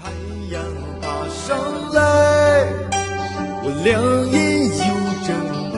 [0.00, 0.04] 太
[0.52, 0.62] 阳
[1.02, 1.58] 爬上
[1.92, 1.98] 来，
[3.64, 3.90] 我两
[4.30, 4.36] 眼
[4.68, 4.94] 又
[5.26, 5.28] 睁
[5.72, 5.76] 开，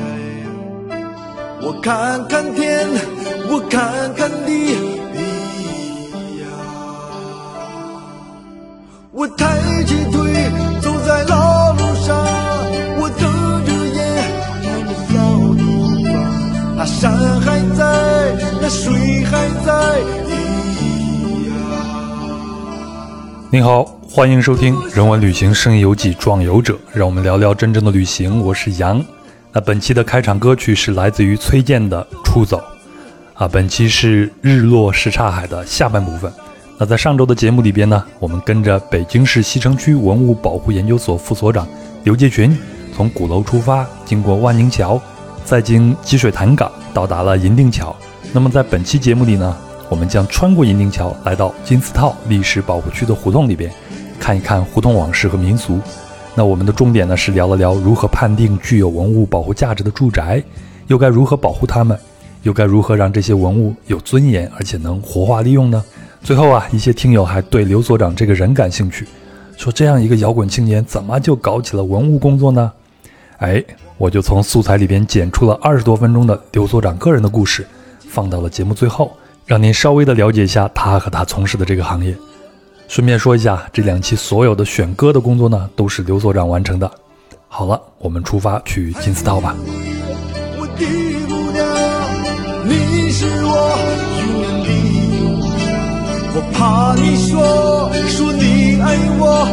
[1.62, 2.86] 我看看天，
[3.48, 3.78] 我看
[4.14, 4.76] 看地，
[5.14, 5.18] 咿
[6.42, 6.44] 呀，
[9.12, 9.42] 我抬
[9.84, 10.14] 起腿
[10.82, 12.08] 走在老路上，
[13.00, 13.22] 我睁
[13.64, 13.98] 着眼
[14.62, 15.12] 看着小
[15.56, 15.62] 地
[16.04, 16.14] 方，
[16.76, 17.00] 那山
[17.40, 17.80] 还在，
[18.60, 19.68] 那水还在，
[20.26, 20.30] 咿
[21.48, 21.50] 呀。
[23.50, 28.40] 你好，欢迎收听《人文旅行声音游记·壮游者》，让我们聊聊真正的旅行。
[28.40, 29.00] 我是杨。
[29.52, 32.58] 那本期的开场歌曲是来自于崔健的《出走》。
[33.40, 36.30] 啊，本期是日落什刹海的下半部分。
[36.76, 41.64] 那在上周的节目里边呢，我们跟着北京市西城区文物保护研究所副所长
[42.02, 42.58] 刘杰群，
[42.96, 45.00] 从鼓楼出发，经过万宁桥，
[45.44, 47.94] 再经积水潭港，到达了银锭桥。
[48.32, 49.56] 那么在本期节目里呢，
[49.88, 53.72] 我们将穿过银锭桥，来到金丝套历史保护区的胡同里边，
[54.20, 55.80] 看一看胡同往事和民俗。
[56.34, 60.40] 那我们的重点呢是聊了聊如何判定具有文物保护价值的住宅，
[60.86, 61.98] 又该如何保护它们，
[62.42, 65.82] 又该如何让这些文物有尊严而且能活化利用呢？
[66.22, 69.08] 最后啊，一些听友还对刘所长这个人感兴趣，
[69.56, 72.70] 说这样一个摇滚青年怎么就搞起了文物工作呢？
[73.38, 73.62] 哎，
[73.98, 77.66] 我就从素材里边剪出了二十多分钟的刘所长个人的故事，
[78.08, 79.16] 放到了节目最后，
[79.46, 82.14] 让您稍微的了解一下他和他从事的这个行业。
[82.90, 86.90] 顺便说一下，这两期所有的选歌的工作呢，都是刘所长完成的。
[87.46, 89.54] 好了，我们出发去金丝道吧。
[90.58, 90.84] 我的
[91.28, 91.64] 姑娘，
[92.66, 93.48] 你是我
[94.26, 94.70] 永远的
[95.22, 95.54] 永恒。
[96.34, 97.30] 我怕你说
[98.08, 99.46] 说你爱我，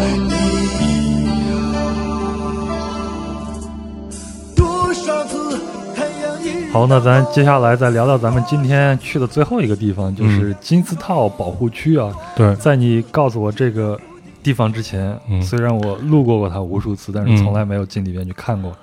[6.72, 12.14] 好，那咱接下来再聊聊咱们今天去的最后一个地方，就是金丝套保护区啊。
[12.36, 14.00] 对，在你告诉我这个
[14.44, 18.76] 地方之前，嗯虽然我路过过它无数次，但是嗯从来没有进里边去看过。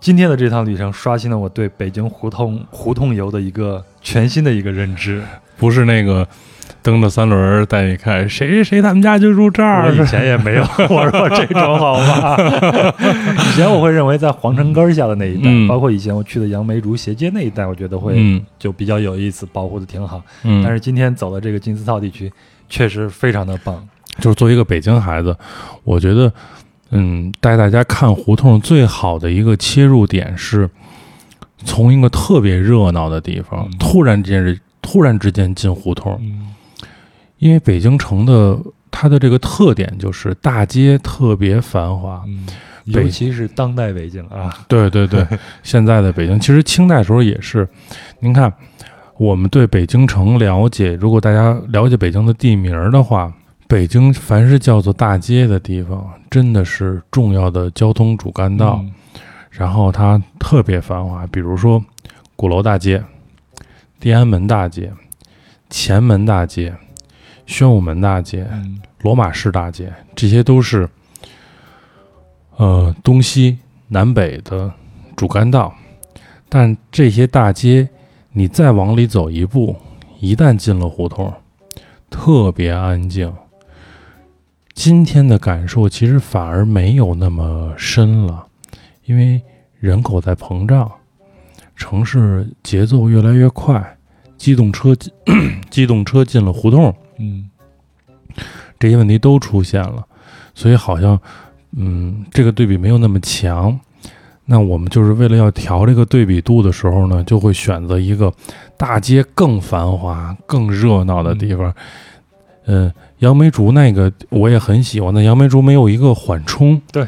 [0.00, 5.22] 今天的这趟旅程刷新了我对北京胡同胡同游的一个全新的一个认知。
[5.56, 6.26] 不是那个
[6.82, 9.92] 蹬着三轮儿带你看谁谁谁他们家就住这儿。
[9.92, 12.36] 以，前也没有 我说这种，好吧？
[13.36, 15.68] 以前我会认为在皇城根儿下的那一带，嗯。
[15.68, 18.44] 包括以前我去的杨梅竹斜街那一带，我觉得会嗯。
[18.58, 20.22] 就比较有意思，保护的挺好。
[20.44, 22.32] 嗯，但是今天走的这个金丝套地区，
[22.68, 23.86] 确实非常的棒。
[24.20, 25.36] 就是作为一个北京孩子，
[25.84, 26.32] 我觉得，
[26.90, 30.68] 嗯，带大家看胡同最好的一个切入点是，
[31.64, 33.78] 从一个特别热闹的地方，嗯。
[33.78, 36.48] 突然之间突然之间进胡同，嗯
[37.38, 38.58] 因为北京城的
[38.90, 42.22] 它的这个特点就是大街特别繁华，
[42.84, 45.26] 尤其是当代北京啊，对对对，
[45.62, 47.68] 现在的北京，其实清代时候也是。
[48.20, 48.52] 您看，
[49.16, 53.32] 我们对北京城了解，如果大家了解北京的地名的话，
[53.66, 58.80] 北京凡是叫做大街的地方，真的是重要的交通主干道。
[58.82, 58.92] 嗯
[59.50, 61.82] 然后它特别繁华，比如说
[62.36, 63.02] 鼓楼大街、
[63.98, 64.92] 地安门大街、
[65.68, 66.72] 前门大街、
[67.48, 70.88] 宣武门大街、嗯罗马市大街，这些都是
[72.56, 74.70] 呃东西南北的
[75.16, 75.72] 主干道。
[76.48, 77.88] 但这些大街，
[78.32, 79.76] 你再往里走一步，
[80.18, 81.32] 一旦进了胡同，
[82.10, 83.32] 特别安静。
[84.74, 88.46] 今天的感受其实反而没有那么深了，
[89.04, 89.40] 因为
[89.78, 90.90] 人口在膨胀，
[91.76, 93.96] 城市节奏越来越快，
[94.36, 95.12] 机动车进
[95.70, 97.48] 机动车进了胡同，嗯
[98.78, 100.06] 这些问题都出现了，
[100.54, 101.18] 所以好像，
[101.76, 103.78] 嗯，这个对比没有那么强。
[104.50, 108.32] 那我们就是为了要调这个对比度的时候呢，就会选择一个
[108.78, 111.74] 大街更繁华、更热闹的地方。
[112.66, 117.06] 嗯，杨梅竹那个我也很喜欢，那杨梅竹没有一个缓冲，对，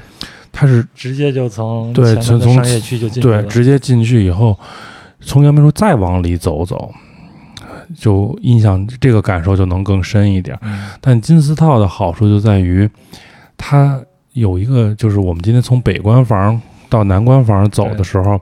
[0.53, 4.59] 它是直接就从对从从商业区就进去对，直接进去以后，
[5.21, 6.93] 从杨梅竹再往里走走，
[7.97, 10.59] 就印象这个感受就能更深一点。
[10.63, 12.89] 嗯但金丝套的好处就在于，
[13.57, 14.01] 它
[14.33, 18.41] 有一个，就是我们今天从北关房到南关房走的时候，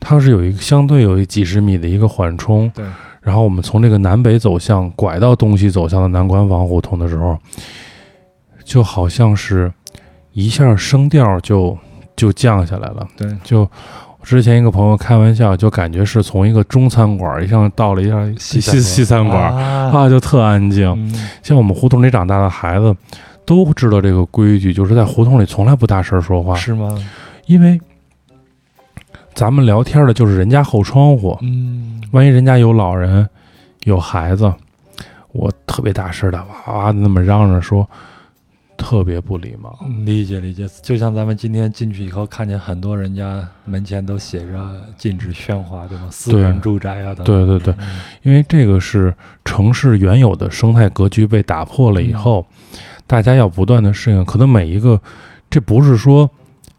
[0.00, 2.70] 它是有一个相对有一几十米的一个缓冲。
[2.74, 2.84] 对。
[3.20, 7.36] 然后我们从这个南北走向拐到东西走向的南关房胡同的时候，
[8.64, 9.72] 就好像是
[10.30, 11.76] 一下声调就
[12.14, 13.04] 就降下来了。
[13.16, 13.68] 对，就
[14.26, 20.84] 之前一个朋友开玩笑，就感觉是从一个中餐馆一下到了一下西西西餐馆啊，啊，就特安静。
[20.98, 21.14] 嗯。
[21.44, 22.92] 像我们胡同里长大的孩子，
[23.44, 26.92] 都知道这个规矩，就是在胡同里从来不大声说话，是吗？
[27.46, 27.80] 因为
[29.32, 33.28] 咱们聊天的就是人家后窗户，嗯，万一人家有老人、
[33.84, 34.52] 有孩子，
[35.30, 37.88] 我特别大声的哇哇的那么嚷嚷说，
[38.76, 39.78] 特别不礼貌。
[40.04, 46.08] 理解理解，就像咱们今天进去以后，看见很多人家门前都写着禁止喧哗，对吗？
[46.10, 47.24] 私人住宅啊等等。
[47.24, 49.14] 对对对，嗯因为这个是
[49.44, 52.46] 城市原有的生态格局被打破了以后，
[53.06, 54.24] 大家要不断的适应。
[54.24, 55.00] 可能每一个，
[55.48, 56.28] 这不是说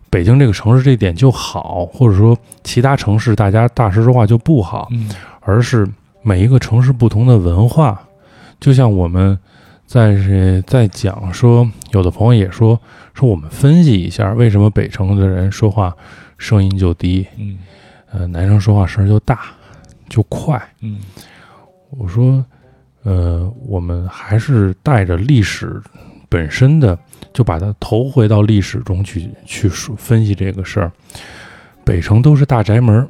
[0.09, 5.09] 北京这个城市这点就好，或者说其他城市大家大实说话就不好，嗯
[5.41, 5.87] 而是
[6.21, 8.01] 每一个城市不同的文化。
[8.59, 9.37] 就像我们
[9.87, 12.79] 在是在讲说，有的朋友也说
[13.13, 15.95] 说我们分析一下为什么北城的人说话
[16.37, 17.57] 声音就低，嗯
[18.11, 19.39] 呃，男生说话声儿就大
[20.09, 20.61] 就快。
[20.81, 20.99] 嗯
[21.89, 22.45] 我说，
[23.03, 25.81] 呃，我们还是带着历史
[26.27, 26.99] 本身的，
[27.31, 30.91] 就把它投回到历史中去去说分析这个事儿。
[31.85, 33.07] 北城都是大宅门儿，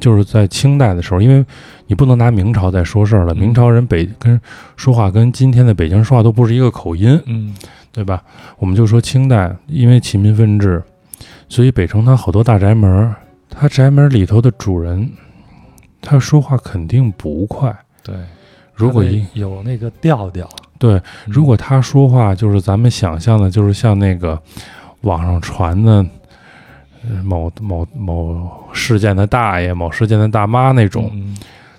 [0.00, 1.44] 就是在清代的时候，因为
[1.86, 3.36] 你不能拿明朝在说事儿了，嗯。
[3.36, 4.40] 明朝人北跟
[4.76, 7.54] 说话跟今天的北京人说话都不是一个口音，嗯。
[7.92, 8.22] 对吧？
[8.58, 10.80] 我们就说清代，因为起民分治，
[11.48, 13.16] 所以北城它好多大宅门儿，
[13.50, 15.10] 它宅门里头的主人，
[16.00, 17.76] 他说话肯定不快。
[18.04, 18.14] 对，
[18.72, 20.48] 如果一有那个调调，
[20.78, 21.02] 对，嗯。
[21.26, 24.40] 如果他说话就是咱们想象的，就是像那个
[25.00, 26.06] 网上传的呃
[27.24, 31.36] 某某某事件的大爷、某事件的大妈那种，嗯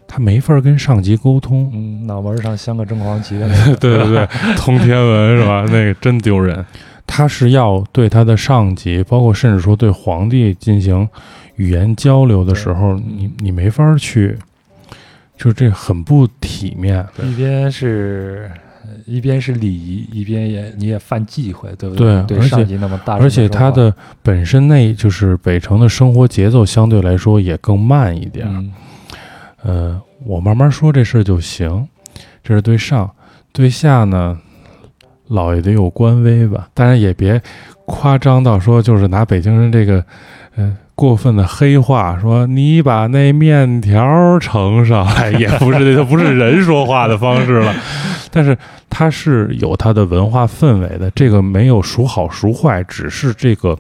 [0.07, 1.71] 他没法跟上级沟通。
[1.73, 4.27] 嗯，脑门上镶个正黄旗的那个，对对对，
[4.57, 5.63] 通天文是吧？
[5.67, 6.65] 那个真丢人。
[7.07, 11.07] 他是要对他的上级，包括甚至说对皇帝进行
[11.55, 14.37] 语言交流的时候，你你没法去，
[15.37, 17.05] 就这很不体面。
[17.23, 18.51] 一边是。
[19.11, 28.47] 一边是礼仪，一边也你也犯忌讳，对不对而且对上级那么大而且他的本身那就是北城的生活节奏相对来说也更慢一点。
[28.47, 28.73] 嗯
[29.63, 31.87] 呃，我慢慢说这事儿就行。
[32.43, 33.09] 这是对上，
[33.51, 34.39] 对下呢，
[35.27, 37.39] 老爷得有官威吧，当然也别
[37.85, 40.03] 夸张到说就是拿北京人这个
[40.55, 47.73] 呃过分的黑话，说你把那面条盛上来， 也不是这就不是人说话的方式了。
[48.29, 48.57] 但是
[48.89, 53.77] 它是有它的文化氛围的，这个没有孰好孰坏，只是这个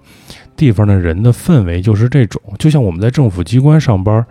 [0.57, 2.41] 地方的人的氛围就是这种。
[2.57, 4.25] 就像我们在政府机关上班，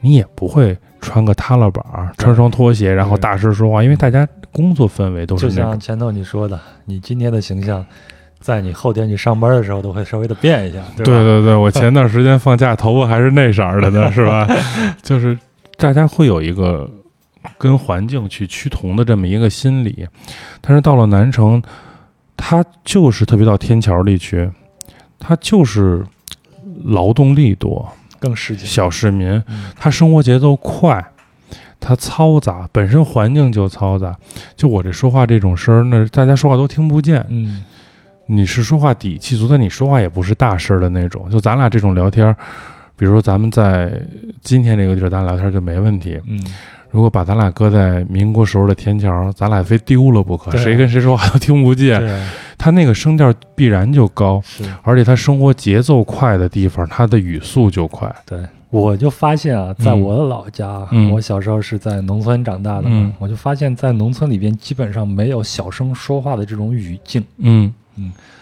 [0.00, 5.70] 你也不会穿个踏拉板儿，穿双拖鞋，然后大声说话，因为大家工作氛围都是就那种。
[5.70, 7.84] 像前头你说的，你今天的形象，
[8.42, 11.12] 在你后天去上班的时候都会稍微的变一下，对吧？
[11.12, 14.46] 对对对，我前段时间放假，头发还是那色儿的呢，是吧？
[15.02, 15.38] 就是
[15.78, 16.90] 大家会有一个
[17.56, 20.06] 跟环境去趋同的这么一个心理，
[20.60, 21.62] 但是到了南城，
[22.36, 24.50] 它就是特别到天桥地区，
[25.18, 26.04] 它就是
[26.84, 28.66] 劳动力多，更市井。
[28.66, 31.04] 小市民，嗯他生活节奏快，
[31.78, 34.16] 他嘈杂，本身环境就嘈杂。
[34.56, 37.24] 就我这说话这种声儿，那大家说话都听不见。
[37.28, 37.64] 嗯
[38.26, 41.28] 你是说话底气足，但你说话也不是大声儿的那种。
[41.30, 42.36] 就咱俩这种聊天儿，
[42.96, 43.92] 比如说咱们在
[44.40, 46.20] 今天这个地儿，咱俩聊天儿就没问题。
[46.26, 46.40] 嗯，
[46.90, 52.00] 如果把咱俩搁在民国时候的天桥，咱俩非丢了不可，谁跟谁说话都听不见。
[52.00, 52.26] 对，
[52.56, 54.42] 他那个声调必然就高，
[54.82, 58.14] 而且他生活节奏快的地方，他的语速就快。
[58.24, 58.38] 对。
[58.70, 67.70] 我就发现啊，在嗯我的老家，嗯我小时候是在农村长大的嘛，嗯我就发现，在农村里边基本上没有小声说话的这种语境，嗯，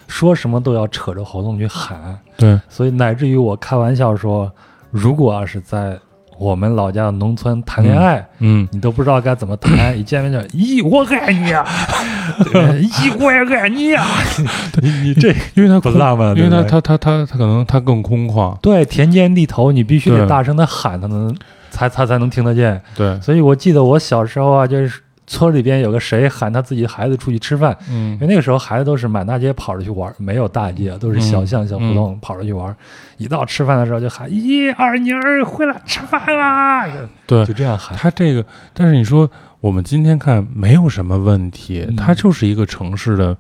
[0.08, 4.50] 说什么都要扯着喉咙去喊，对，所以乃至于我开玩笑说，
[4.90, 5.98] 如果要是在
[6.38, 8.66] 我们老家的农村谈恋爱，嗯。
[8.72, 11.64] 你都不知道该怎么谈， 一见面就咦，我爱你啊，
[12.50, 14.06] 对咦，我也爱你啊，
[14.80, 21.36] 你你这因为他空不浪漫，因为他他他他他可能他更空旷，对田间地头，你必须得大声的喊，他能
[21.70, 22.80] 才他才能听得见。
[22.96, 25.00] 对，所以我记得我小时候啊，就是
[25.32, 32.74] 村里边有个谁喊他自己孩子出去吃饭，嗯因为那个时候孩子都是满大街跑着去玩，没有大街，都是小巷小胡同跑着去玩。
[33.16, 36.84] 一到吃饭的时候就喊：“一，二妮儿回来吃饭啦！”
[37.28, 37.96] 对就这样喊。
[37.96, 38.44] 他这个，
[38.74, 43.36] 但是你说我们今天看没有什么问题，嗯它就是一个城市的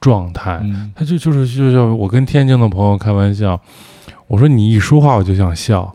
[0.00, 3.60] 状态，嗯，它就就是就像我跟天津的朋友开玩笑，
[4.28, 5.92] 我说你一说话我就想笑，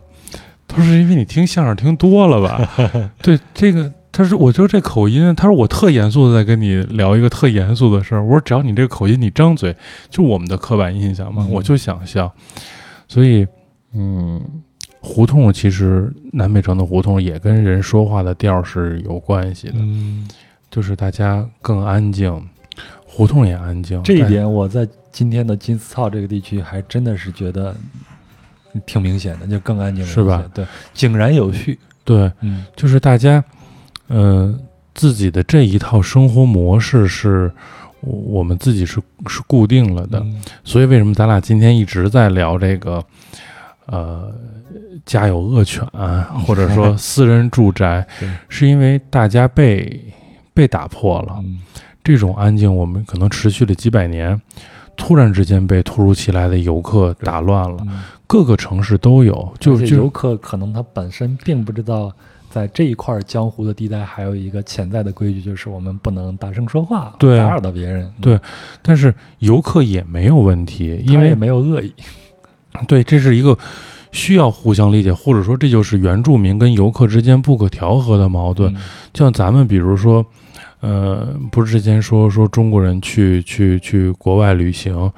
[0.66, 2.68] 他说是因为你听相声听多了吧？
[3.22, 3.90] 对这个。
[4.18, 8.24] 他说：“我说这口音，他说我特严肃的在跟你聊一个特严肃的事儿。
[8.24, 9.76] 我说只要你这个口音，你张嘴，
[10.10, 12.28] 就我们的刻板印象嘛，嗯我就想笑。
[13.06, 13.46] 所以，
[13.92, 14.42] 嗯，
[14.98, 20.26] 胡同其实南北城的胡同也跟人说话的调儿是有关系的，嗯，
[20.68, 22.44] 就是大家更安静，
[23.06, 24.02] 胡同也安静。
[24.02, 27.72] 这一点我在今天的金丝草这个地区还真的是觉得
[28.84, 30.44] 挺明显的，就更安静了是吧？
[30.52, 31.78] 对，井然有序。
[32.02, 33.44] 对，嗯就是大家，
[34.08, 34.54] 呃，
[34.94, 37.50] 自己的这一套生活模式是
[38.00, 40.42] 我我们自己是是固定了的，嗯。
[40.64, 43.04] 所以为什么咱俩今天一直在聊这个，
[43.86, 44.32] 呃，
[45.06, 45.86] 家有恶犬，
[46.44, 48.06] 或者说 私人住宅，
[48.48, 50.00] 是因为大家被
[50.52, 51.36] 被打破了。
[51.38, 51.60] 嗯。
[52.02, 54.40] 这种安静，我们可能持续了几百年，
[54.96, 57.76] 突然之间被突如其来的游客打乱了。
[57.82, 58.00] 嗯。
[58.26, 62.10] 各个城市都有，就是游客可能他本身并不知道，
[62.50, 68.10] 在这一块江湖的地带还有一个潜在的规矩，就是我们不能大声说话，打扰到别人。
[68.20, 68.38] 对
[68.82, 71.92] 但是游客也没有问题，因为也没有恶意。
[72.86, 73.56] 对，这是一个
[74.12, 78.72] 需要互相理解，或者说这就是原住民跟游客之间不可调和的矛盾。
[78.74, 78.76] 嗯
[79.12, 80.24] 就像咱们比如说，
[80.80, 85.10] 呃，不是之前说说中国人去去去国外旅行，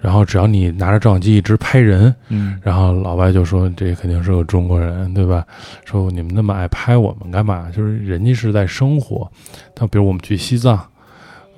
[0.00, 5.44] 然后只要你拿着照相机一直拍人，嗯，然后老外就说这肯定是个中国人，对吧？
[5.84, 7.70] 说你们那么爱拍我们干嘛？
[7.74, 9.28] 就是人家是在生活。
[9.74, 10.78] 但比如我们去西藏，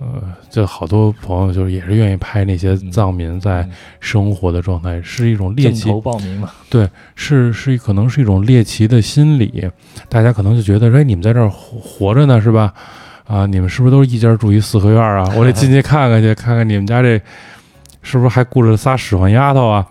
[0.00, 3.70] 呃，这好多朋友就是也是愿意拍那些藏民在嗯
[4.00, 6.50] 生活的状态，是一种猎奇镜头报名嘛。
[7.14, 9.70] 是是可能是一种猎奇的心理，
[10.08, 12.72] 大家可能就觉得，哎，你们在这儿活活着呢，是吧？
[13.26, 15.30] 啊，你们是不是都是一家住一四合院啊？
[15.36, 17.20] 我得进去看看去，看看你们家这
[18.02, 19.86] 是不是还雇着仨使唤丫头啊？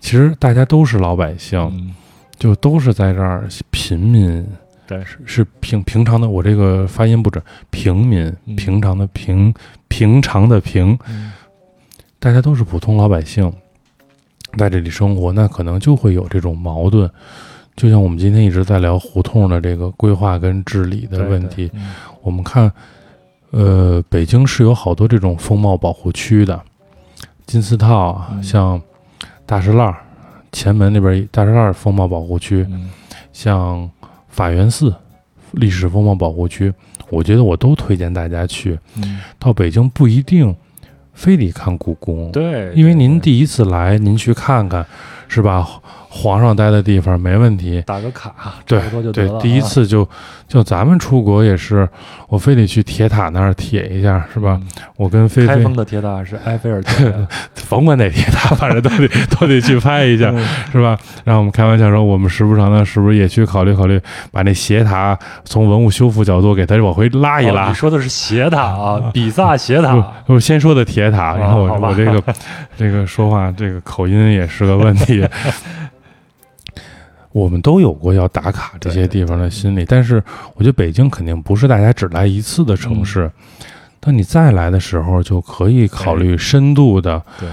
[0.00, 1.94] 其实大家都是老百姓，嗯，
[2.38, 4.46] 就都是在这儿平民，
[4.86, 6.28] 对，是平平常的。
[6.28, 9.54] 我这个发音不准，平民，嗯平常的平，
[9.88, 11.32] 平常的平，嗯
[12.18, 13.50] 大家都是普通老百姓，
[14.58, 17.10] 在这里生活，那可能就会有这种矛盾。
[17.76, 21.70] 就像我们今天一直在聊胡同的这个规划跟治理的问题，
[22.22, 22.70] 我们看，
[23.50, 26.62] 呃，北京是有好多这种风貌保护区的，
[27.46, 28.80] 金丝套像
[29.46, 29.94] 大石栏、
[30.52, 32.90] 前门那边大石栏风貌保护区，嗯
[33.32, 33.90] 像
[34.28, 34.94] 法源寺
[35.52, 36.72] 历史风貌保护区，
[37.10, 38.78] 我觉得我都推荐大家去。
[38.96, 40.54] 嗯，到北京不一定
[41.12, 44.84] 非得看故宫，对，因为您第一次来，您去看看，
[45.28, 45.68] 是吧？
[46.16, 47.82] 皇上待的地方没问题。
[47.84, 48.32] 打个卡，
[48.64, 48.80] 对
[49.12, 50.08] 对第一啊次就
[50.46, 51.88] 就咱们出国也是，
[52.28, 54.60] 我非得去铁塔那儿铁一下，是吧？？
[54.96, 57.18] 我跟菲菲开菲封的铁塔是埃菲尔铁塔，
[57.68, 60.96] 甭管哪铁塔，反正都得 都得去拍一下，嗯是吧？
[61.24, 67.74] 然后我们开玩笑说，我们时不常的，是不是也去考虑考虑，把那斜塔从文物修复角度给它往回拉一拉哦你？
[67.74, 69.96] 说的是斜塔啊，比萨斜塔。
[70.26, 72.22] 不，我先说的铁塔，然后我这个
[72.76, 75.26] 这个说话这个口音也是个问题。
[77.34, 80.22] 我们都有过要打卡这些地方的心理，但是
[80.54, 83.28] 我觉得北京肯定不是大家只来一次的城市。
[83.98, 87.48] 当你再来的时候，就可以考虑深度的对，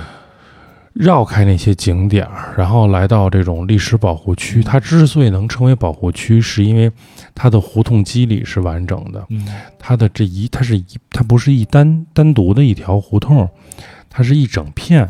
[0.94, 4.62] 绕开那些景点儿，然后来到这种历史保护区。
[4.62, 6.92] 它之所以能成为保护区，是因为
[7.34, 9.26] 它的胡同肌理是完整的。
[9.30, 9.48] 嗯
[9.80, 13.50] 它的这一，它是一，它不是一单单独的一条胡同，
[14.12, 15.10] 它是一整片，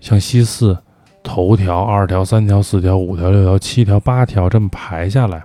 [0.00, 0.78] 像西四
[1.22, 5.42] 头条、二条、三条、四条、五条、六条、七条、八条这么排下来，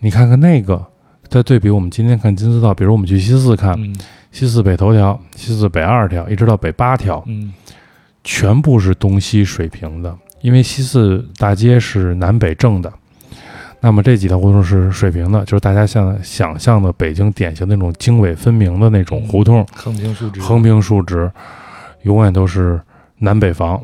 [0.00, 0.84] 你看看那个，
[1.28, 3.94] 再对比我们今天看金丝道，比如我们去西四看，嗯。
[4.30, 7.52] 西四北头条、西四北二条，一直到北八条，嗯。
[8.24, 12.90] 全部是东西水平的，因为西四大街是南北正的。
[13.80, 21.28] 那么这几条胡同是水平的，就是大家像想象的北京典型那种经纬分明的那种胡同，横平竖直，横平竖直，
[22.02, 22.80] 永远都是
[23.18, 23.82] 南北房，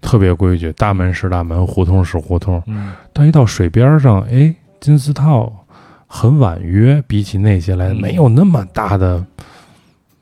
[0.00, 2.62] 特别规矩，大门是大门，胡同是胡同。
[2.66, 2.92] 嗯。
[3.12, 5.66] 但一到水边上，哎，金丝套
[6.06, 8.00] 很婉约，比起那些来，嗯。
[8.00, 9.24] 没有那么大的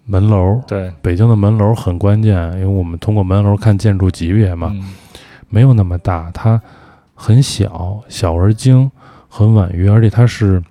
[0.04, 0.60] 门楼。
[0.66, 0.92] 对。
[1.00, 4.84] 北京的门楼很关键，因为我们通过门楼看建筑级别嘛，嗯。
[5.48, 6.60] 没有那么大，它
[7.14, 8.90] 很小，小而精，
[9.28, 10.62] 很婉约，而且它是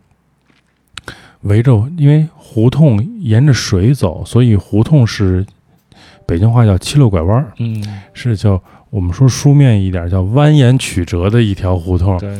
[1.41, 5.45] 围着，因为胡同沿着水走，所以胡同是
[6.27, 7.83] 北京话叫七六拐弯儿，嗯。
[8.13, 8.61] 是叫
[8.97, 12.17] 我们说书面一点叫蜿蜒曲折的一条胡同。
[12.17, 12.35] 对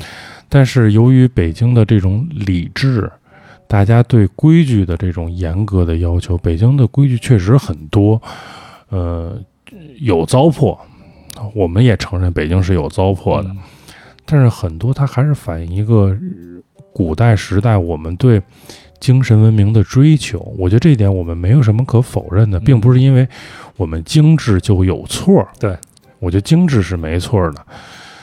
[0.50, 3.12] 但是由于北京的这种理智，
[3.68, 8.20] 大家对规矩的这种严格的要求，北京的规矩确实很多，
[8.90, 9.40] 呃，
[10.00, 10.76] 有糟粕，
[11.54, 13.58] 我们也承认北京是有糟粕的，嗯
[14.26, 16.18] 但是很多它还是反映一个呃
[16.92, 18.42] 古代时代我们对
[19.00, 20.40] 精神文明的追求。
[20.58, 23.28] 我觉得这一点我们没有什么可否认的，嗯并不是因为
[23.78, 25.48] 我们精致就有错儿。
[25.60, 25.78] 对，
[26.20, 27.66] 我觉得精致是没错儿的。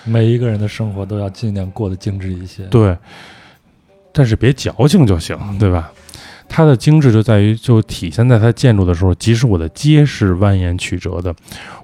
[0.05, 2.65] 每一个人的生活都要尽量过得精致一些。
[2.65, 2.97] 对，
[4.13, 5.91] 但是别矫情就行，对吧？
[6.47, 11.35] 它的精致就在于，就体现在它建筑的时候，即使我的街是蜿蜒曲折的，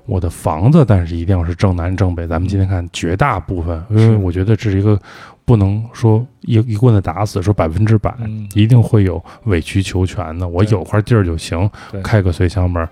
[0.05, 2.27] 我的房子，但是一定要是正南正北。
[2.27, 5.01] 咱们今天看绝大部分，因为我觉得这是一个
[5.47, 10.47] 不能说一一棍子打死，说百分之百，嗯一定会有委曲求全的。
[10.47, 11.69] 我有块地儿就行，
[12.05, 12.89] 开个随香门儿。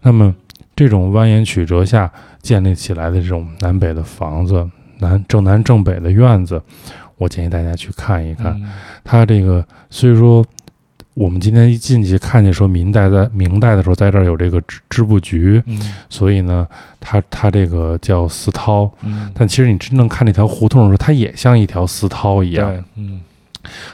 [0.00, 0.34] 那么
[0.76, 6.60] 这种蜿蜒曲折下建立起来的这种南北的房子，南正南正北的院子，
[7.16, 8.52] 我建议大家去看一看。
[8.60, 8.70] 嗯
[9.04, 10.44] 它这个所以说，
[11.12, 15.78] 我们今天一进去看见说明代在明代的时候，在这儿有这个织织布局，嗯
[16.08, 16.66] 所以呢，
[16.98, 18.90] 它它这个叫丝绦。
[19.02, 23.20] 嗯，但其实你真正看这条胡同的时候，它也像一条丝绦一样，嗯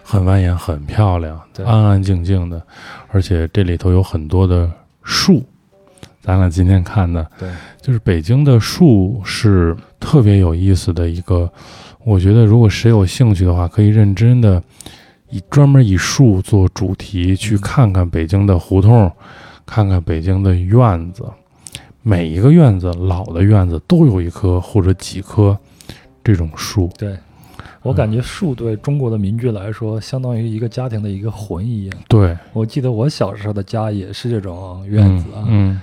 [0.02, 2.62] 很蜿蜒，很漂亮，安安静静的，
[3.08, 4.70] 而且这里头有很多的
[5.02, 5.44] 树。
[6.22, 7.48] 咱俩今天看的，对，
[7.80, 11.50] 就是北京的树是特别有意思的一个。
[12.04, 14.62] 我觉得如果谁有兴趣的话，可以认真的
[15.30, 19.10] 以专门以树做主题去看看北京的胡同，
[19.66, 21.24] 看看北京的院子。
[22.02, 25.56] 每一个院子，老的院子都有一棵或者几棵
[26.24, 26.90] 这种树。
[26.96, 27.16] 对。
[27.82, 31.98] 我感觉树对中国的民居来说，相当于一个家庭的一个魂一样。
[32.08, 35.80] 对，我记得我小时候的家也是这种院子啊，嗯，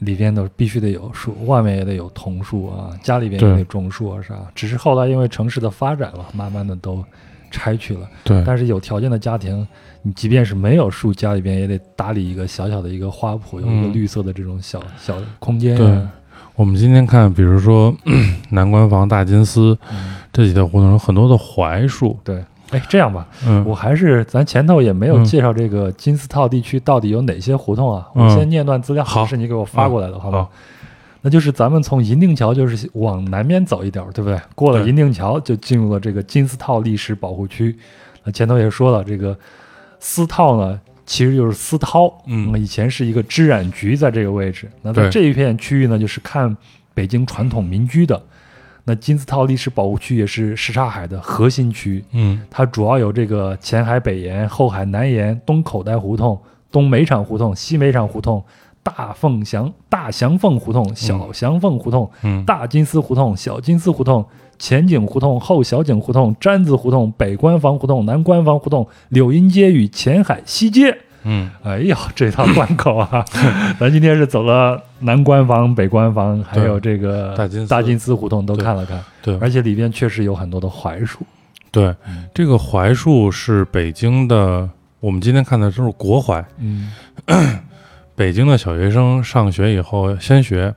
[0.00, 4.34] 里边都必须得有树，外面也得有桐树啊，家里边也得种树啊啥。
[4.54, 7.02] 只是后来因为城市的发展了，慢慢的都
[7.50, 8.00] 拆去了。
[8.02, 9.66] 嗯对，但是有条件的家庭，
[10.02, 16.12] 你即便是没有树，家里边也得打理一个小小的一个花圃，有一个嗯绿色的这种小小空间、对啊。
[16.54, 17.94] 我们今天看，比如说
[18.50, 22.18] 南关房、大金丝嗯，这几条胡同有很多的槐树。
[22.24, 22.44] 对。
[22.70, 28.08] 哎，这样吧，嗯，我还是咱前头也没有嗯介绍这个金丝套地区到底有哪些胡同啊。
[28.14, 30.38] 嗯我先念段资料，好是你给我发过来的，好吗？
[30.38, 30.50] 好
[31.22, 34.40] 那就是咱们从银锭桥就是往南边走一点，对不对？
[34.54, 37.76] 过了银锭桥就进入了这个金丝套历史保护区。
[38.22, 39.36] 那前头也说了，这个
[39.98, 44.68] 丝套呢，其实就是丝绦，嗯那以前是一个织染局在这个位置。
[44.82, 46.56] 那在这一片区域呢，就是看
[46.94, 48.20] 北京传统民居的。
[48.88, 52.40] 那金字塔历史保护区也是什刹海的核心区，嗯。
[52.48, 56.38] 它主要有这个前海北沿、后海南沿、东口袋胡同、
[56.70, 58.42] 东煤厂胡同、西煤厂胡同、
[58.84, 64.24] 大凤祥、大祥凤胡同、小祥凤胡同、嗯，大金丝胡同、小金丝胡同、
[64.56, 70.96] 前井胡同、后小井胡同、毡子胡同、北关房胡同、南关房胡同、柳荫街与前海西街。
[71.28, 73.24] 嗯哎呀，这套关口啊！
[73.80, 81.26] 咱今天是走了南关房、北关房，还有这个大金大金丝胡同都看了看，对而且里边确实有很多的槐树。
[81.72, 84.68] 对嗯，这个槐树是北京的，
[85.00, 86.44] 我们今天看的都是国槐。
[86.58, 86.92] 嗯
[88.14, 90.72] 北京的小学生上学以后先学，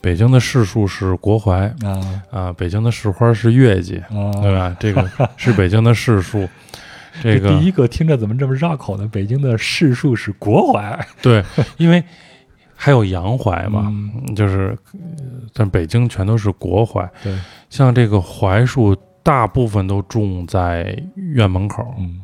[0.00, 4.74] 北京的市树是国槐啊啊，北京的市花是月季，啊，对吧？
[4.80, 5.04] 这个
[5.36, 6.48] 是北京的市树。
[7.22, 9.08] 这个第一个听着怎么这么绕口呢？
[9.10, 11.42] 北京的市树是国槐 对，
[11.76, 12.02] 因为
[12.74, 14.98] 还有洋槐嘛，嗯就是，呃
[15.52, 17.10] 但北京全都是国槐。
[17.22, 17.36] 对，
[17.68, 22.20] 像这个槐树，大部分都种在院门口，嗯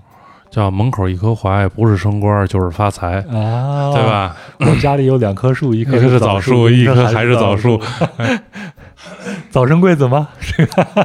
[0.50, 4.07] 叫门口一棵槐，不是升官就是发财，啊，对？
[4.07, 4.37] 吧？
[4.61, 7.80] 我家里有两棵树，一棵是枣枣树，一棵还是枣树。
[9.51, 10.29] 早生贵子吗？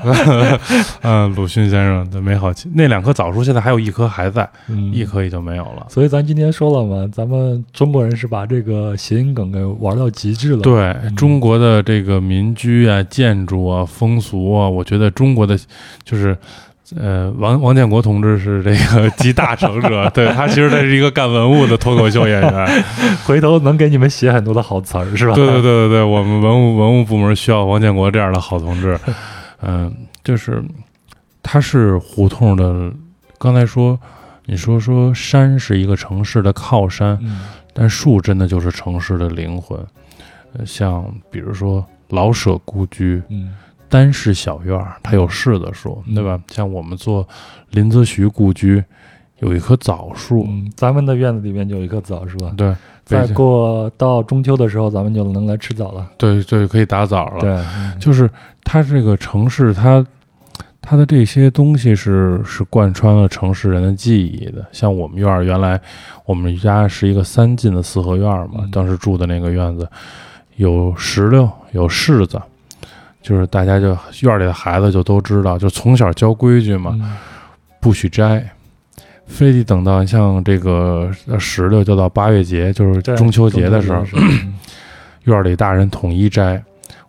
[1.01, 5.85] 嗯，鲁迅先生的美好期，那两棵枣树现在还有一棵还在，嗯一棵也就没有了。
[5.89, 15.57] 所以咱今天说了嘛，咱们中国人是把这个谐音梗给玩到极致了。，对中国的这个民居啊、建筑啊、风俗啊，我觉得中国的
[16.03, 16.37] 就是。
[16.95, 22.83] 呃，王王建国同志是这个 集大成者，对他其实他是一个干文物的脱口秀演员，
[23.25, 25.33] 回头能给你们写很多的好词儿，是吧？
[25.35, 28.99] 对对对对对，我们文物文物部门需要王建国这样的好同志。
[29.61, 30.63] 嗯、就是
[31.43, 32.91] 他是胡同的。
[33.37, 33.99] 刚才说，
[34.45, 37.41] 你说说山是一个城市的靠山，嗯
[37.73, 39.79] 但树真的就是城市的灵魂。
[40.53, 43.53] 呃，像比如说老舍故居嗯
[43.89, 46.39] 单室小院儿，它有柿子树，嗯对吧？
[46.47, 47.27] 像我们做
[47.71, 48.83] 林则徐故居，
[49.39, 52.53] 有一棵枣树，嗯，咱们的院子里面就有一棵枣，是吧？
[52.55, 52.73] 对，
[53.03, 56.07] 再过到中秋的时候，咱们就能来吃枣了。
[56.17, 57.39] 对对，可以打枣了。
[57.39, 58.29] 对，嗯就是
[58.63, 60.05] 它这个城市，它
[60.81, 64.65] 它的这些东西是是贯穿了城市人的记忆的。
[64.71, 65.79] 像我们院儿，原来
[66.25, 69.89] 我们家是一个三进的四合院儿嘛，嗯当时住的那个院子
[70.55, 72.41] 有石榴，有柿子，
[73.29, 77.15] 就是大家就院儿里的孩子就都知道，就从小教规矩嘛，嗯
[77.79, 78.43] 不许摘。
[79.27, 84.03] 非得等到像这个呃石榴，就到八月节，就是中秋节的时候，
[85.25, 86.59] 院儿里大人统一摘。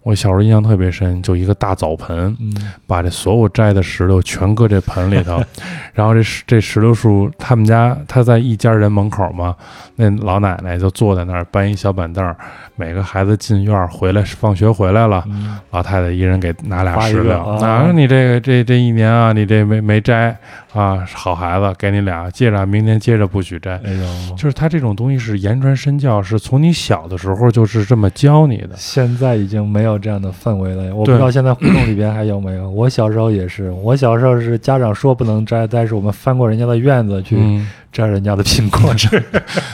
[0.03, 2.55] 我小时候印象特别深，就一个大澡盆，嗯
[2.87, 5.43] 把这所有摘的石榴全搁这盆里头，
[5.93, 9.55] 然后这石这石榴树，他们家他在一家人门口嘛，
[9.97, 12.35] 那老奶奶就坐在那儿搬一小板凳儿，
[12.77, 20.35] 每个孩子进院儿回来放学回来了，嗯老太太一人给拿俩石榴，个啊啊，你这个这这一年啊，你这没没摘
[20.73, 23.73] 啊，好孩子，给你俩，接着明年接着不许摘。
[23.85, 23.93] 哎，
[24.37, 28.71] 就是他这种东西是言传身教，是从你小的时候就是这么教你的。
[28.77, 32.69] 现在已经没有这样的氛围了，我不知道现在胡同里边还有没有。
[32.73, 39.23] 我小时候也是，我小时候是家长说不能摘，但是我们翻过人家的院子去嗯，摘人家的苹果吃。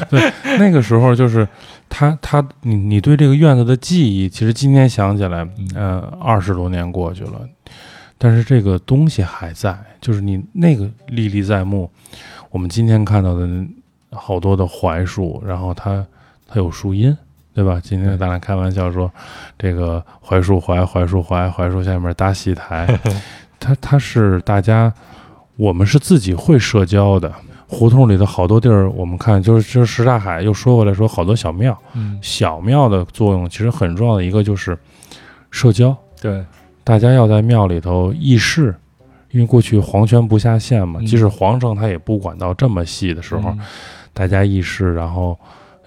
[0.59, 1.47] 那个时候就是
[1.89, 7.41] 他他你你对这个院子的记忆，其实今天想起来，嗯呃，二十多年过去了，
[8.19, 11.91] 但是这个东西还在，就是你那个历历在目。
[12.51, 13.47] 我们今天看到的
[14.11, 16.07] 好多的槐树，然后它
[16.49, 17.15] 它有树荫，
[17.57, 17.81] 对吧？
[17.83, 19.11] 今天咱俩开玩笑说，
[19.59, 22.87] 这个槐树槐，槐树槐，槐树下面搭戏台，
[23.59, 24.93] 它它是大家，
[25.57, 27.33] 我们是自己会社交的。
[27.67, 34.79] 胡同里的好多地儿，我们看就是就是什刹海又说回来说，好多小庙，嗯，小庙的作用其实很重要的一个就是
[35.51, 36.45] 社交，对，
[36.85, 38.75] 大家要在庙里头议事，
[39.31, 41.07] 因为过去皇权不下县嘛，嗯。
[41.07, 43.61] 即使皇上他也不管到这么细的时候，嗯。
[44.13, 45.37] 大家议事，然后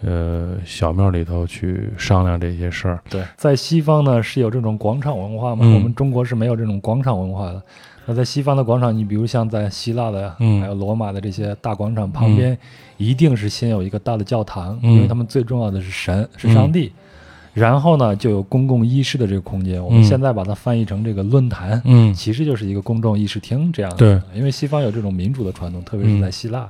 [0.01, 2.99] 呃小庙里头去商量这些事儿。
[3.09, 7.61] 对，在西方呢是有这种广场文化嘛，嗯我们中国是没有这种广场文化的。
[8.05, 12.57] 那在西方的广场，你比如像在希腊的呀，嗯还有罗马的这些大广场旁边，
[12.97, 16.91] 一定是先有一个大的教堂，嗯因为他们最重要的是神，是上帝。
[17.51, 19.83] 然后呢，就有公共议事的这个空间。
[19.83, 23.97] 我们嗯现在把它翻译成这个论坛，嗯其实就是一个公众议事厅这样的。
[23.97, 26.69] 对，因为西方有这种民主的传统，特别是在希腊，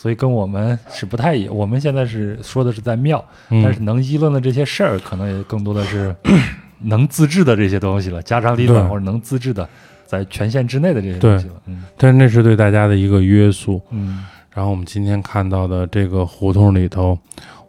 [0.00, 1.52] 所以跟我们是不太一样。
[1.52, 6.14] 我们现在是说的是在庙，嗯但是能议论的这些事儿，可能也更多的是
[6.78, 9.68] 能自制的这些东西了，家长里短或者能自制的，
[10.06, 11.54] 在权限之内的这些东西了。
[11.66, 13.82] 嗯但是那是对大家的一个约束。
[13.90, 17.18] 嗯然后我们今天看到的这个胡同里头，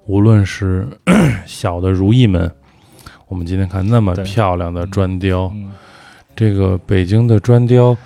[0.05, 0.87] 无论是
[1.47, 2.51] 小的如意门，
[3.27, 5.71] 我们今天看那么漂亮的砖雕，嗯
[6.35, 7.97] 这个北京的砖雕，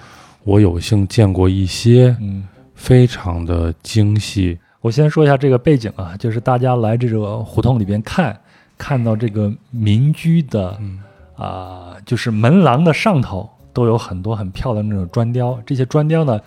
[0.45, 2.47] 我有幸见过一些，嗯。
[2.83, 4.59] 非常的精细。
[4.81, 8.37] 我先说一下这个背景啊，就是大家来这个胡同里边看，
[8.77, 10.99] 看到这个民居的嗯。
[11.35, 16.39] 啊、就是门廊的上头都有很多很漂亮的那种砖雕，这些砖雕呢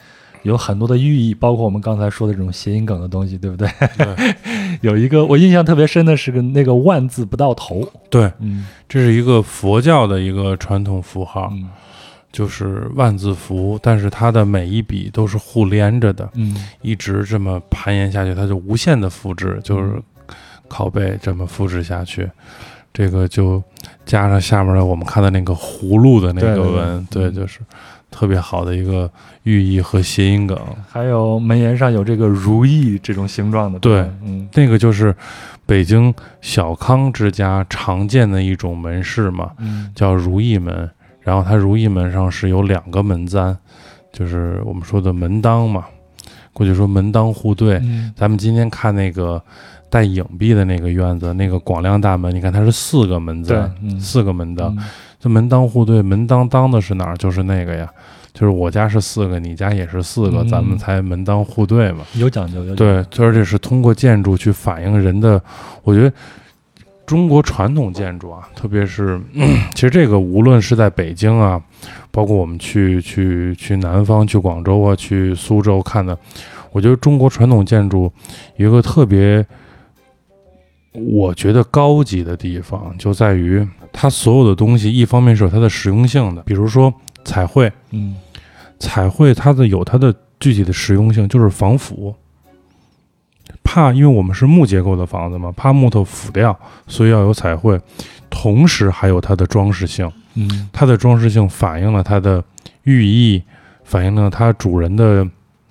[0.43, 3.69] 有很多的寓意，包括我们刚才说的这种谐音梗的东西，对不对？
[3.99, 4.37] 对。
[4.83, 8.67] 有一个我印象特别深的是个那个万字不到头，对，嗯。
[8.89, 11.69] 这是一个佛教的一个传统符号，嗯
[12.37, 16.55] 就是万字符，但是它的每一笔都是互连着的，嗯。
[16.83, 19.95] 一直这么攀岩下去，它就无限的复制，就是
[20.69, 22.31] 拷贝这么复制下去。
[22.93, 23.63] 这个就
[24.05, 27.35] 加上下面的我们看的那个葫芦的那对对个纹，对嗯。
[27.35, 27.61] 就是
[28.11, 29.11] 特别好的一个
[29.45, 30.59] 寓意和谐音梗。
[30.91, 34.47] 还有门檐上有这个如意这种形状的，对嗯。
[34.53, 35.17] 那个就是
[35.65, 39.91] 北京小康之家常见的一种门市嘛，嗯。
[39.95, 40.91] 叫如意门。
[41.27, 43.57] 然后它如意门上是有两个门簪，
[44.13, 45.85] 就是我们说的门当嘛。
[46.53, 49.43] 过去说门当户对，嗯咱们今天看那个
[49.91, 54.85] 带影壁的那个院子，那个广亮大门，你看它是四个门簪，嗯四个门当，嗯
[55.19, 57.17] 这门当户对，门当当的是哪儿？
[57.17, 57.91] 就是那个呀，
[58.33, 62.05] 就是我家是四个，你家也是四个，嗯咱们才门当户对嘛。
[62.15, 65.43] 有讲究，有讲究，对，而且是通过建筑去反映人的，
[65.83, 66.11] 我觉得
[67.07, 69.21] 中国传统建筑啊，特别是、
[69.75, 71.63] 其实这个无论是在北京啊，
[72.11, 76.19] 包括我们去去去南方、去广州啊、去苏州看的，
[76.73, 78.13] 我觉得中国传统建筑
[78.57, 79.47] 有一个特别，
[80.93, 86.93] 我觉得高级的地方，就在于它所有的东西，一方面是有它的实用性的，比如说
[87.25, 88.17] 彩绘，嗯
[88.79, 92.15] 彩绘它的有它的具体的实用性，就是防腐。
[93.65, 97.81] 怕，因为我们是木结构的房子嘛，怕木头腐掉，所以要有彩绘。
[98.29, 102.43] 同时还有它的装饰性，嗯它的装饰性反映了它的
[102.83, 103.43] 寓意，
[103.85, 105.27] 反映了它主人的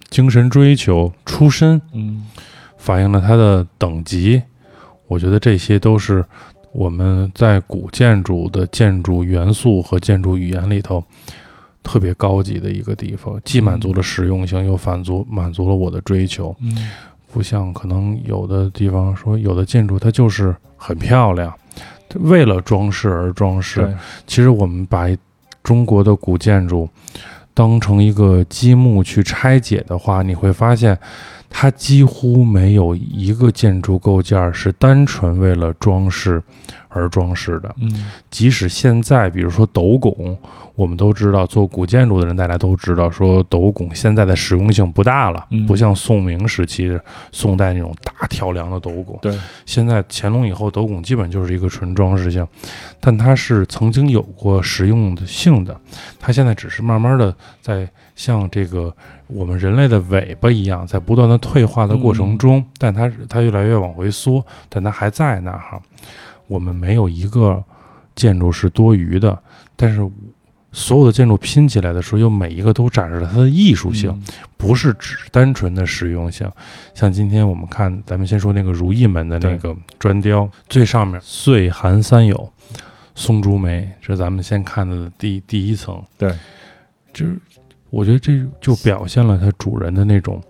[0.09, 2.25] 精神追求、出身，嗯
[2.77, 4.41] 反映了它的等级。
[5.07, 6.25] 我觉得这些都是
[6.71, 11.03] 我们在古建筑的建筑元素和建筑语言里头
[11.83, 16.55] 特别高级的一个地方，既满足了实用性，又满足满足了我的追求。
[16.61, 16.89] 嗯
[17.31, 21.53] 不像可能有的地方说，有的建筑它就是很漂亮，
[22.15, 23.93] 为了装饰而装饰。
[24.25, 25.07] 其实我们把
[25.63, 26.87] 中国的古建筑
[27.53, 30.97] 当成一个积木去拆解的话，你会发现，
[31.57, 36.43] 它几乎没有一个建筑构件是单纯为了装饰
[36.89, 37.73] 而装饰的。
[37.79, 40.37] 嗯即使现在，比如说斗拱，
[40.75, 46.99] 我们都知道，做古建筑的人大家都知道，说斗拱现在的实用性不大了，嗯不像宋明时期
[47.31, 49.17] 宋代那种大挑梁的斗拱。
[49.21, 52.45] 对，现在乾隆以后，斗拱基本就是一个纯装饰性，
[52.99, 55.79] 但它是曾经有过实用性的，
[56.19, 58.93] 它现在只是慢慢的在向这个
[59.27, 65.81] 我们人类的尾巴一样，在不断的退化的过程中，但它它越来越往回缩，但它还在那儿哈。
[66.47, 67.63] 我们没有一个
[68.15, 69.37] 建筑是多余的，
[69.75, 70.07] 但是
[70.71, 74.23] 所有的建筑拼起来的时候，又每一个都展示了它的艺术性，嗯
[74.57, 76.49] 不是只单纯的实用性。
[76.93, 82.51] 像今天我们看，咱们先说那个如意门的那个砖雕，最上面“岁寒三友”，
[83.15, 86.01] 松竹梅，这是咱们先看到的第第一层。
[86.17, 86.31] 对，
[87.13, 87.39] 就是
[87.95, 90.41] 我觉得这就表现了它主人的那种。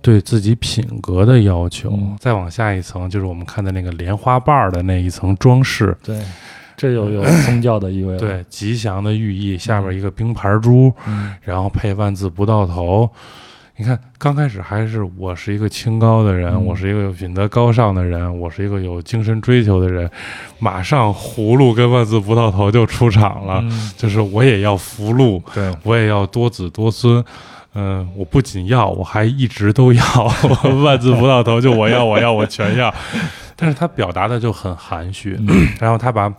[0.00, 6.20] 对自己品格的要求，嗯再往下一层就是我们看的那个莲花瓣儿的那一层装饰，对，
[6.76, 8.18] 这又有宗教的意味了。
[8.18, 9.56] 对吉祥的寓意。
[9.56, 13.08] 下边一个冰盘珠，嗯，然后配万字不到头。
[13.76, 20.08] 你看，刚开始还是我是一个清高的人，嗯我是一个品德高尚的人，我是一个有精神追求的人，
[20.60, 27.24] 马上葫芦跟万字葡萄头就出场了，嗯就是我也要福禄，对，我也要多子多孙。
[27.76, 30.02] 嗯，我不仅要，我还一直都要，
[30.84, 32.94] 万字葡萄头就我要，我要，我全要。
[33.56, 36.32] 但是他表达的就很含蓄，嗯然后他把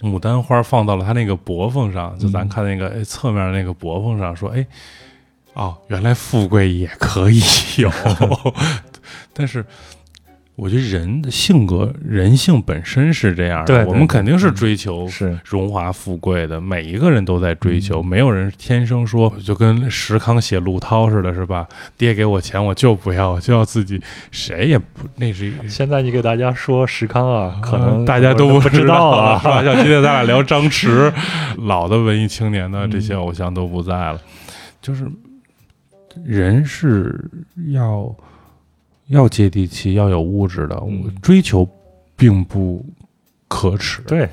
[0.00, 4.66] 牡丹花放到了他那个脖缝上，就咱嗯看那个哎侧面那个脖缝上，说哎，
[5.54, 7.40] 哦，原来富贵也可以
[7.78, 7.90] 有，
[9.34, 9.64] 但是。
[10.56, 21.66] 我觉得人的性格、人性本身是这样的，对对我们肯定是追求是，荣华富贵的，每一个人都在追求，嗯没有人天生说就跟石康写陆涛似的，是吧？
[21.96, 23.98] 爹给我钱，我就不要，我就要自己，
[24.30, 29.54] 谁也不，那是现在你给大家说石康啊，可能呃大家都不知道了， 是吧？
[29.60, 29.64] 啊。
[29.64, 31.10] 像今天咱俩聊张弛，
[31.56, 34.20] 老的文艺青年的这些嗯偶像都不在了，
[34.82, 35.10] 就是
[36.24, 37.30] 人是
[37.72, 38.14] 要
[39.08, 41.02] 要接地气，要有物质的，嗯。
[41.04, 41.68] 我追求
[42.16, 42.84] 并不
[43.48, 44.28] 可耻，对，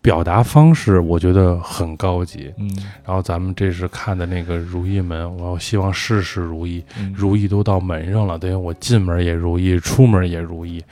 [0.00, 2.52] 表达方式我觉得很高级。
[2.58, 2.70] 嗯。
[3.04, 7.12] 然后咱们这是看的那个如意门，我希望事事如意，嗯。
[7.16, 10.82] 如意都到门上了，等于我进门也如意，出门也如意，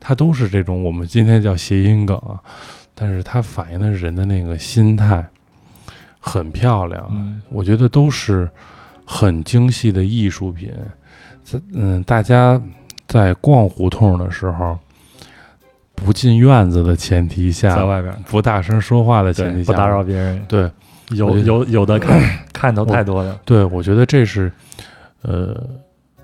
[0.00, 2.40] 它都是这种我们今天叫谐音梗啊，
[2.94, 5.26] 但是它反映的是人的那个心态，
[6.18, 7.42] 很漂亮，嗯。
[7.50, 8.48] 我觉得都是
[9.04, 10.72] 很精细的艺术品。
[11.42, 12.60] 在嗯，大家
[13.06, 14.78] 在逛胡同的时候，
[15.94, 20.70] 不进院子的前提下，在外边，不大声说话的前，提下，不打扰别人，对
[21.10, 22.18] 有有有的看
[22.52, 23.38] 看头太多了。
[23.44, 24.50] 对，我觉得这是，
[25.20, 25.54] 呃，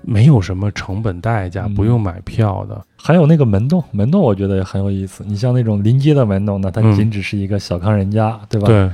[0.01, 2.81] 没有什么成本代价，嗯不用买票的。
[2.97, 5.23] 还有那个门洞，门洞我觉得也很有意思。
[5.27, 8.67] 你像那种临街的门洞呢，它嗯仅只是一个小康人家，对吧？。
[8.67, 8.89] 对，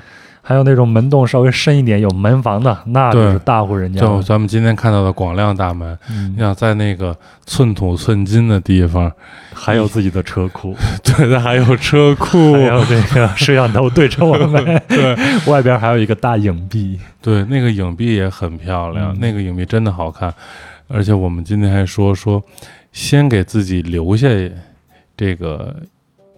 [0.47, 3.99] 还有那种门洞稍微深一点，有门房的，那就是大户人家。
[3.99, 7.13] 就咱们今天看到的广亮大门，嗯你想在那个
[7.45, 9.11] 寸土寸金的地方，
[9.53, 16.97] 还有自己的车库， 对，它还有车库还，有这个摄像头对着我们， 对外边还有一个大影壁。
[17.21, 20.33] 对，那个影壁也很漂亮，嗯那个影壁真的好看。
[20.87, 22.41] 而且我们今天还说说，
[22.93, 24.29] 先给自己留下
[25.17, 25.75] 这个，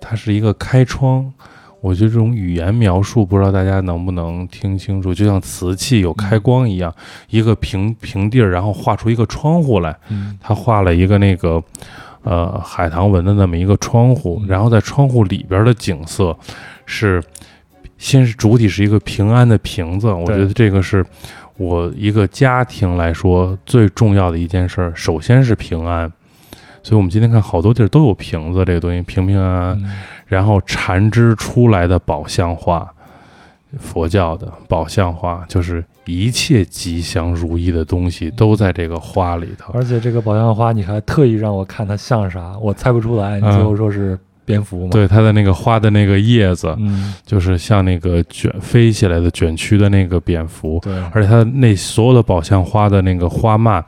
[0.02, 1.32] 它是一个开窗。
[1.82, 6.94] 我觉得这种语言描述，不知道大家能不能听清楚，就像瓷器有开光一样，
[7.30, 9.96] 一个平平地儿，然后画出一个窗户来。
[10.10, 11.64] 嗯他画了一个那个
[12.24, 16.38] 呃海棠纹的那么一个窗户嗯，然后在窗户里边的景色
[16.86, 17.24] 是，
[17.98, 21.06] 先是主体是一个平安的瓶子，我觉得这个是
[21.58, 26.12] 我一个家庭来说最重要的一件事儿，首先是平安。
[26.82, 29.78] 所以我们今天看好多地儿都有瓶子这个东西，平平安安。
[29.84, 29.92] 嗯
[30.30, 32.88] 然后缠枝出来的宝相花，
[33.80, 39.74] 佛教的宝相花就是一切吉祥如意的东西都在这个花里头。
[39.74, 43.40] 而且这个宝相花，你还特意让我看它像啥，我猜不出来。
[43.40, 53.84] 你嗯最后说是蝙蝠吗？，对它的那个花的那个叶子，嗯，就是像那个卷飞起来的卷曲的那个蝙蝠，对，而且它那所有的宝相花的那个花蔓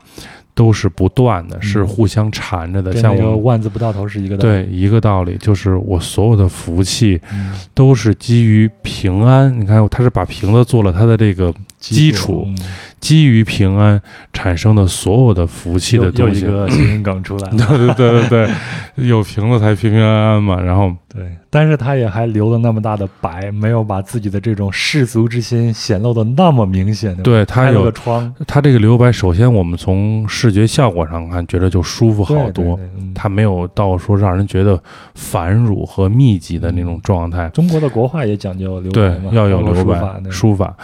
[0.54, 3.38] 都是不断的，是互相缠着的，像我。
[3.38, 4.54] 万字不到头是一个道理。
[4.54, 9.58] 对，一个道理，就是我所有的福气嗯，都是基于平安。
[9.58, 11.52] 你看，他是把瓶子做了他的这个
[11.90, 12.56] 基础，嗯
[13.00, 14.00] 基于平安
[14.32, 16.46] 产生的所有的福气的东西。
[16.46, 17.56] 个谐音梗出来了。
[17.66, 18.46] 对对对对
[18.94, 20.60] 对，有瓶子才平平安安嘛。
[20.60, 27.12] 然后对，但是他也还留了那么大的白，没有把自己的这种世俗之心显露的那么明显。
[27.16, 32.52] 吧对他开了有个窗，他这个留白，首先我们从视觉效果上看，觉得就舒服好多。
[32.52, 34.80] 对对对嗯它没有到说让人觉得
[35.14, 37.48] 繁缛和密集的那种状态。
[37.50, 40.74] 中国的国画也讲究留白嘛，，要有留白书法，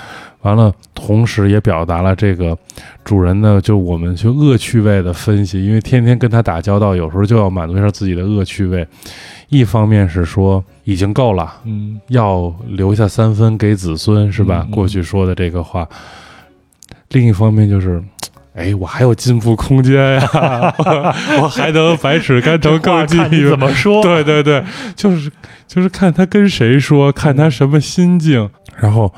[0.43, 2.57] 完了，同时也表达了这个
[3.05, 8.87] 主人呢，就我们去恶趣味的分析，因为天天跟他打交道，有时候就要满足一下自己的恶趣味。
[9.49, 14.63] 一方面是说已经够了，嗯要留下三分给子孙，是吧？
[14.67, 15.89] 嗯嗯过去说的这个话。
[17.11, 18.03] 另一方面就是，
[18.55, 23.59] 哎，我还有进步空间呀，我 我还能百尺竿头更进一步 怎。
[23.59, 24.03] 么说？
[24.03, 24.63] 对对对，
[24.95, 25.31] 就是
[25.67, 28.49] 就是看他跟谁说，看他什么心境。
[28.77, 29.13] 然后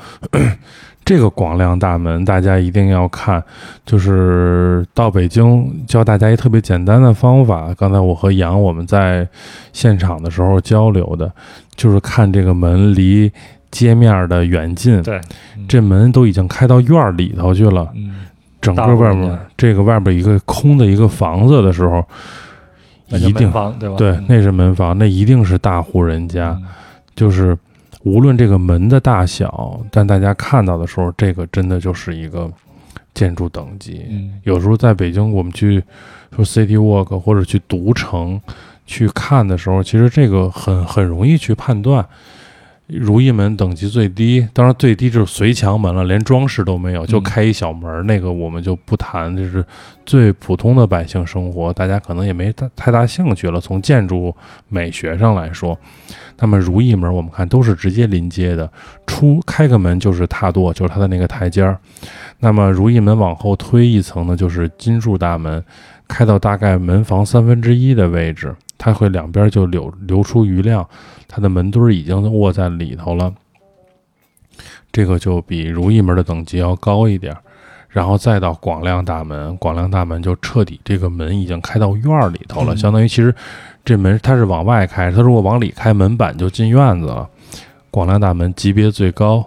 [1.11, 3.43] 这个广亮大门，大家一定要看。
[3.85, 7.73] 就是到北京教大家一特别简单的方法。
[7.77, 9.27] 刚才我和杨我们在
[9.73, 11.29] 现场的时候交流的，
[11.75, 13.29] 就是看这个门离
[13.69, 15.03] 街面的远近。
[15.03, 15.19] 对，
[15.57, 18.27] 嗯这门都已经开到院里头去了，嗯，
[18.61, 22.01] 整个外面这个外边一个空的一个房子的时候，
[23.09, 23.95] 一定对吧？
[23.97, 26.57] 对嗯，那是门房，那一定是大户人家。
[26.61, 26.63] 嗯
[27.13, 27.55] 就是
[28.03, 32.51] 无论这个门的大小，但大家看到的时候，这个真的就是一个
[33.13, 34.05] 建筑等级。
[34.09, 35.83] 嗯有时候在北京，我们去
[36.35, 38.41] 说 City Walk 或者去独城
[38.85, 42.05] 去看的时候，其实这个很很容易去判断。
[42.99, 49.65] 如意门等级最低，当然最低就是随墙门了，连装饰都没有，就嗯开一小门儿，那个我们就不谈，就是
[50.05, 53.61] 最普通的百姓生活，大家可能也没太太大兴趣了。
[53.61, 54.35] 从建筑
[54.67, 55.77] 美学上来说，
[56.39, 58.69] 那么如意门我们看都是直接临街的，
[59.07, 61.79] 出开个门就是踏垛，就是它的那个台阶儿。
[62.39, 65.63] 那么如意门往后推一层呢，就是金柱大门，
[66.07, 70.83] 开到大概门房三分之一的位置，它会两边就流流出余量，
[71.27, 73.31] 它的门墩儿已经卧在里头了。
[74.91, 77.39] 这个就比如意门的等级要高一点儿，
[77.89, 83.33] 然后再到广亮大门，广亮大门就彻底这个门已经开到院儿里头了，嗯相当于其实
[83.85, 87.29] 这门它是往外开，它如果往里开，门板就进院子了。
[87.91, 89.45] 广亮大门级别最高，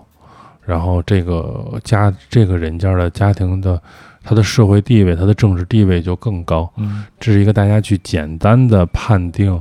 [0.65, 3.83] 然后这个家这个人家的家庭的
[4.25, 6.73] 他的社会地位、他的政治地位就更高。
[6.79, 9.61] 嗯这是一个大家去简单的判定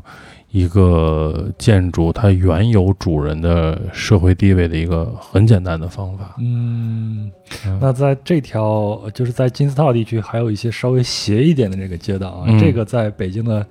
[0.52, 6.36] 一个建筑它原有主人的社会地位的一个很简单的方法。
[6.40, 7.32] 嗯，
[7.66, 13.66] 嗯那在这条就是在金丝套地区，还有一些稍微斜一点的这个街道啊，嗯这个在北京的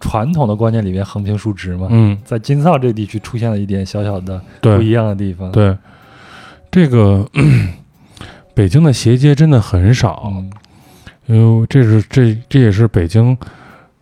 [0.00, 5.74] 传统的观念里面横平竖直嘛，嗯，在金丝套这个地区出现了一点小小的，不一样的地方。，对，
[6.70, 7.26] 这个
[8.58, 10.50] 北京的斜街真的很少，嗯。
[11.26, 13.38] 因为这是这这也是北京，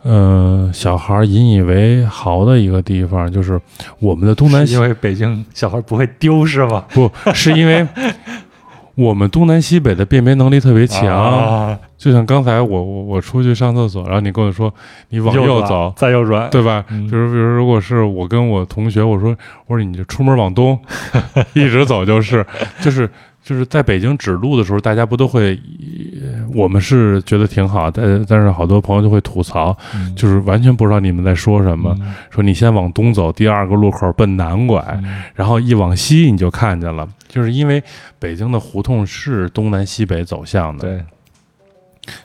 [0.03, 3.61] 呃，小孩引以为豪的一个地方，就是
[3.99, 6.87] 我们的东南西是因为北京小孩不会丢是吗？
[6.89, 7.87] 不是因为
[8.97, 11.79] 我们东南西北的辨别能力特别强，啊。
[11.99, 14.73] 就像刚才我我我出去上厕所，然后你跟我说
[15.11, 16.83] 你往右走，再右转，对吧？
[16.89, 17.07] 嗯。
[17.11, 20.81] 比如比如如果是我跟我同学，我说我说你就出门往东，
[21.53, 22.47] 一直走就是。
[22.81, 23.11] 就是
[23.47, 25.55] 就是在北京指路的时候，大家不都会，
[26.21, 31.97] 呃我们是觉得挺好，但但是好多朋友就会吐槽，嗯就是完全不知道你们在说什么。
[32.01, 37.81] 嗯说你先往东走，第二个路口奔南拐，嗯然后一往西你就看见了，就是因为
[38.19, 41.05] 北京的胡同是东南西北走向的，对，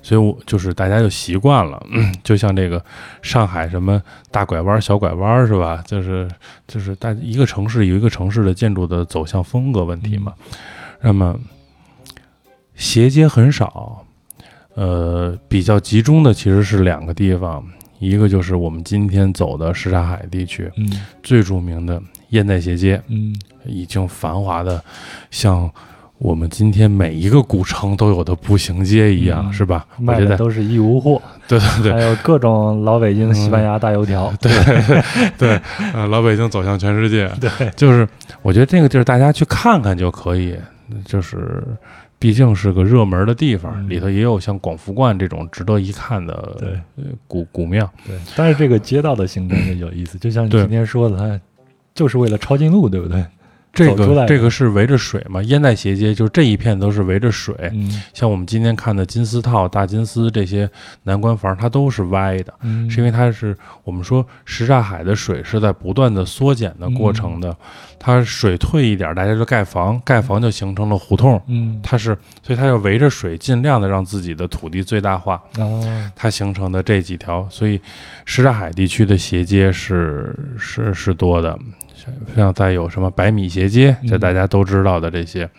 [0.02, 2.84] 所以我就是大家就习惯了，嗯 就像这个
[3.22, 5.84] 上海什么大拐弯、小拐弯是吧？
[5.86, 6.28] 就是
[6.68, 10.34] 就是大一个城市有一个城市的建筑的走向风格问题嘛。
[11.02, 11.38] 那么
[12.76, 14.06] 斜街很少，
[14.76, 17.64] 呃，比较集中的其实是两个地方，
[18.00, 20.90] 一个就是我们今天走的什刹海地区嗯。
[21.22, 23.36] 最著名的烟袋斜街，嗯。
[23.66, 24.84] 已经繁华的
[25.30, 25.70] 像
[26.18, 29.54] 我们今天每一个古城都有的步行街一样，嗯。
[29.54, 29.86] 是吧？
[29.98, 31.94] 我卖觉得的都是义乌货， 对对对。
[31.94, 34.34] 还有各种老北京西班牙大油条。
[34.42, 34.52] 对
[35.38, 35.62] 对，
[35.94, 38.08] 呃，老北京走向全世界， 对，就是
[38.42, 40.58] 我觉得这个地儿大家去看看就可以，
[41.06, 41.64] 就是
[42.20, 47.90] 毕竟是个热门的地方，嗯里头也有像广福观这种值得一看的对呃古古庙。
[48.06, 51.40] 对，但是这个街道的形成就有意思，就像你今天说的，它
[51.94, 53.26] 就是为了抄近路，对不对？
[53.74, 58.02] 这个这个是围着水嘛，烟袋斜街就这一片都是围着水，嗯。
[58.14, 60.70] 像我们今天看的金丝套、大金丝这些
[61.04, 67.56] 南关房，它都是歪的，嗯，是因为它是我们说什刹海的水是在不断的缩减的过程的，
[67.98, 71.80] 它水退一点，大家就盖房，盖房就形成了胡同，嗯。
[71.82, 76.12] 它是所以它要围着水，尽量的让自己的土地最大化，哦。
[76.16, 77.80] 它形成的这几条，所以
[78.26, 81.58] 什刹海地区的斜街是是是多的，
[82.36, 85.50] 像再有什么百米斜街，这嗯大家都知道的这些。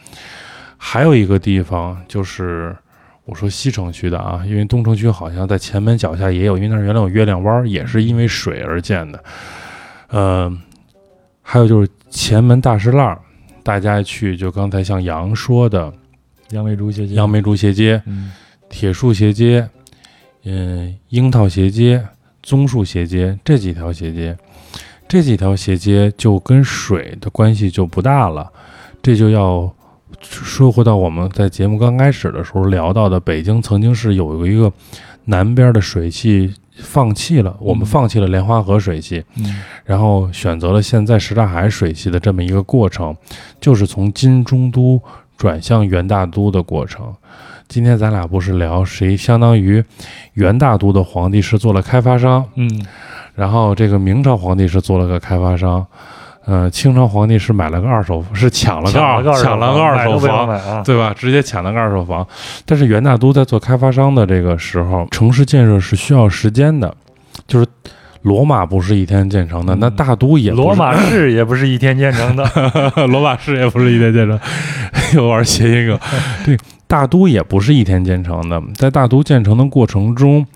[0.77, 2.77] 还有一个地方就是
[3.25, 9.23] 我说西城区的啊，因为东城区好像在前门脚下也有，因为那儿原来有月亮湾，也是因为水而建的。
[10.09, 10.53] 呃，
[11.41, 13.17] 还有就是前门大石烂，
[13.63, 15.93] 大家去就刚才像杨说的
[16.51, 18.33] 杨梅竹斜街，杨梅竹斜街、嗯
[18.69, 19.69] 铁树斜街、
[20.45, 22.03] 嗯樱桃斜街、
[22.43, 24.37] 棕树斜街这几条斜街，
[25.13, 28.51] 这几条斜街就跟水的关系就不大了，
[29.03, 29.71] 这就要
[30.23, 34.73] 说回到我们在节目刚开始的时候聊到的，北京曾经是有一个
[35.27, 37.85] 南边的水系放弃了，我们嗯。
[37.85, 39.61] 放弃了莲花河水系，嗯。
[39.85, 43.15] 然后选择了现在什刹海水系的这么一个过程，
[43.61, 44.99] 就是从金中都
[45.37, 47.15] 转向元大都的过程。
[47.69, 49.85] 今天咱俩不是聊谁相当于
[50.33, 52.87] 元大都的皇帝是做了开发商，嗯
[53.35, 55.85] 然后这个明朝皇帝是做了个开发商，
[56.45, 61.15] 呃，清朝皇帝是买了个二手，是抢了个二抢抢了个二手房，啊，对吧？
[61.17, 62.27] 直接抢了个二手房。
[62.67, 66.95] 但是元大都在做开发商的这个时候，城市建设是需要时间的，
[67.47, 67.67] 就是
[68.23, 72.45] 罗马不是一天建成的，嗯那大都也罗马市也不是一天建成的，
[73.09, 74.39] 罗马市也不是一天建成，
[75.17, 75.99] 又玩谐音梗。
[76.45, 76.57] 对，
[76.87, 80.47] 大都也不是一天建成的，在大都建成的过程中，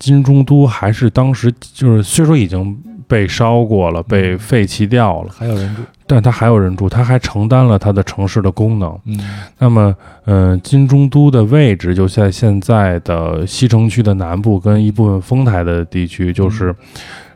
[0.00, 2.76] 金中都还是当时就是虽说已经
[3.06, 8.98] 被烧过了，被废弃掉了，还有人住，但它还有人住，它还承担了它的城市的功能。
[9.04, 9.20] 嗯。
[9.58, 9.94] 那么，
[10.24, 16.74] 嗯、金中都的位置就在现在的西城区的南部，跟一部分丰台的地区，就是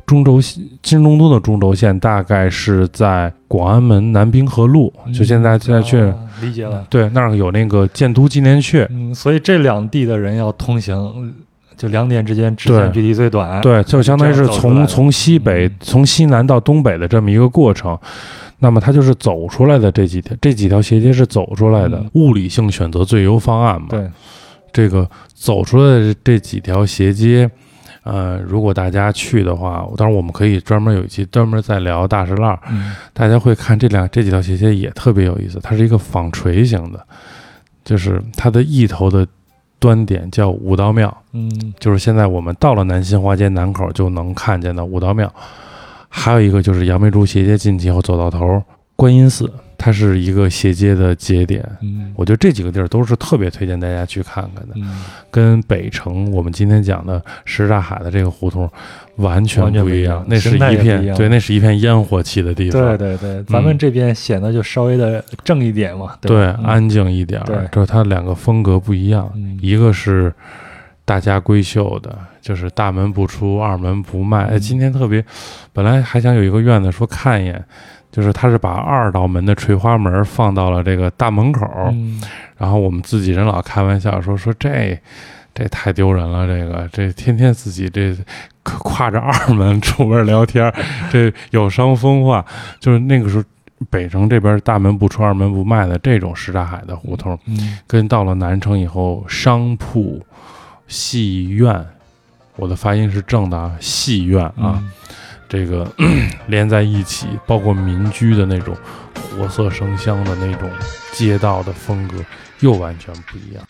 [0.06, 8.86] 中轴线金中都的中轴线大概是在广安门南滨河路，就现在现在去、啊理解了，对那儿有那个建都纪念阙。
[8.90, 11.32] 嗯，所以这两地的人要通行，
[11.76, 15.76] 就两点之间直线距离最短，对，就相当于是从从西北、嗯。
[15.80, 17.98] 从西南到东北的这么一个过程。
[18.60, 22.10] 那么它就是走出来的这几条，这几条斜街是走出来的，嗯。
[22.14, 23.88] 物理性选择最优方案嘛。
[23.90, 24.08] 对，
[24.72, 27.50] 这个走出来的这几条斜街，
[28.04, 32.94] 呃，如果大家去的话，当然我们可以专门有一期专门再聊大石烂，嗯。
[33.12, 37.06] 大家会看这两这几条斜街也特别有意思，它是一个纺锤形的，
[37.84, 39.26] 就是它的一头的
[39.84, 41.74] 端点叫五道庙，嗯。
[41.78, 45.30] 就是现在我们到了南新华街南口就能看见的五道庙，
[46.08, 48.62] 还有一个就是杨梅竹斜街进去以后走到头
[48.96, 49.52] 观音寺，
[49.84, 51.62] 它是一个斜街的节点。
[51.82, 52.10] 嗯。
[52.16, 54.74] 我觉得这几个地儿都是特别推荐大家去看看的。
[54.76, 58.70] 嗯，跟北城我们今天讲的什刹海的这个胡同
[59.16, 61.16] 完全不一样那是一一片样。
[61.16, 69.58] 对，那是一片烟火气的地方，对对对，咱们这边显得就稍微的正一点嘛，对安静一点儿对，就是它两个风格不一样，嗯。
[69.60, 70.32] 一个是
[71.04, 74.44] 大家闺秀的，就是大门不出二门不迈。
[74.44, 75.24] 哎，嗯今天特别，
[75.72, 77.64] 本来还想有一个院子说看一眼。
[78.10, 82.22] 就是他是把二道门的垂花门放到了这个大门口，嗯
[82.56, 84.96] 然后我们自己人老开玩笑说说这
[85.52, 88.16] 这太丢人了，这个这天天自己这
[88.62, 90.72] 跨着二门出门聊天，
[91.10, 92.46] 这有伤风化。
[92.78, 93.42] 就是那个时候
[93.90, 100.24] 北城这边大门不出二门不迈的这种什刹海的胡同，嗯跟到了南城以后商铺、
[100.86, 101.86] 戏院，
[102.56, 104.90] 我的发音是正的啊，戏院啊，嗯
[105.48, 105.90] 这个
[106.48, 108.76] 连在一起，包括民居的那种
[109.14, 110.68] 活色生香的那种
[111.12, 112.16] 街道的风格，
[112.60, 113.62] 又完全不一样。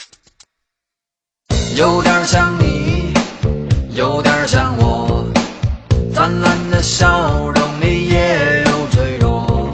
[1.77, 3.13] 有点像你，
[3.91, 5.27] 有点像我，
[6.15, 9.73] 灿烂的笑容里也有脆弱，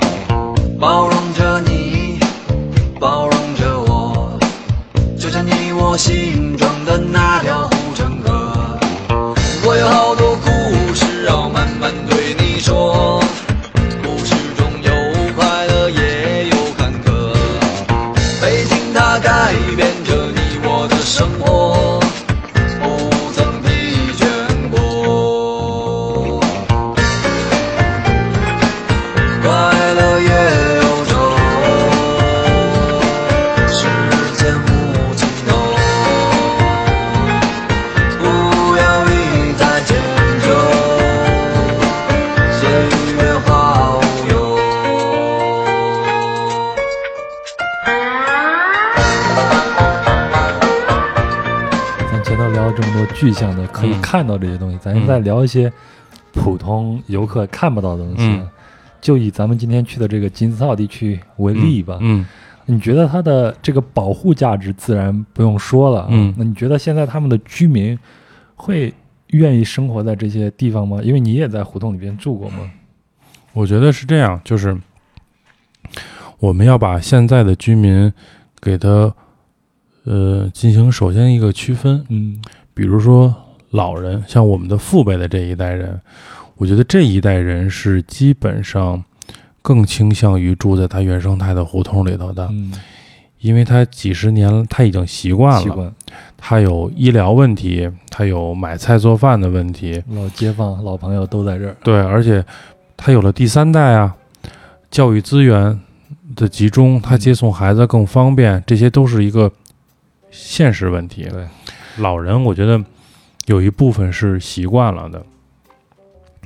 [0.80, 2.18] 包容着你，
[2.98, 4.38] 包容着我，
[5.18, 7.79] 就像你我心中的那条。
[53.46, 55.72] 么多具象的可以嗯看到这些东西，咱嗯再聊一些
[56.32, 58.22] 普通游客看不到的东西。
[58.22, 58.48] 嗯。
[59.00, 62.26] 就以咱们今天去的这个金字塔地区为例吧，嗯，
[62.66, 66.34] 你觉得它的这个保护价值自然不用说了，嗯。
[66.36, 67.98] 那你觉得现在他们的居民
[68.54, 68.92] 会
[69.28, 71.00] 愿意生活在这些地方吗？
[71.02, 72.70] 因为你也在胡同里边住过吗，
[73.54, 74.78] 我觉得是这样，就是
[76.38, 78.12] 我们要把现在的居民
[78.60, 79.10] 给他
[80.04, 82.38] 呃进行首先一个区分，嗯
[82.74, 83.34] 比如说
[83.70, 86.00] 老人，像我们的父辈的这一代人，
[86.56, 89.02] 我觉得这一代人是基本上
[89.62, 92.72] 更倾向于住在他原生态的胡同里头的，嗯，
[93.40, 95.92] 因为他几十年他已经习惯了，习惯。
[96.42, 101.76] 他有医疗问题，他有买菜做饭的问题，老街坊、老朋友都在这儿。
[101.84, 102.42] 对，而且
[102.96, 104.16] 他有了第三代啊，
[104.90, 105.78] 教育资源
[106.34, 109.52] 的集中，他接送孩子更方便，这些都是一个
[110.30, 111.24] 现实问题。
[111.24, 111.46] 对，
[112.00, 112.82] 老人我觉得
[113.46, 115.22] 有一部分是习惯了的，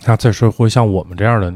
[0.07, 1.53] 那再说会像我们这样的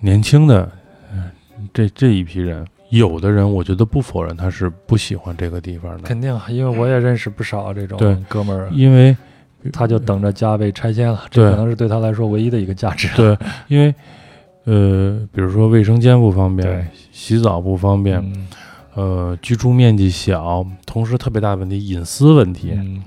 [0.00, 0.70] 年轻的，
[1.12, 1.30] 嗯，
[1.72, 9.16] 这这一批人，有的人我觉得不否认他是不喜欢这个地方的，肯定，因为我也认识不少这种对哥们儿，因为
[9.72, 13.08] 他就等着家被拆迁了，这可能是对他来说唯一的一个价值。
[13.16, 13.36] 对，
[13.68, 13.94] 因为
[14.64, 18.46] 呃，比如说卫生间不方便，洗澡不方便，嗯
[18.94, 22.72] 呃，居住面积小，同时特别大的问题，隐私问题。
[22.74, 23.02] 嗯，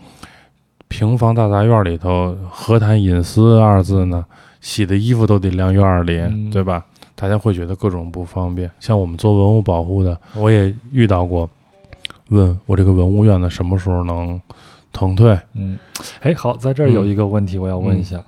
[0.88, 4.26] 平房大杂院里头，何谈隐私二字呢？
[4.60, 6.84] 洗的衣服都得晾院里，嗯对吧？
[7.16, 8.70] 大家会觉得各种不方便。
[8.80, 11.50] 像我们做文物保护的，我也遇到过，
[12.30, 14.40] 问我这个文物院子什么时候能
[14.92, 15.40] 腾退？
[15.54, 15.80] 嗯，
[16.22, 18.22] 哎，好，在这儿有一个问题我要问一下，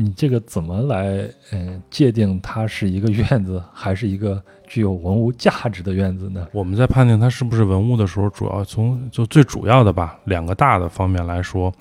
[0.00, 6.46] 你这个怎么来嗯界定它是一个院子， 还是一个具有文物价值的院子呢？
[6.52, 11.72] 我们在判定它是不是文物的时候，主要从就最主要的吧，两个大的方面来说，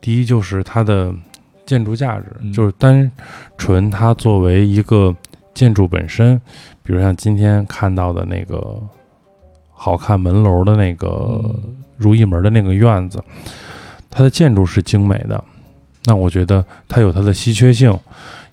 [0.00, 1.12] 第一就是它的
[1.66, 3.10] 建筑价值，嗯就是单
[3.58, 5.12] 纯它作为一个
[5.52, 6.40] 建筑本身，
[6.84, 8.80] 比如像今天看到的那个
[9.72, 13.20] 好看门楼的那个嗯如意门的那个院子，
[14.08, 15.42] 它的建筑是精美的，
[16.04, 17.96] 那我觉得它有它的稀缺性，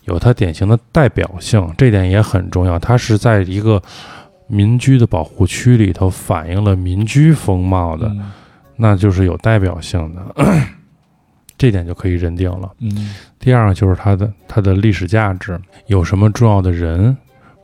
[0.06, 2.78] 有它典型的代表性，这点也很重要。
[2.78, 3.82] 它是在一个
[4.48, 8.32] 民居的保护区里头反映了民居风貌的，嗯
[8.76, 10.44] 那就是有代表性的，
[11.58, 12.72] 这点就可以认定了。
[12.80, 17.16] 嗯第二个就是它的它的历史价值，有什么重要的人、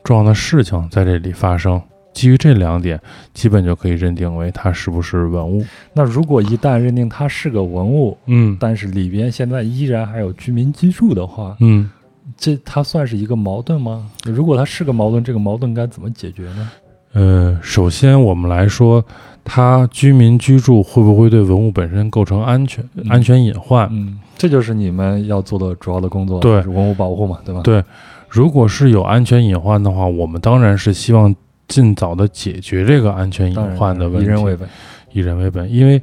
[0.02, 1.80] 重要的事情在这里发生。
[2.14, 2.98] 基于这两点，
[3.34, 5.62] 基本就可以认定为它是不是文物。
[5.92, 11.90] 那如果一旦认定它是个文物，嗯但是里边现在依然还有居民居住的话，嗯，
[12.38, 14.06] 这它算是一个矛盾吗？
[14.24, 16.70] 如果它是个矛盾，这个矛盾该怎么解决呢？
[17.12, 19.04] 呃，首先我们来说，
[19.44, 23.88] 它居民居住会不会对文物本身构成安全、嗯安全隐患？
[23.92, 27.60] 嗯，这就是你们要做的主要的工作，对文物保护嘛，对吧？
[27.62, 27.82] 对
[28.28, 31.32] 如果是有安全隐患的话，我们当然是希望
[31.68, 34.24] 尽早的解决这个安全隐，患的问题。
[34.24, 34.68] 以人为本。
[35.12, 36.02] 以人为本，因为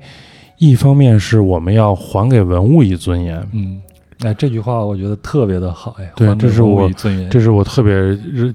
[0.57, 3.82] 一方面是我们要还给文物以尊严，嗯，
[4.22, 6.89] 哎，这句话我觉得特别的好，哎，对这是我
[7.30, 7.93] 这是我特别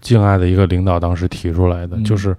[0.00, 2.34] 敬爱的一个领导当时提出来的，嗯就是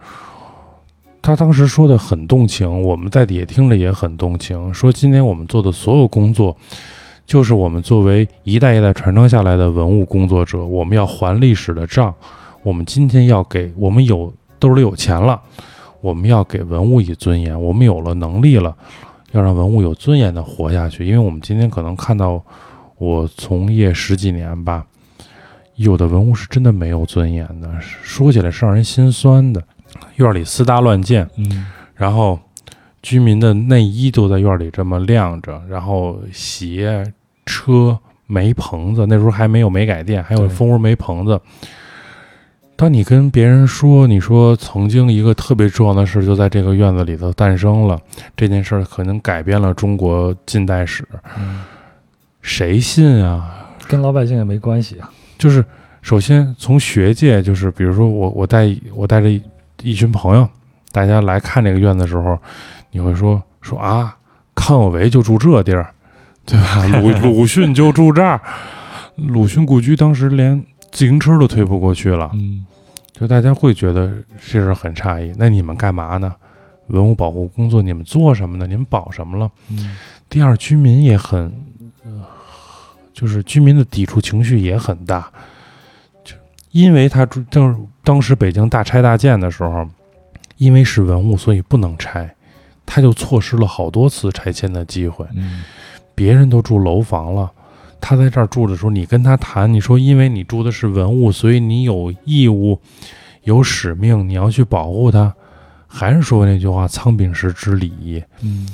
[1.22, 6.58] 他当时说的很动情，我们在底下听着也很动情，说今天我们做的所有工作，
[7.28, 12.12] 就是我们作为一代一代传承下来的文物工作者，我们要还历史的账，
[12.64, 15.42] 我们今天要给我们有兜里有钱了，
[16.02, 18.76] 我们要给文物以尊严，我们有了能力了，
[19.32, 22.44] 要让文物有尊严的活下去，因为我们今天可能看到
[22.98, 24.86] 我从业十几年吧。
[25.76, 29.62] 有的文物是真的没有尊严的，说起来是让人心酸的。
[30.16, 32.40] 院里私搭乱建，嗯然后
[33.04, 37.04] 居民的内衣都在院里这么晾着，然后鞋、
[37.46, 41.40] 车、煤棚子，那时候还没有煤改电，还有蜂窝煤棚子。
[42.78, 48.00] 当你跟别人说，你说曾经一个特别重要的事就在这个院子里头诞生了，
[48.36, 51.04] 这件事儿可能改变了中国近代史，
[51.40, 51.64] 嗯，
[52.44, 53.74] 谁信啊？
[53.88, 55.10] 跟老百姓也没关系啊。
[55.40, 55.66] 就是
[56.04, 59.42] 首先从学界，就是比如说我我带我带着一
[59.82, 60.48] 一群朋友，
[60.92, 62.38] 大家来看这个院子的时候，
[62.92, 64.16] 你会说说啊，
[64.54, 65.90] 康有为就住这地儿，
[66.46, 66.86] 对吧？
[67.02, 68.40] 鲁鲁迅就住这儿，
[69.16, 72.66] 鲁迅故居当时连自行车都推不过去了，嗯
[73.14, 75.34] 就大家会觉得这事儿很诧异。
[75.38, 76.36] 那你们干嘛呢？
[76.88, 78.66] 文物保护工作你们做什么呢？
[78.66, 79.52] 你们保什么了？
[79.70, 79.98] 嗯
[80.30, 81.52] 第二，居民也很，
[82.04, 82.24] 呃，
[83.14, 85.32] 就是居民的抵触情绪也很大，
[86.24, 86.36] 就
[86.72, 89.88] 因为他住当当时北京大拆大建的时候，
[90.58, 92.34] 因为是文物，所以不能拆，
[92.86, 95.26] 他就错失了好多次拆迁的机会。
[95.34, 95.64] 嗯
[96.14, 97.52] 别人都住楼房了，
[98.00, 102.80] 他在这儿住的时候，你跟他谈，你说因为你住的是文物，所以你有义务、
[103.44, 105.34] 有使命，你要去保护它。
[105.88, 108.24] 还是说那句话，仓廪实之礼义。
[108.44, 108.68] 嗯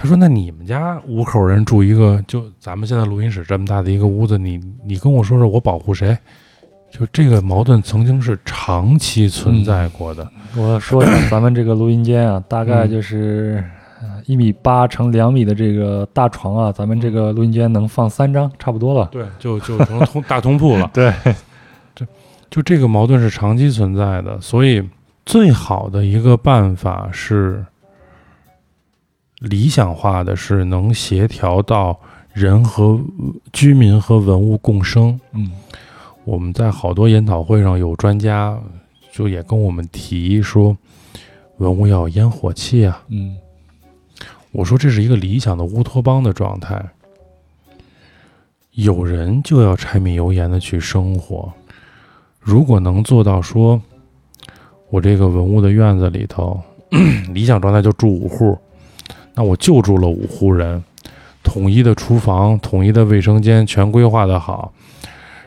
[0.00, 6.16] 他说：“那你们家五口人住一个，就咱们现在录音室这么大的一个屋子，你你跟我说说，我保护谁？
[6.88, 10.30] 就这个矛盾曾经是长期存在过的。
[10.56, 13.64] 我说一下咱们这个录音间啊，大概嗯就是
[14.26, 19.08] 一米八乘两米的这个大床啊，咱们这个录音间能放三张，差不多了。
[19.10, 20.90] 对，就就成通大通铺了。
[20.94, 21.12] 对，
[22.50, 24.82] 就这个矛盾是长期存在的，所以
[25.26, 27.64] 最好的一个办法是
[29.40, 31.98] 理想化的，是能协调到
[32.32, 33.00] 人和
[33.52, 35.18] 居民和文物共生。
[35.32, 35.50] 嗯
[36.24, 38.58] 我们在好多研讨会上有专家
[39.10, 40.76] 就也跟我们提说，
[41.56, 43.02] 文物要有烟火气啊。
[43.08, 43.34] 嗯
[44.58, 46.84] 我说这是一个理想的乌托邦的状态，
[48.72, 51.52] 有人就要柴米油盐的去生活。
[52.40, 53.80] 如果能做到说，
[54.90, 56.60] 我这个文物的院子里头，
[57.32, 58.58] 理想状态就住五户，
[59.32, 60.82] 那我就住了五户人，
[61.44, 64.72] 统一的厨房、统一的卫生间全规划的好，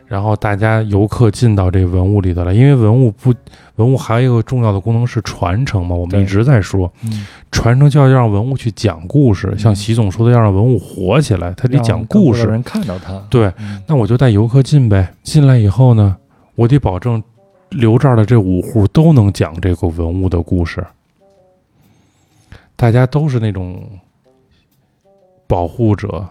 [0.07, 3.33] 然后大家游客进到这文物里头来，因为文物不，
[3.81, 6.91] 文物还有一个重要的功能是传承嘛，我们一直在说。
[7.03, 12.45] 嗯，传承就要让文物去讲故事，像习总说的，要让文物活起来，它得讲故事。
[12.45, 13.17] 人看到它。
[13.27, 15.11] 对，嗯那我就带游客进呗。
[15.23, 16.15] 进来以后呢，
[16.53, 17.23] 我得保证
[17.69, 20.85] 留这儿的这五户都能讲这个文物的故事，
[22.75, 23.81] 大家都是那种
[25.47, 26.23] 保护者、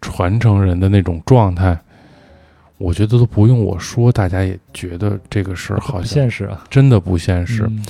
[0.00, 1.78] 传承人的那种状态。
[2.78, 6.64] 我觉得都不用我说，大家也觉得这个事儿好不像现实啊。
[6.68, 7.64] 真的不现实。
[7.68, 7.84] 嗯。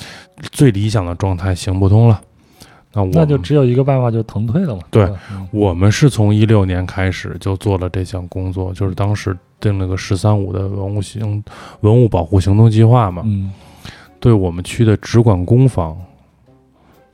[0.51, 2.21] 最理想的状态行不通了，
[2.93, 4.81] 那我们那就只有一个办法，就腾退了嘛。
[4.91, 5.47] 对，嗯。
[5.51, 11.43] 我们是从一六年开始就做了这项工作，就是当时定了个“十三五”的文物行
[11.79, 13.49] 文物保护行动计划嘛，嗯，
[14.19, 15.97] 对我们区的只管公房，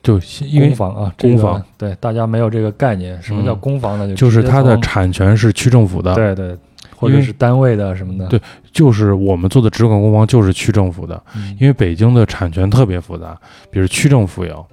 [0.02, 3.60] 就因为公房啊，这个公房对大家没有这个概念，什么叫嗯。
[3.60, 4.08] 公房呢？
[4.08, 6.56] 就就是它的产权是区政府的，对对，
[7.02, 8.26] 或者是单位的什么的。
[8.28, 8.40] 对
[8.70, 13.38] 就是我们做的直管公房就是区政府的，嗯，因为北京的产权特别复杂，
[13.70, 14.64] 比如区政府有，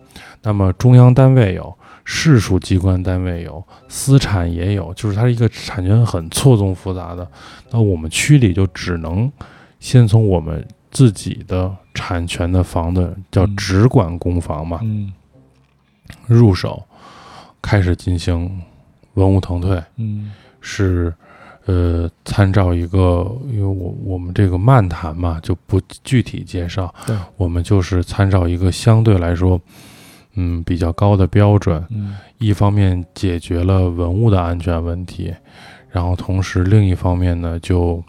[0.43, 1.75] 那么中央单位有，
[2.05, 7.27] 市属机关单位有，私产也有，就是它一个产权很错综复杂的。
[7.71, 9.29] 那我们区里就只能
[9.79, 15.11] 先从我们自己的产权的房子叫嗯直管公房嘛嗯
[16.27, 16.81] 入手，
[17.61, 18.61] 开始进行
[19.15, 21.13] 文物腾退，嗯是。
[21.69, 26.91] 呃，参照一个，因为我我们这个漫谈嘛，就不具体介绍。
[27.05, 29.61] 对，我们就是参照一个相对来说，
[30.33, 31.85] 嗯，比较高的标准。
[31.91, 35.31] 嗯一方面解决了文物的安全问题，
[35.91, 38.03] 然后同时另一方面呢，就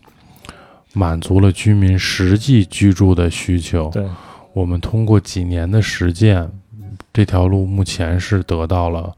[0.94, 3.90] 满足了居民实际居住的需求。
[3.90, 4.06] 对，
[4.54, 6.48] 我们通过几年的实践，
[7.12, 9.12] 这条路目前是得到了，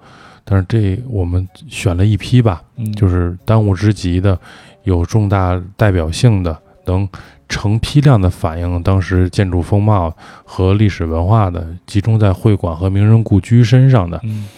[0.44, 4.38] 但是这我们选了一批吧，嗯，就是当务之急的、
[4.84, 7.08] 有重大代表性的、能
[7.48, 10.14] 成批量的反映当时建筑风貌
[10.44, 14.48] 和历史文化的，集中在会馆和名人故居身上的，嗯。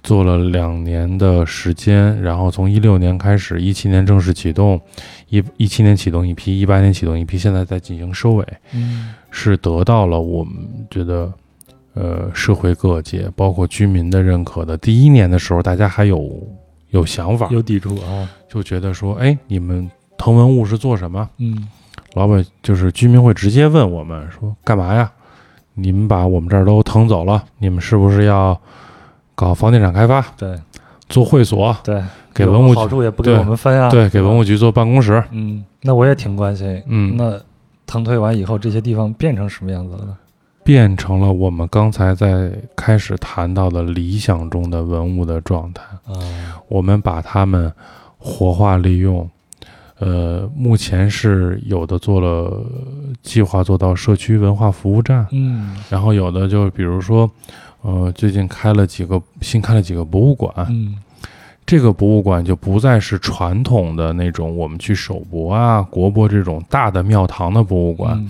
[0.00, 4.80] 做了两年的时间，然后从一六年开始，一七年正式启动，
[5.28, 9.14] 一一七年启动一批，一八年启动一批，现在在进行收尾，嗯。
[9.30, 10.54] 是得到了我们
[10.88, 11.30] 觉得。
[11.98, 14.76] 呃，社会各界，包括居民的认可的。
[14.76, 16.30] 第一年的时候，大家还有
[16.90, 18.28] 有想法，有抵触啊。
[18.48, 21.28] 就觉得说，哎，你们腾文物是做什么？
[21.38, 21.68] 嗯
[22.14, 25.10] 老百就是居民会直接问我们说，干嘛呀？
[25.74, 28.58] 你们把我们这儿都腾走了，你们是不是要
[29.34, 30.56] 搞房地产开发、对
[31.08, 32.02] 做会所，对，
[32.34, 33.90] 给文物局好处也不给我们分啊。
[33.90, 34.36] 对，给文。
[34.38, 35.22] 物局做办公室？
[35.30, 36.82] 嗯，那我也挺关心。
[36.86, 37.38] 嗯，那
[37.86, 40.16] 腾退完以后，这些地方变成什么样子了呢？
[40.68, 45.82] 变成了我们刚才在开始谈到的理想中的文物的状态。
[46.04, 47.72] 啊，我们把它们
[48.18, 49.26] 活化利用，
[49.98, 52.62] 呃，目前是有的做了
[53.22, 57.30] 计划做到社区文化服务站，嗯然后有的就比如说，
[57.80, 60.98] 呃，最近开了几个新开了几个博物馆，嗯
[61.64, 68.18] 这个博物馆就不再是传统的那种我们去首博啊、国博这种大的庙堂的博物馆。
[68.18, 68.28] 嗯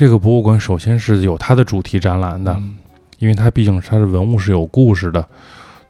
[0.00, 2.74] 这个博物馆首先是有它的主题展览的，嗯
[3.18, 5.22] 因为它毕竟它的文物是有故事的，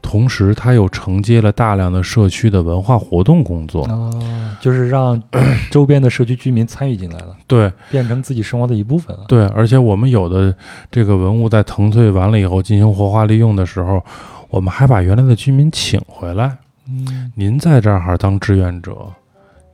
[0.02, 3.84] 同时它又承接了大量的社区的文化活动工作。
[3.84, 5.22] 啊，就是让
[5.70, 9.26] 周边的社区居民参与进来了，对变成自己生活的一部分了。
[9.28, 10.52] 对，而且我们有的
[10.90, 14.04] 这个文物在腾退完了以后进行活化利用的时候，
[14.48, 16.58] 我们还把原来的居民请回来。
[16.88, 19.06] 嗯您在这儿当志愿者，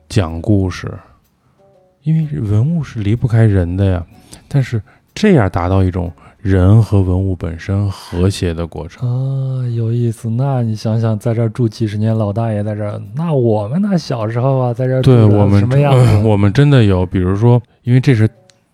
[0.07, 0.93] 讲故事，
[2.03, 4.05] 因为文物是离不开人的呀。
[4.47, 4.81] 但是
[5.13, 9.07] 这样达到一种人和文物本身和谐的过程。
[9.07, 10.29] 啊，有意思。
[10.29, 16.17] 那你想想，在这儿住几十年，老大爷在这儿，那我们那小时候啊，在这儿住的对我们什么样子？
[16.27, 18.29] 我们真的有，比如说，因为这是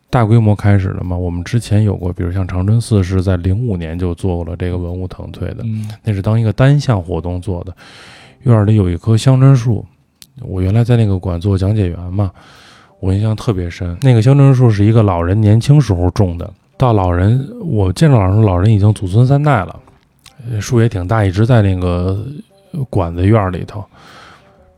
[0.09, 1.17] 大规模开始的嘛。
[1.17, 7.73] 我们之前有过，比如像长春寺是在零五年就做过了这个文物腾退的，嗯那是当一个单项活动做的。
[8.43, 9.85] 院儿里有一棵香椿树，
[10.41, 12.29] 我原来在那个馆做讲解员嘛，
[13.03, 13.97] 我印象特别深。
[14.01, 19.77] 那个香椿树是一个老人年轻时候种的，到老人我见着老人，老人已经祖孙三代了，
[20.49, 22.25] 呃树也挺大，一直在那个
[22.71, 23.83] 呃馆子院儿里头。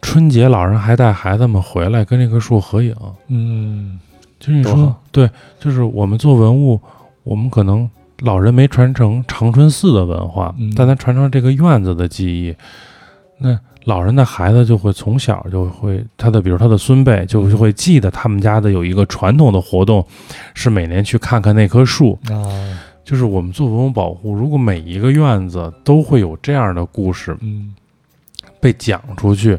[0.01, 2.95] 春节老人还带孩子们回来跟这棵树合影，
[3.27, 3.99] 嗯
[4.39, 6.81] 就是你说对，就是我们做文物，
[7.23, 7.87] 我们可能
[8.21, 12.55] 老人没传承长春寺的文化，嗯但他传承这个院子的记忆。
[13.37, 20.05] 那老人的孩子就会从小就会他的，比如他的孙辈就就会记得他们家的有一个传统的活动，
[20.53, 22.19] 是每年去看看那棵树。
[22.29, 22.33] 啊
[23.05, 27.75] 就是我们做文物保护，如果每一个院子都会有这样的故事嗯
[28.59, 29.55] 被讲出去，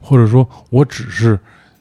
[0.00, 1.36] 或者说我只是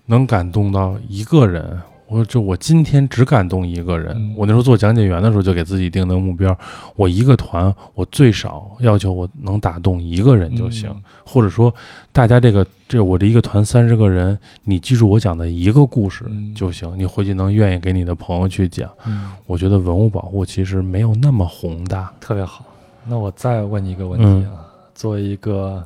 [0.07, 4.15] 能感动到一个人，我就我今天只感动一个人。
[4.15, 6.57] 嗯我那时候做讲解员的时候就给自己定的目标，
[6.95, 11.73] 我一个团我最少要求我能打动一个人就行，嗯或者说
[12.11, 18.89] 大家这个这我这一个团三十个人，你记住我讲的一个故事嗯就行，你回去能愿意给你的朋友去讲。
[19.05, 22.13] 嗯，我觉得文物保护其实没有那么宏大。
[22.19, 22.65] 特别好。
[23.07, 25.85] 那我再问你一个问题啊，作为一个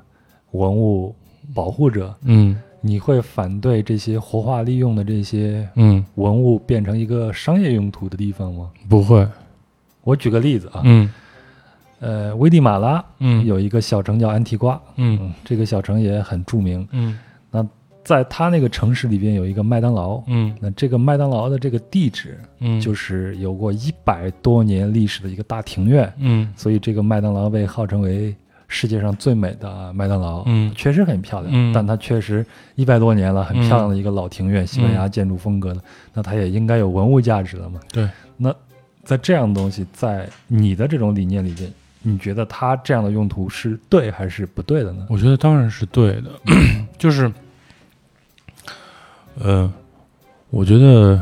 [0.51, 1.15] 文物
[1.53, 8.69] 保护者，嗯你会反对这些活化利用的这些嗯，文物变成一个商业用途的地方吗？
[8.87, 9.27] 不会。
[10.03, 11.09] 我举个例子啊，嗯。
[11.99, 13.45] 呃，危地马拉嗯。
[13.45, 15.19] 有一个小城叫安提瓜，嗯。
[15.21, 16.87] 嗯，这个小城也很著名。
[16.91, 17.19] 嗯。
[17.51, 17.67] 那
[18.03, 20.55] 在它那个城市里边有一个麦当劳，嗯。
[20.61, 26.51] 那这个麦当劳的这个地址嗯，就是有过一百多年历史的一个大庭院，嗯。
[26.55, 28.33] 所以这个麦当劳被号称为
[28.69, 30.43] 世界上最美的麦当劳。
[30.45, 32.45] 嗯确实很漂亮，嗯但它确实
[32.75, 35.81] 一百多年了，很漂亮的一个老庭院，西班牙建筑风格的，
[36.13, 37.81] 那它也应该有文物价值了嘛？
[37.91, 38.07] 对。
[38.37, 38.55] 那
[39.03, 41.69] 在这样的东西，在你的这种理念里边，
[42.03, 45.07] 你觉得它这样的用途是对还是不对的呢？
[45.09, 46.29] 我觉得当然是对的，
[46.97, 47.29] 就是，
[49.39, 49.69] 呃，
[50.51, 51.19] 我觉得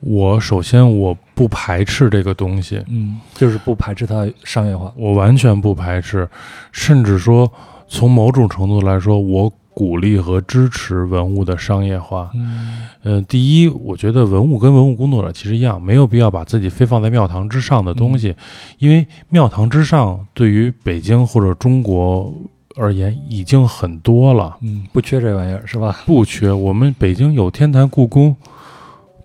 [0.00, 4.92] 我首先我不排斥这个东西，嗯，就是不排斥它商业化。
[4.96, 6.28] 我完全不排斥，
[6.72, 7.50] 甚至说
[7.86, 12.30] 从某种程度来说，我鼓励和支持文物的商业化。
[12.34, 18.34] 嗯呃，第一，我觉得文物跟文物工作者其实一样，没有必要把自己非放在庙堂之上的东西，
[18.78, 22.34] 因为庙堂之上对于北京或者中国
[22.76, 26.02] 而言已经很多了，嗯，不缺这玩意儿是吧？
[26.04, 26.52] 不缺。
[26.52, 28.36] 我们北京有天坛、故宫，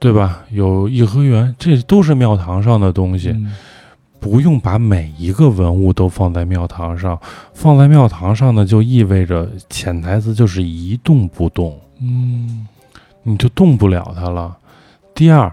[0.06, 0.46] 对吧？
[0.52, 3.52] 有颐和园，这都是庙堂上的东西，嗯
[4.20, 7.20] 不用把每一个文物都放在庙堂上。
[7.56, 11.76] 放在庙堂上呢，就意味着潜台词就是一动不动。
[12.00, 12.68] 嗯
[13.24, 14.56] 你就动不了它了。
[15.16, 15.52] 第二，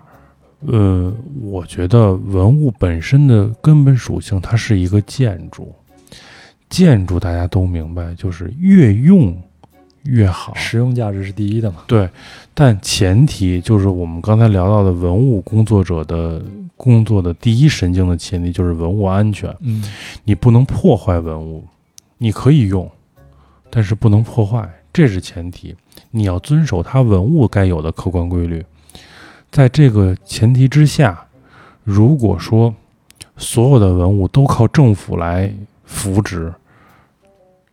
[0.66, 5.74] 呃，我觉得文物本身的根本属性，它是一个建筑。
[6.68, 9.34] 建筑大家都明白，就是越用
[10.04, 10.54] 越好。
[10.54, 11.84] 实用价值是第一的嘛。
[11.86, 12.08] 对，
[12.54, 16.42] 但前提就是我们刚才聊到的文物工作者的
[16.76, 19.54] 工作的第一神经的前提就是文物安全。
[19.60, 19.84] 嗯
[20.24, 21.64] 你不能破坏文物，
[22.18, 22.90] 你可以用，
[23.70, 25.74] 但是不能破坏，这是前提。
[26.10, 28.64] 你要遵守它文物该有的客观规律。
[29.50, 31.26] 在这个前提之下，
[31.84, 32.74] 如果说
[33.36, 35.52] 所有的文物都靠政府来
[35.84, 36.52] 扶植，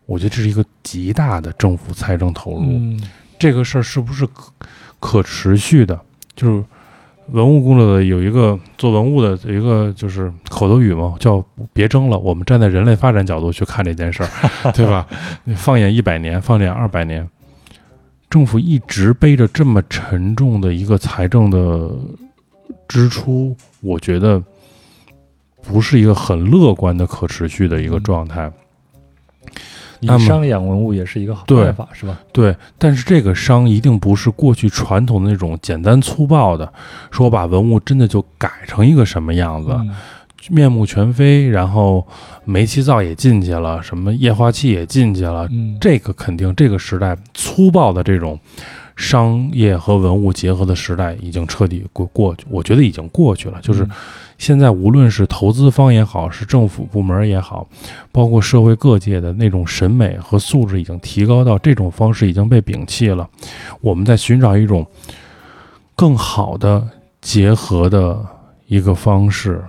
[0.10, 2.64] 我觉得这是一个极大的政府财政投入。
[2.64, 3.00] 嗯
[3.38, 4.52] 这个事儿是不是可
[5.00, 5.98] 可持续的？
[6.36, 6.64] 就是
[7.28, 11.42] 文物工作的有一个做文物的有一个就是口头语嘛，叫
[11.72, 12.18] “别争了”。
[12.20, 14.30] 我们站在人类发展角度去看这件事儿，
[14.76, 15.08] 对吧？
[15.46, 17.26] 你放眼一百年，放眼二百年，
[18.30, 21.90] 政府一直背着这么沉重的一个财政的
[22.90, 24.44] 支出，我觉得
[25.62, 28.52] 不是一个很乐观的可持续的一个状态。
[30.20, 32.20] 商养文物也是一个好办法，是吧？
[32.32, 36.72] 对，但是这个商一定不是过去传统的那种简单粗暴的，
[37.12, 39.90] 说我把文物真的就改成一个什么样子，嗯
[40.50, 42.08] 面目全非，然后
[42.46, 48.40] 煤气灶也进去了，什么液化气也进去了，嗯，这个肯定这个时代粗暴的这种
[48.96, 53.60] 商业和文物结合的时代已经彻底过过去，我觉得已经过去了。
[53.62, 53.90] 就是嗯
[54.40, 57.68] 现在无论是投资方也好，是政府部门也好，
[58.12, 63.30] 包括社会各界的那种审美和素质已经提高到这种方式已经被摒弃了。
[63.82, 64.88] 我们在寻找一种
[65.94, 66.88] 更好的
[67.22, 68.26] 结合的
[68.68, 69.62] 一个方式，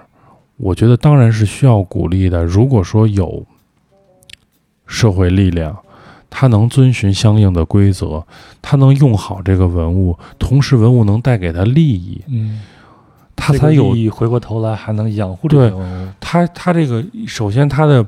[0.56, 2.44] 我觉得当然是需要鼓励的。
[2.44, 3.44] 如果说有
[4.86, 5.76] 社会力量，
[6.30, 8.24] 它能遵循相应的规则，
[8.62, 12.62] 它能用好这个文物，同时文物能带给它利益，嗯
[13.41, 16.09] 它才有利益回过头来还能养护这对些文物。
[16.20, 18.07] 它它这个首先他的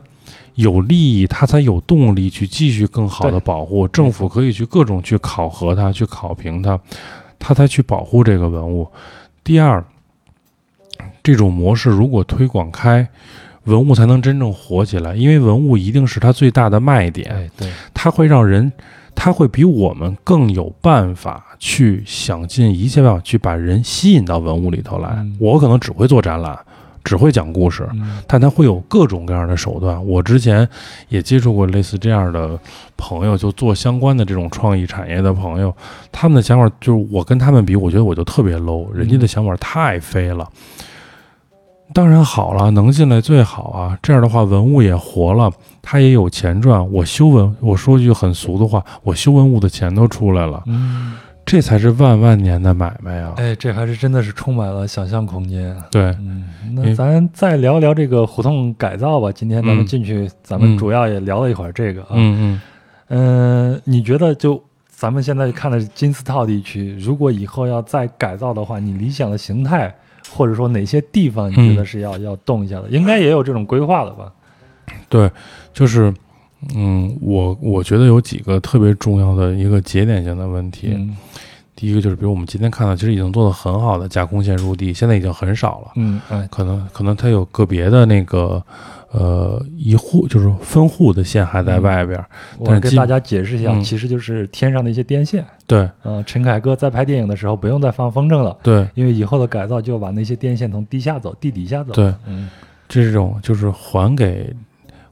[0.55, 3.89] 有利益，他才有动力去继续更好的保护。
[3.89, 6.79] 政府可以去各种去考核它，去考评它，
[7.39, 8.87] 他才去保护这个文物。
[9.43, 9.83] 第二，
[11.23, 13.09] 这种模式如果推广开，
[13.65, 17.33] 文物才能真正火起来，因为文物一定是它最大的卖点。
[17.33, 18.71] 哎，对，它会让人，
[19.15, 25.11] 它会比我们更有办法去想尽一切办法去把人吸引到文物里头来。
[25.17, 26.59] 嗯我可能只会做展览，
[27.05, 30.05] 只会讲故事，嗯但他会有各种各样的手段。
[30.07, 30.69] 我之前
[31.09, 32.59] 也接触过类似这样的
[32.97, 35.75] 朋友，就做相关的这种创意产业的朋友，
[36.11, 40.49] 他们的想法就是我跟他们比，我觉得我就特别 low，人家的想法太飞了。
[41.95, 43.99] 当然好了，能进来最好啊！
[44.03, 46.93] 这样的话，文物也活了，他也有钱赚。
[46.93, 51.15] 我修文，我说句很俗的话，我修文物的钱都出来了，嗯，
[51.45, 53.35] 这才是万万年的买卖啊！
[53.37, 55.77] 哎，这还是真的是充满了想象空间。
[55.91, 59.31] 对，嗯，那咱再聊聊这个胡同改造吧。
[59.33, 62.09] 今天咱们嗯进去，咱们嗯主要也聊了一会儿这个啊。
[62.15, 62.61] 嗯
[63.09, 69.95] 嗯、你觉得就咱们现在看的金丝套地区，如果以后要再改造的话，你理想的形态，
[70.35, 72.89] 或者说哪些地方你觉得是要、要动一下的？
[72.89, 74.33] 应该也有这种规划了吧？
[74.89, 75.31] 嗯，对，
[75.73, 76.13] 就是，
[76.75, 80.93] 嗯，我我觉得有几个特别重要的一个节点性的问题。
[80.95, 81.17] 嗯
[81.75, 85.93] 第一个就是，比如我们今天看到，其实已经做的很好的架空线入地，现在已经很少了。
[85.97, 88.63] 嗯，哎，可能可能它有个别的那个
[89.13, 92.27] 呃一户就是分户的线还在外边儿，
[92.59, 95.45] 我给大家解释一下，嗯其实就是天上的一些电线。
[95.67, 101.93] 对嗯、陈凯歌在拍电影的时候不用再放风筝了，对因为以后的改造就把那些电线从地下走，地底下走。
[101.93, 102.49] 对，嗯，
[102.89, 104.55] 这种就是还给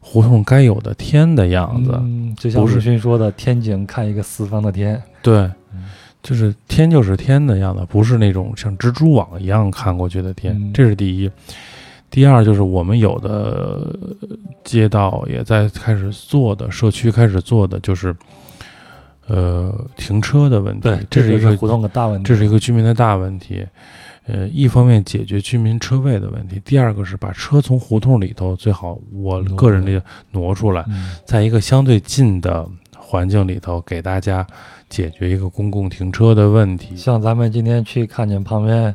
[0.01, 1.93] 胡同该有的天的样子。
[1.95, 5.37] 嗯，就像鲁迅说的“天井看一个四方的天对
[5.73, 5.85] 嗯，
[6.23, 10.55] 就是天就是天的样子，不是那种像蜘蛛网一样看过去的天。
[10.55, 11.31] 嗯这是第一。
[12.11, 13.97] 第二就是我们有的
[14.65, 18.15] 街道也在开始做的，社区开始做的就是，
[19.29, 20.75] 呃，停车的问”。
[20.81, 20.81] 题。
[20.83, 22.27] 对，这是一个胡同的大问题。
[22.27, 23.65] 这是一个居民的大问题。
[24.27, 30.01] 呃，一方面解决居民车位的问题，第二个是把车从胡同里头最好我个人的
[30.31, 34.47] 挪出来，嗯在一个相对近的环境里头，给大家
[34.89, 36.97] 解决一个公共停车的问题。
[36.97, 38.95] 像咱们今天去看见旁边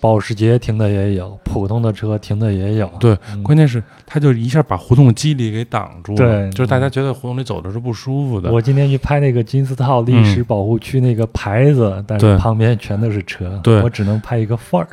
[0.00, 2.90] 保时捷停的也有，普通的车停的也有。
[2.98, 8.50] 对嗯关键是，他就一下把胡同肌理给挡住了，对就是大家觉得胡同里走的是不舒服的。
[8.50, 14.88] 我今天去拍那个金丝套历史保护区那个牌子，但是旁边全都是车，对我只能拍一个范儿。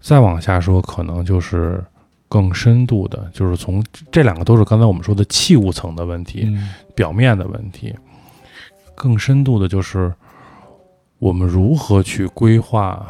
[0.00, 1.82] 再往下说，可能就是
[2.28, 7.94] 更深度的，就是从这两个都是刚才我们说的器物层的问题，嗯表面的问题。
[8.94, 10.12] 更深度的就是
[11.18, 13.06] 我们如何去规划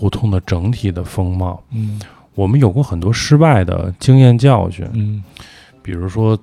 [0.00, 1.62] 胡同的整体的风貌。
[1.72, 2.00] 嗯。
[2.34, 5.22] 我们有过很多失败的经验教训，嗯。
[5.82, 6.38] 比如说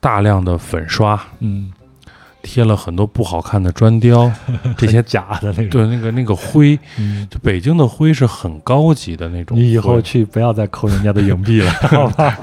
[0.00, 1.70] 大量的粉刷，嗯，
[2.44, 4.30] 贴了很多不好看的砖雕，
[4.76, 5.68] 这些假的那种。
[5.70, 9.58] 对那个那个灰，嗯，就北京的灰是很高级的那种。
[9.58, 12.38] 你以后去不要再抠人家的影壁了， 好吧？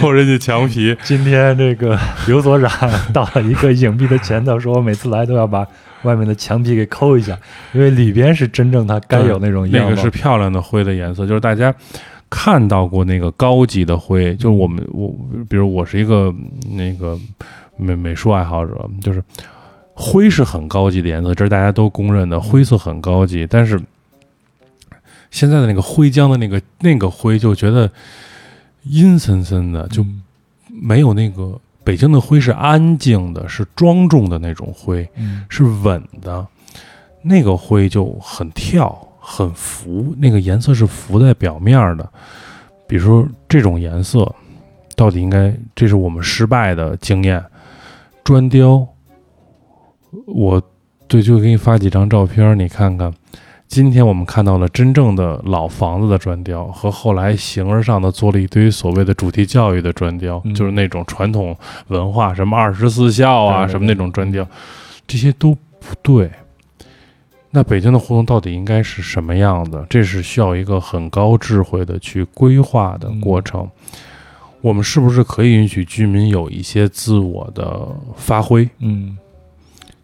[0.00, 1.96] 抠人家墙皮，今天这个
[2.26, 2.70] 刘所长
[3.12, 5.66] 到了一个影壁的前头，说我每次来都要把
[6.02, 7.38] 外面的墙皮给抠一下，
[7.74, 9.90] 因为里边是真正它该有那种样貌。
[9.90, 11.72] 那个是漂亮的灰的颜色，就是大家
[12.30, 15.14] 看到过那个高级的灰，就是我们我
[15.48, 16.34] 比如我是一个
[16.70, 17.18] 那个
[17.76, 19.22] 美美术爱好者，就是
[19.94, 23.80] 灰是很高级的颜色，这是大家都公认的，灰色很高级，但是
[25.30, 27.90] 现在的那个灰浆的那个那个灰就觉得
[28.84, 30.22] 阴森森的，就嗯
[30.68, 35.08] 没有那个北京的灰是安静的，是庄重的那种灰。
[35.16, 36.46] 嗯是稳的，
[37.20, 42.08] 那个灰就很跳，很浮，那个颜色是浮在表面的。
[42.86, 44.34] 比如说这种颜色，
[44.96, 47.42] 到底应该，这是我们失败的经验。
[48.24, 48.86] 砖雕，
[50.26, 50.62] 我
[51.08, 53.12] 对，就给你发几张照片，你看看。
[53.66, 61.56] 今天我们看到了真正的老房子的砖雕，和后来形而上的做了一堆所谓的主题教育的砖雕，嗯就是那种传统
[61.88, 64.46] 文化，什么二十四孝啊，对对什么那种砖雕，
[65.06, 66.30] 这些都不对。
[67.50, 69.84] 那北京的胡同到底应该是什么样子？
[69.90, 73.68] 这是需要一个很高智慧的去规划的过程。
[74.62, 77.86] 我们是不是可以允许居民有一些自我的
[78.16, 78.66] 发挥？
[78.78, 79.18] 嗯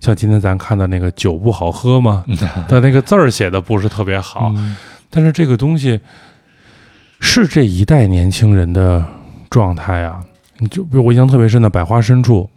[0.01, 2.25] 像今天咱看的那个酒不好喝吗，
[2.69, 4.77] 但那个字儿写的不是特别好，嗯
[5.11, 5.99] 但是这个东西
[7.19, 9.05] 是这一代年轻人的
[9.51, 10.23] 状态啊。
[10.59, 12.49] 你就比如我印象特别深的百花深处，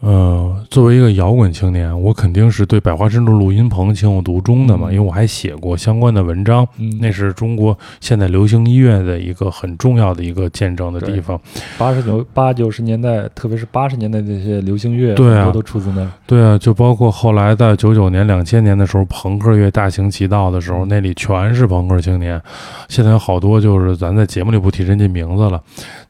[0.00, 6.66] 呃，作为一个摇滚青年，我肯定是对百花深处录音棚情有独钟的嘛，嗯因为我还写过相关的文章。
[6.78, 11.38] 嗯那是中国现代流行音乐的一个很重要的一个见证的地方。
[11.78, 16.10] 八十九八九十年代，特别是八十年代这些流行乐，对啊都出自那儿。
[16.26, 22.40] 对啊，就包括后来在九九年、两千年的时候，朋克乐大行其道的时候，那里全是朋克青年。
[22.88, 25.60] 现在有好多就是咱在节目里不提人家名字了。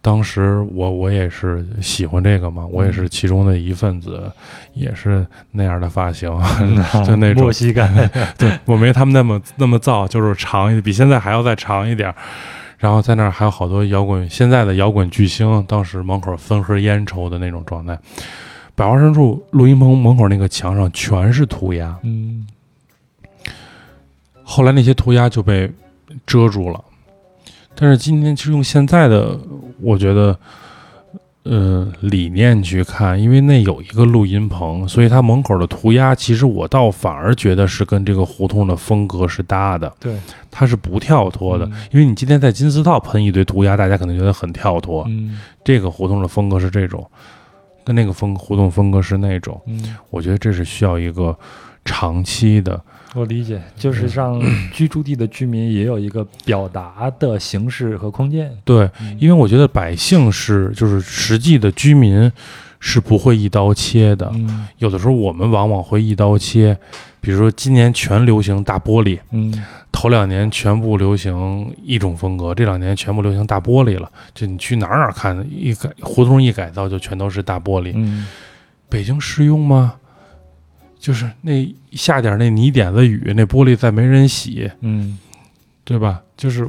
[0.03, 4.31] 当时我我也是喜欢这个嘛，我也是其中的一份子，
[4.75, 6.29] 也是那样的发型，
[7.07, 7.89] 就那种墨西哥，
[8.37, 12.15] 对我没他们那么那么造，就是长一，比现在还要再长一点。
[12.79, 17.99] 然后在那儿还有好多摇滚，现在的摇滚巨星，当时门口分盒烟抽的那种状态。
[18.75, 22.47] 百花深处录音棚门口那个墙上全是涂鸦，嗯
[24.43, 25.71] 后来那些涂鸦就被
[26.27, 26.83] 遮住了。
[27.75, 29.39] 但是今天其实用现在的，
[29.81, 30.39] 我觉得，
[31.43, 40.15] 呃，理念去看，因为那有一个录音棚，所以它门口的涂鸦，其实我倒反而觉得是跟这个胡同的风格是搭的，对，
[40.51, 41.65] 它是不跳脱的。
[41.65, 45.05] 嗯因为你今天在金丝套喷一堆涂鸦，大家可能觉得很跳脱。
[45.09, 47.11] 嗯这个胡同的风格是这种，
[47.85, 49.59] 跟那个风胡同风格是那种。
[49.67, 51.37] 嗯，我觉得这是需要一个
[51.87, 52.79] 长期的，
[53.15, 54.41] 我理解，就是让
[54.73, 58.51] 居住地的居民也有一个表达的形式和空间。
[58.65, 62.31] 对，嗯因为我觉得百姓是就是实际的居民
[62.79, 66.77] 是不会一刀切的，嗯有的时候我们往往会一刀切，
[67.21, 69.53] 比如说今年全流行大玻璃，嗯
[69.93, 74.09] 头两年全部流行一种风格，这两年全部流行大玻璃了。
[74.33, 77.91] 就你去哪儿哪儿看，一改胡同一改造就全都是大玻璃。
[77.95, 78.27] 嗯
[78.89, 79.95] 北京适用吗？
[81.01, 85.19] 就是那下点那泥点子雨，那玻璃再没人洗，嗯
[85.83, 86.21] 对吧？
[86.37, 86.69] 就是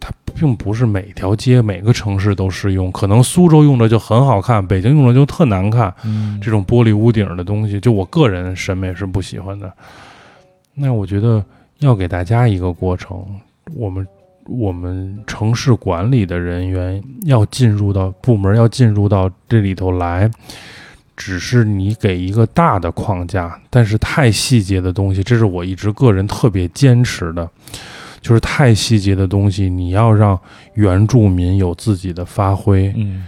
[0.00, 5.94] 它并不是每条街每个城市都适用，可能苏州用着就很好看，北京用着就特难看。
[6.04, 9.72] 嗯，这种玻璃屋顶的东西，就我个人审美是不喜欢的。
[10.74, 11.44] 那我觉得
[11.80, 13.24] 要给大家一个过程，
[13.74, 14.06] 我们
[14.46, 20.30] 我们城市管理的人员要进入到部门，要进入到这里头来。
[21.16, 27.48] 只是你给一个大的框架，但是太细节的东西，这是我一直个人特别坚持的，
[28.20, 30.38] 就是太细节的东西，你要让
[30.74, 32.92] 原住民有自己的发挥。
[32.96, 33.24] 嗯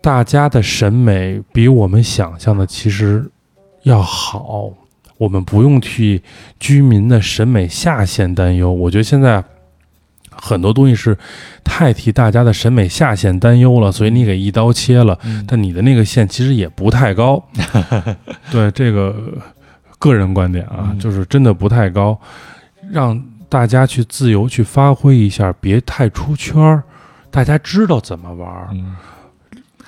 [0.00, 3.28] 大家的审美比我们想象的其实
[3.82, 4.70] 要好，
[5.18, 6.22] 我们不用替
[6.60, 8.72] 居民的审美下限担忧。
[8.72, 9.44] 我觉得现在
[10.40, 11.16] 很多东西是
[11.64, 17.42] 太替大家的审美下限担忧了，所以你给一刀切了，嗯但你的那个线其实也不太高。
[18.50, 19.14] 对这个
[19.98, 22.18] 个人观点啊，嗯就是真的不太高，
[22.90, 26.82] 让大家去自由去发挥一下，别太出圈儿。
[27.30, 28.96] 大家知道怎么玩儿，嗯，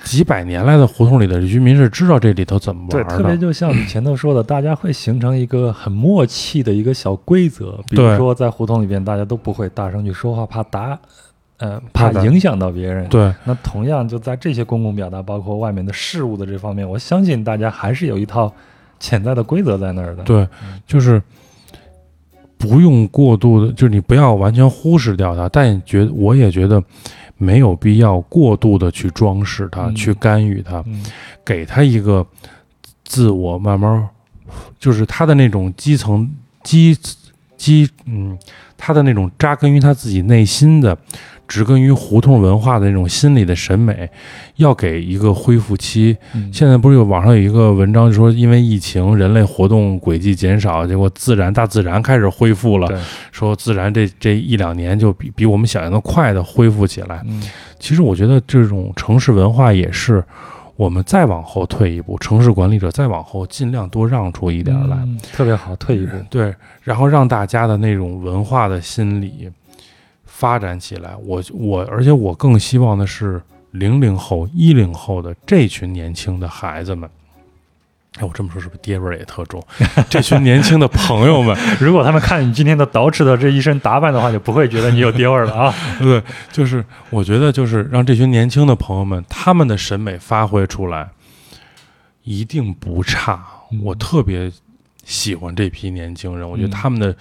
[0.03, 3.37] 几百年来的胡同里的居民是知道这里头怎么对，玩特别。
[3.37, 10.99] 就像你前头说的，大家会形成一个很默契的一个小规则，比如说在胡同里边，大家都不会大声去说话，怕打，
[11.57, 13.07] 呃，怕影响到别人。
[13.09, 18.51] 对那同样就在这些公共表达，包括外面的事物的这方面，我相信大家还是有一套
[18.99, 20.23] 潜在的规则在那儿的。
[20.23, 20.47] 对，
[20.87, 21.21] 就是
[22.57, 26.83] 不用过度的，就是你不要完全忽视掉它，但也觉我也觉得
[27.41, 29.95] 没有必要过度的去装饰它，嗯。
[29.95, 31.03] 去干预它，嗯。
[31.43, 32.25] 给它一个
[33.03, 34.07] 自我慢慢，
[34.79, 36.29] 就是他的那种基层
[36.63, 36.95] 基
[37.61, 38.35] 基嗯，
[38.75, 40.97] 他的那种扎根于他自己内心的。
[41.47, 44.09] 植根于胡同文化的那种心理的审美，
[44.55, 46.15] 要给一个恢复期。
[46.33, 52.87] 嗯现在不是有网上有一个文章，就说因为疫情，人类活动轨迹减少，结果自然大自然开始恢复了。
[53.33, 57.21] 说自然这这一两年就比比我们想象的快的恢复起来。
[57.27, 57.43] 嗯
[57.77, 60.23] 其实我觉得这种城市文化也是，
[60.81, 64.97] 我们再往后退一步，城市管理者再往后尽量多让出一点儿来。
[64.97, 66.17] 嗯特别好，退一步。
[66.27, 69.47] 对，然后让大家的那种文化的心理
[70.25, 71.15] 发展起来。
[71.23, 77.07] 我我，而且我更希望的是零零后、一零后的这群年轻的孩子们。
[78.19, 79.63] 哎，我这么说是不是爹味儿也特重？
[80.09, 85.73] 这群年轻的朋友们， 如果他们看你今天的捯饬的这一身打扮的话，就不会觉得你有爹味儿了啊。
[85.97, 91.09] 对，就是我觉得就是让这群年轻的朋友们，他们的审美发挥出来，
[92.23, 93.41] 一定不差。
[93.81, 94.51] 我特别
[95.05, 97.15] 喜欢这批年轻人，我觉得嗯他们的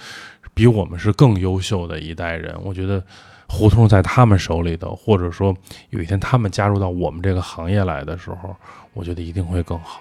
[0.55, 2.53] 比我们是更优秀的一代人。
[2.64, 3.01] 我觉得
[3.47, 5.57] 胡同在他们手里头，或者说
[5.91, 8.57] 有一天他们加入到我们这个行业来的时候，
[8.93, 10.01] 我觉得一定会更好。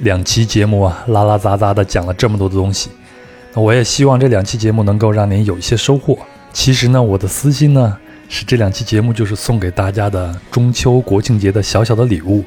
[0.00, 2.90] 两期节目啊，拉拉杂杂的讲了这么多的东西。
[3.52, 6.18] 那我也希望这两期节目能够让您有一些收获。
[6.54, 12.42] 其实呢，我的私心呢是这两期节目就是送给大家的中秋国庆节的小小的礼物。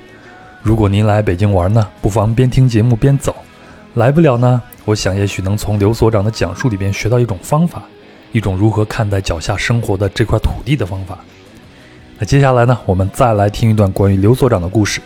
[0.63, 3.31] 如果您来北京玩呢，不妨边听节目边走；
[3.93, 7.83] 来不了呢，我想也许能从刘所长的讲述里边学到一种方法，
[8.31, 11.19] 一种如何看待脚下生活的这块土地的方法。
[12.17, 14.99] 那接下来呢，我们再来听一段关于刘所长的故事。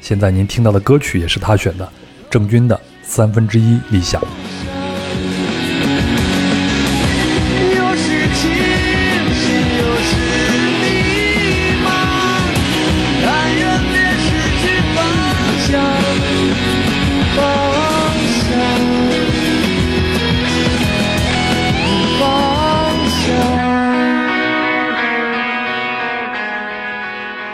[0.00, 1.88] 现在您听到的歌曲也是他选的，
[2.28, 4.20] 郑钧的《三分之一理想》。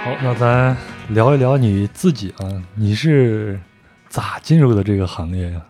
[0.04, 0.76] 好，那咱
[1.08, 3.58] 聊一聊你自己啊，你是
[4.08, 5.62] 咋进入的这个行业呀、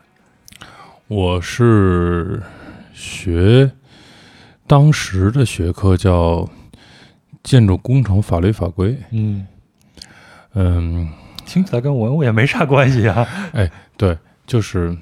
[1.09, 2.43] 我是
[2.95, 3.71] 学
[4.67, 6.49] 当时的学科叫
[7.43, 9.47] 建筑工程法律法规，嗯，
[10.55, 11.09] 嗯，
[11.45, 13.27] 听起来跟文物也没啥关系啊。
[13.53, 14.17] 哎对，
[14.47, 14.97] 就是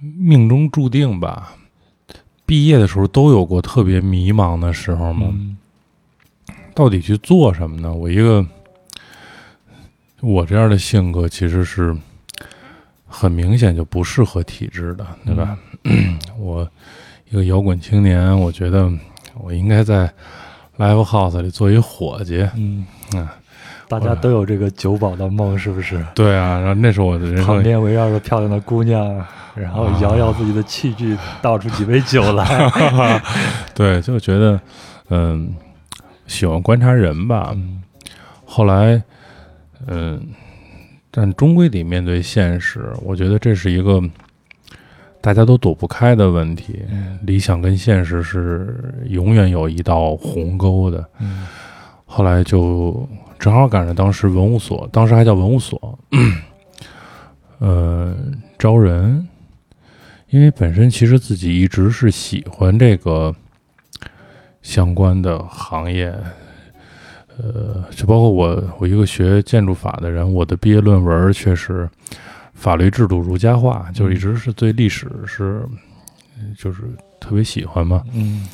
[0.00, 1.54] 命中注定吧。
[2.46, 5.56] 毕业的时候都有过特别迷茫的时候嘛，嗯
[6.74, 7.92] 到底去做什么呢？
[7.94, 8.44] 我一个
[10.24, 11.94] 我这样的性格其实是
[13.06, 15.56] 很明显就不适合体制的，对吧？
[16.38, 16.68] 我
[17.30, 18.90] 一个摇滚青年，我觉得
[19.38, 20.10] 我应该在
[20.78, 22.48] live house 里做一伙计。
[22.56, 23.28] 嗯嗯
[23.86, 26.02] 大家都有这个酒保的梦，是不是？
[26.14, 33.20] 对啊，然后那是我的人旁边围绕着漂亮的姑娘，然后摇摇自己的器具，倒出几杯酒来。
[33.74, 34.58] 对，就觉得
[35.10, 35.54] 嗯，
[36.26, 37.52] 喜欢观察人吧。
[37.54, 37.82] 嗯
[38.46, 39.00] 后来，
[39.86, 40.28] 嗯，
[41.10, 42.92] 但终归得面对现实。
[43.02, 44.02] 我觉得这是一个
[45.20, 46.82] 大家都躲不开的问题。
[46.90, 51.08] 嗯理想跟现实是永远有一道鸿沟的。
[51.20, 51.46] 嗯
[52.06, 53.08] 后来就
[53.38, 55.98] 正好赶上当时文物所，当时还叫文物所，
[57.58, 58.14] 呃，
[58.58, 59.26] 招人。
[60.30, 63.34] 因为本身其实自己一直是喜欢这个
[64.62, 66.12] 相关的行业，
[67.38, 71.88] 呃，就包括我，我一个学建筑法的人，我的毕业论文却是
[72.54, 75.62] 法律制度儒家化，就是一直是对历史是，
[76.56, 76.82] 就是
[77.20, 78.02] 特别喜欢嘛。
[78.12, 78.46] 嗯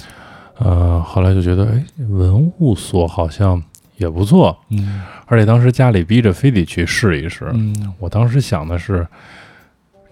[0.59, 3.63] 呃，后来就觉得，哎，文物所好像
[3.97, 7.51] 也不错，嗯而且当时家里逼着非得去试一试。
[7.55, 9.07] 嗯我当时想的是，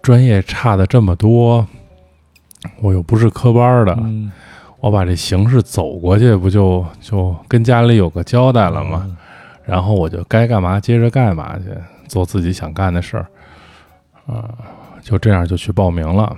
[0.02, 1.66] 专业差的这么多，
[2.80, 4.32] 我又不是科班的，嗯，
[4.80, 9.06] 我把这形式走过去，不就就跟家里有个交代了吗？
[9.64, 11.64] 然后我就该干嘛接着干嘛去，
[12.06, 13.26] 做自己想干的事儿。
[14.26, 14.44] 啊、
[15.02, 16.36] 就这样就去报名了。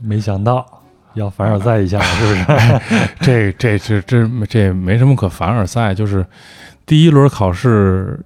[0.00, 0.66] 没想到
[1.14, 2.80] 要凡尔赛一下，是不是？
[3.20, 6.26] 这这这这这没什么可凡尔赛，就是
[6.84, 8.18] 第一轮考试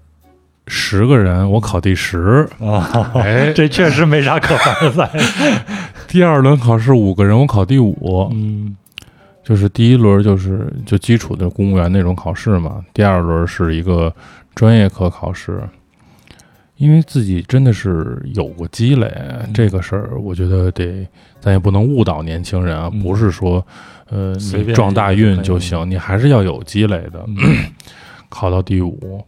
[0.67, 5.11] 十个人，我考第十，啊，哎， 这确实没啥可凡尔赛。
[6.09, 8.77] 第二轮考试五个人，我考第五，嗯
[9.51, 14.15] 就是第一轮就是就基础的公务员那种考试嘛，第二轮是一个
[14.55, 15.61] 专业课考试。
[16.77, 19.13] 因为自己真的是有过积累，
[19.53, 21.05] 这个事儿我觉得得，
[21.41, 23.67] 咱也不能误导年轻人啊，嗯不是说，
[24.09, 27.23] 呃，随便你撞大运就行，你还是要有积累的。
[27.27, 27.37] 嗯
[28.31, 29.23] 考到第五，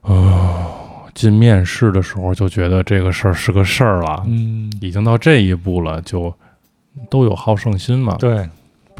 [0.00, 0.66] 啊，
[1.14, 6.34] 进面试的时候就觉得这个事儿是个事儿了，嗯，已经到这一步了，就
[7.10, 8.48] 都有好胜心嘛，对，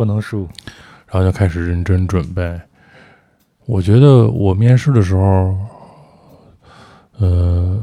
[0.01, 0.49] 不能输。
[1.07, 2.59] 然后就开始认真准备。
[3.67, 5.55] 我觉得我面试的时候，
[7.19, 7.79] 呃，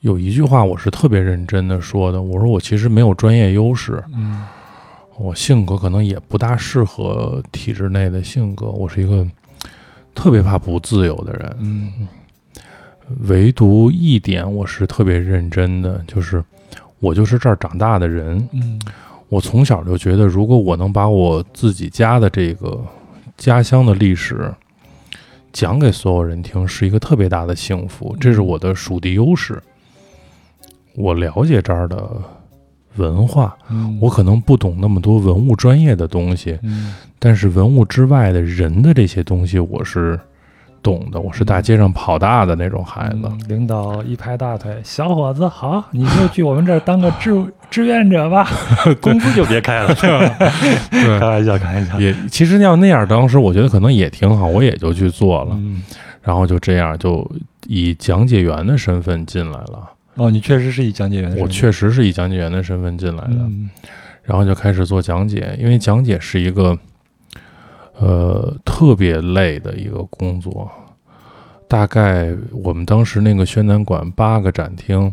[0.00, 4.46] 有一句话我是特别认真的说的，我说我其实没有专业优势，嗯
[5.18, 9.26] 我性格可能也不大适合体制内的性格，我是一个
[10.14, 11.56] 特别怕不自由的人。
[11.58, 12.08] 嗯
[13.22, 16.44] 唯独一点我是特别认真的，就是
[17.00, 18.78] 我就是这儿长大的人，嗯
[19.28, 22.80] 我从小就觉得，如果我能把我自己家的这个
[23.36, 24.52] 家乡的历史
[25.52, 29.60] 讲给所有人听，是一个特别大的幸福，这是我的属地优势。
[30.94, 32.10] 我了解这儿的
[32.96, 36.94] 文化，嗯，我可能不懂那么多文物专业的东西，嗯。
[37.18, 40.18] 但是文物之外的人的这些东西，我是
[40.86, 41.18] 懂的。
[41.18, 43.22] 我是大街上跑大的那种孩子。
[43.24, 47.34] 嗯领导一拍大腿，小伙子好， 你就去我们这儿当个志
[47.68, 48.48] 志愿者吧，
[49.02, 50.36] 工资就别开了，是吧？
[50.92, 51.98] 对开玩笑，开玩笑。
[51.98, 55.50] 也其实要那样，当时我觉得可能也挺好，我也就去做了。
[55.54, 55.82] 嗯
[56.22, 57.24] 然后就这样就
[57.68, 63.68] 以讲解员的身份进来了，哦，你确实是以讲解员的身份，我确实是以讲解员的身份进来的，嗯
[64.24, 66.76] 然后就开始做讲解，因为讲解是一个
[67.98, 70.70] 呃特别累的一个工作。
[71.68, 75.12] 大概我们当时那个宣南馆八个展厅，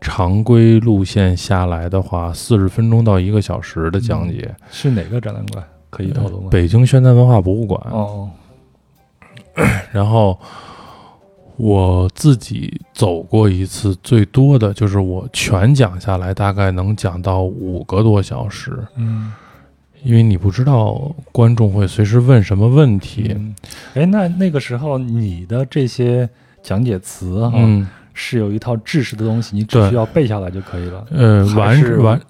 [0.00, 4.54] 常规路线下来的话，四十分钟到一个小时的讲解。
[4.70, 5.64] 是哪个展览馆？
[5.90, 6.48] 可以透露吗？
[6.50, 7.80] 北京宣南文化博物馆。
[7.90, 8.30] 哦，
[9.90, 10.38] 然后
[11.56, 19.32] 我自己走过一次，最多的就是我全讲下来，大概能讲到五个多小时，嗯，
[20.04, 23.34] 因为你不知道观众会随时问什么问题。
[23.36, 23.54] 嗯，
[23.94, 26.28] 哎，那那个时候你的这些
[26.62, 31.06] 讲解词哈，嗯，是有一套知识的东西，你只需要背下来就可以了。
[31.10, 32.20] 呃，完完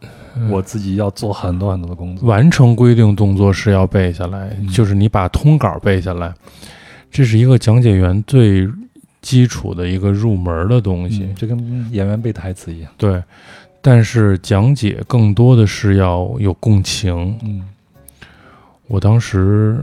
[0.50, 2.28] 我自己要做很多很多的工作。
[2.28, 6.32] 完成规定动作是要背下来，嗯就是你把通稿背下来，
[7.10, 8.68] 这是一个讲解员最
[9.20, 11.24] 基础的一个入门的东西。
[11.24, 11.58] 嗯，就跟
[11.92, 12.90] 演员背台词一样。
[12.96, 13.20] 对，
[13.80, 17.38] 但是讲解更多的是要有共情。
[17.42, 17.68] 嗯。
[18.86, 19.78] 我当时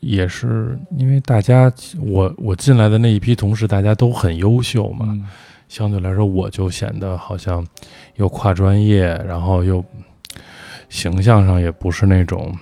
[0.00, 5.24] 也是因为大家，我我进来的那一批同事，大家都很优秀嘛，嗯。
[5.68, 7.66] 相对来说我就显得好像
[8.16, 9.84] 又跨专业，然后又
[10.88, 12.54] 形象上也不是那种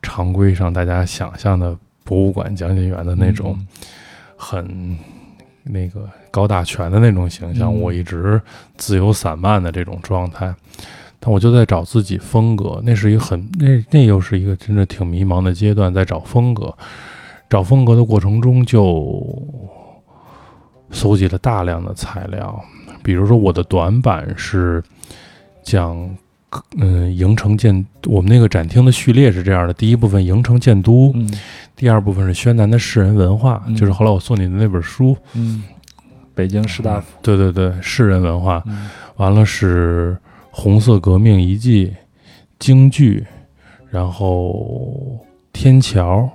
[0.00, 3.66] 常规上大家想象的博物馆讲解员的那种嗯。
[4.36, 4.98] 很
[5.62, 8.40] 那个高大全的那种形象，嗯我一直
[8.76, 10.52] 自由散漫的这种状态。
[11.20, 16.74] 但我就在找自己风格，那是一个很那那又是一个真的挺迷茫的阶段，在找风格。
[17.48, 19.24] 找风格的过程中，就
[20.90, 22.60] 搜集了大量的材料，
[23.02, 24.82] 比如说我的短板是
[25.62, 25.96] 讲，
[26.78, 31.30] 嗯，营城建，我们那个展厅的序列是这样的：第一部分营城建都，嗯
[31.76, 35.16] 第二部分是宣南的士人文化，嗯就是后来我送你的那本书。
[35.34, 35.62] 嗯，
[36.34, 37.06] 北京士大夫。
[37.22, 38.90] 对对对，士人文化，嗯。
[39.16, 40.16] 完了是
[40.50, 41.94] 红色革命遗迹、
[42.58, 43.24] 京剧，
[43.90, 45.18] 然后
[45.52, 46.28] 天桥，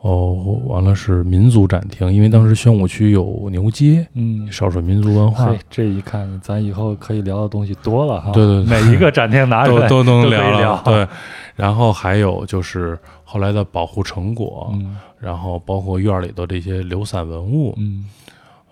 [0.00, 0.32] 哦，
[0.66, 8.30] 完了是民族展厅，因为当时宣武区有牛街，嗯，少数民族文化，，这一看，咱以后可以聊的东西多了哈。
[8.30, 8.80] 对对对。
[8.80, 10.58] 每一个展厅拿出来都都能可以聊。
[10.58, 10.82] 聊。
[10.84, 11.08] 对，
[11.56, 14.96] 然后还有就是后来的保护成果，嗯。
[15.18, 18.04] 然后包括院里的这些流散文物，嗯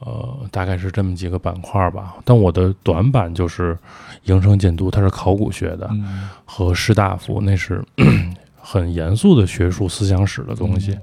[0.00, 2.16] 呃，大概是这么几个板块吧。
[2.24, 3.78] 但我的短板就是
[4.24, 7.82] 营生监督，它是考古学的，嗯和士大夫那是
[8.60, 10.98] 很严肃的学术思想史的东西。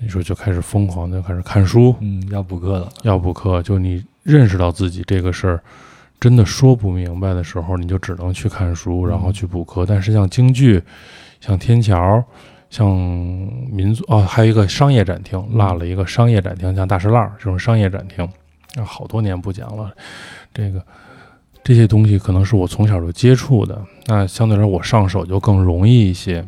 [0.00, 2.88] 那时候就开始疯狂的开始看书，嗯，要补课了。
[3.02, 5.62] 要补课，就你认识到自己这个事儿
[6.18, 9.86] 真的说不明白的时候，你就只能去看书，然后去补课。
[9.86, 10.82] 但是像京剧、
[11.40, 12.22] 像天桥、
[12.74, 12.88] 像
[13.70, 18.28] 民族哦，还有一个商业展厅，落了一个商业展厅，像大石烂这种商业展厅，
[18.74, 19.94] 啊，好多年不讲了。
[20.52, 20.84] 这个
[21.62, 26.44] 这些东西可能是我从小就接触的，那相对来说我上手就更容易一些。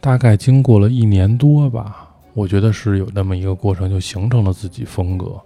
[0.00, 5.40] 大概经过了一年多吧，我觉得是有那么一个过程，就形成了自己风格，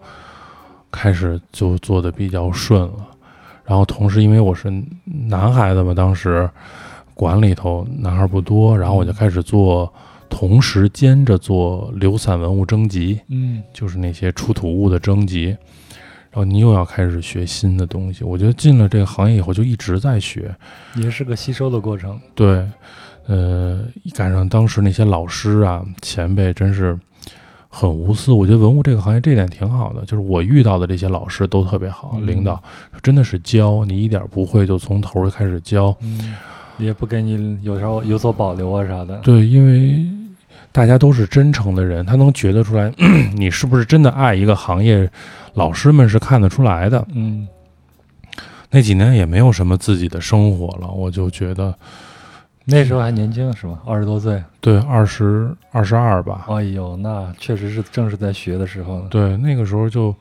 [0.91, 2.93] 开始就做的比较顺了。
[3.65, 4.71] 然后同时，因为我是
[5.07, 6.51] 男孩子嘛，当时
[7.15, 9.93] 馆里头男孩不多，然后我就开始做，
[10.29, 15.57] 同时兼着做流散文物征集，嗯就是那些出土物的征集。
[16.31, 20.51] 然后你又要开始学新的东西，我觉得进了这个行业以后就一直在学，
[20.97, 22.19] 也是个吸收的过程。
[22.35, 22.67] 对，
[23.27, 23.85] 呃，
[24.15, 26.99] 赶上当时那些老师啊、前辈，真是
[27.69, 28.33] 很无私。
[28.33, 32.63] 我觉得文物这个行业这点挺好的，就是我遇到的这些老师都特别好，嗯领导
[33.03, 35.95] 真的是教你一点不会就从头开始教。
[36.01, 36.35] 嗯，
[36.83, 39.17] 也不给你有时候有所保留啊啥的。
[39.19, 40.05] 对，因为
[40.71, 42.93] 大家都是真诚的人，他能觉得出来
[43.35, 45.11] 你是不是真的爱一个行业，
[45.55, 47.07] 老师们是看得出来的。
[47.15, 47.47] 嗯
[48.75, 51.75] 那几年也没有什么自己的生活了，我就觉得，
[52.65, 53.79] 那时候还年轻是吧？
[53.85, 54.43] 二十多岁。
[54.63, 59.09] 对，二十二十二吧，哎呦，那确实是正是在学的时候呢。
[59.11, 60.15] 对，那个时候就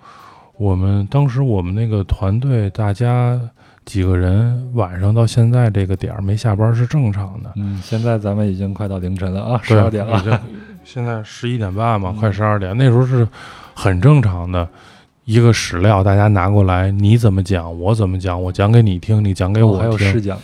[0.58, 3.40] 我们当时我们那个团队，大家
[3.86, 7.52] 几个人晚上到现在这个点儿没下班是正常的。
[7.56, 10.42] 嗯，现在咱们已经快到凌晨了啊，十二点了。
[10.84, 12.76] 现在十一点半嘛，嗯快十二点。
[12.78, 13.28] 那时候是
[13.74, 14.68] 很正常的，
[15.26, 20.12] 一个史料大家拿过来，你怎么讲，我怎么讲，我讲给你听，你讲给我哦还有听。
[20.12, 20.38] 试讲。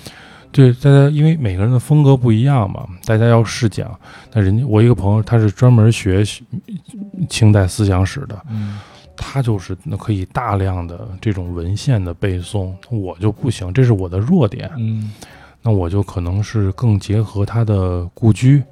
[0.51, 3.89] 对，大家因为每个人的风格不一样嘛，大家要试讲。
[4.33, 6.23] 那人家我一个朋友，他是专门学
[7.29, 8.79] 清代思想史的，嗯
[9.17, 14.71] 他就是那可以大量的这种文献的背诵，我就不行，这是我的弱点。
[14.77, 15.11] 嗯
[15.63, 18.63] 那我就可能是更结合他的故居，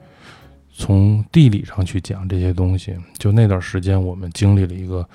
[0.72, 2.96] 从地理上去讲这些东西。
[3.18, 5.06] 就那段时间，我们经历了一个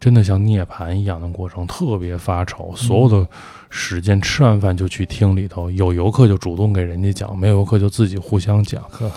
[0.00, 2.74] 真的像涅槃一样的过程，特别发愁。
[2.74, 3.28] 所有的
[3.68, 8.82] 时间吃完饭就去听里头，有游客就主动给人家讲，没有游客就自己互相讲。
[8.90, 9.08] 呵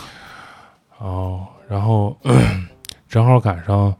[0.99, 2.15] 哦，然后
[3.09, 3.91] 正好赶上，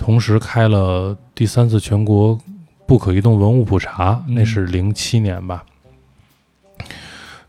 [0.00, 2.38] 同时开了第三次全国
[2.86, 5.62] 不可移动文物普查，嗯那是零七年吧。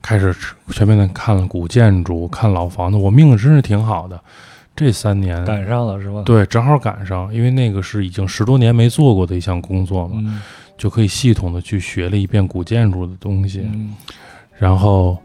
[0.01, 0.35] 开始
[0.69, 4.21] 全面的看了古建筑，看老房子，我命真是挺好的。
[4.75, 10.41] 这三年赶上了是吧？，对，正好赶上，因为那个是已经十多年没做过的一项工作嘛，嗯
[10.77, 13.95] 就可以系统的去学了一遍古建筑的东西，嗯
[14.57, 15.17] 然后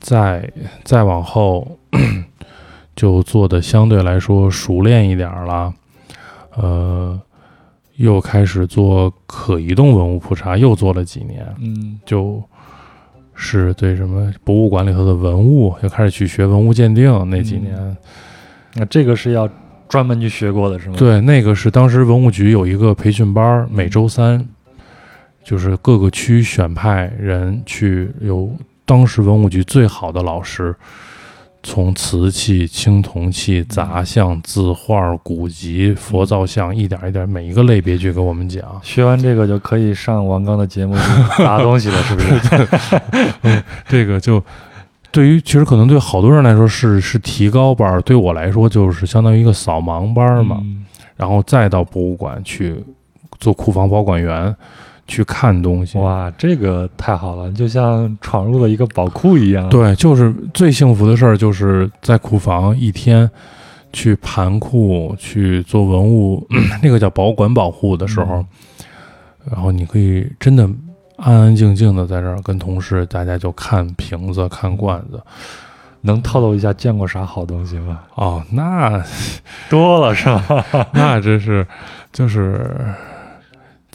[0.00, 0.50] 再
[0.82, 1.78] 再往后
[2.96, 5.72] 就做的相对来说熟练一点儿了，
[6.60, 7.20] 呃，
[7.96, 12.42] 又开始做可移动文物普查，又做了几年，嗯就
[13.34, 17.96] 是对什么博物馆里头的文物，又开始去学文物鉴定那几年。
[18.74, 19.48] 那这个是要
[19.88, 24.46] 专门去学过的是吗？，对，那个是当时文物局有一个培训班，每周三，
[25.44, 28.52] 就是各个区选派人去，有
[28.84, 30.74] 当时文物局最好的老师，
[31.62, 38.62] 从瓷器、青铜器、杂项、字画、古籍、佛造像，一点一点每一个类别去给我们讲。
[38.82, 43.62] 学完这个就可以上王刚的节目去拿东西了，是不是？
[43.88, 44.42] 这个就
[45.10, 50.58] 对于其实可能对好多人来说是是提高班儿，对我来说就是相当于一个扫盲班儿嘛。
[50.60, 50.84] 嗯
[51.18, 52.76] 然后再到博物馆去
[53.40, 54.54] 做库房保管员，
[55.08, 55.98] 去看东西。
[55.98, 63.28] 哇，这个太好了，就像闯入了一个宝库一样。，对，就是最幸福的事儿，就是在库房一天
[63.92, 66.46] 去盘库去做文物，
[66.82, 68.46] 那个叫保管保护的时候，嗯
[69.50, 70.68] 然后你可以真的
[71.16, 75.18] 安安静静的在这儿跟同事大家就看瓶子、看罐子。
[76.02, 78.00] 能透露一下见过啥好东西吗？
[78.14, 79.02] 哦，那
[79.70, 80.66] 多了是吧？
[80.92, 81.66] 那真是
[82.12, 82.70] 就是。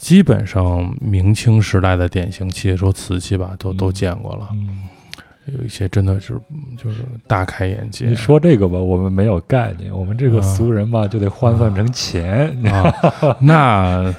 [0.04, 4.50] 基本上明清时代的典型器，说瓷器吧，都都嗯见过了。
[4.52, 4.82] 嗯，
[5.46, 6.38] 有一些真的是
[6.76, 8.04] 就是大开眼界。
[8.04, 12.54] 你说这个吧，我们没有概念，我们这个啊俗人吧就得换算成钱。
[12.66, 12.92] 啊，
[13.40, 14.14] 那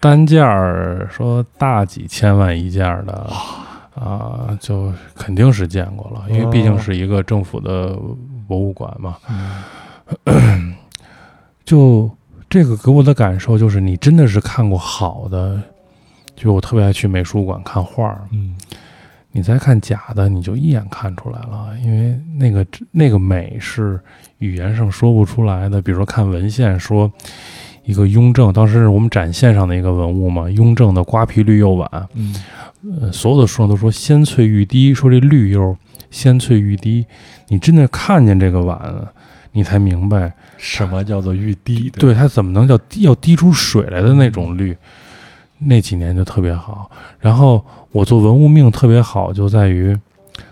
[0.00, 3.12] 单件儿说大几千万一件的
[3.94, 7.96] 啊，就肯定是见过了，因为毕竟是一个政府的
[8.48, 9.16] 博物馆嘛。
[10.24, 10.74] 嗯
[11.64, 12.10] 就
[12.52, 15.58] 这个给我的感受就是，你真的是看过好的，
[16.36, 18.54] 就我特别爱去美术馆看画儿，嗯。
[19.30, 23.98] 你再看假的，你就一眼看出来了，因为那个那个美是
[24.36, 25.80] 语言上说不出来的。
[25.80, 27.10] 比如说看文献说，
[27.84, 32.34] 一个雍正，当时是我们展现上的一个文物嘛，雍正的瓜皮绿釉碗，嗯。
[33.00, 35.74] 呃，所有的书上都说鲜翠欲滴，说这绿釉
[36.10, 37.06] 鲜翠欲滴，
[37.48, 38.78] 你真的看见这个碗，
[39.52, 41.88] 你才明白，什么叫做玉滴？
[41.90, 44.76] 对它怎么能叫滴要滴出水来的那种绿。
[45.64, 49.96] 那几年就特别好，然后我做文物命特别好，就在于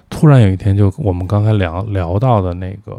[0.09, 2.93] 突然有一天，就我们刚才聊聊到的那个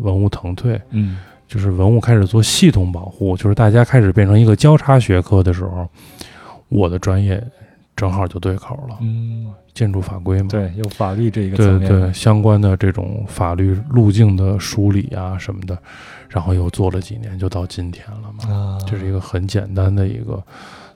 [0.00, 5.88] 文物腾退，嗯就是文物开始做系统保护，就是大家开始变成一个交叉学科的时候，
[6.68, 7.40] 我的专业
[7.96, 11.88] 正好就对口了，嗯，建筑法规嘛，对，有法律这一个对层面。
[11.88, 15.76] 对，相关的这种法律路径的梳理啊什么的，
[16.28, 18.54] 然后又做了几年，就到今天了嘛。
[18.54, 20.42] 啊，这是一个很简单的一个，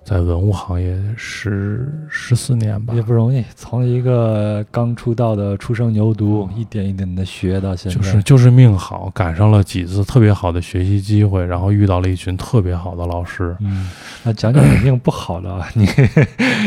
[0.05, 13.56] 在文物行业十十四年吧也，不容易，从一个刚出道的初生牛犊，一点一点的学到现在，就是就是命好，赶上了几次特别好的学习机会，然后遇到了一群特别好的老师。
[13.60, 13.90] 嗯，
[14.22, 15.89] 那讲讲你命不好的啊，你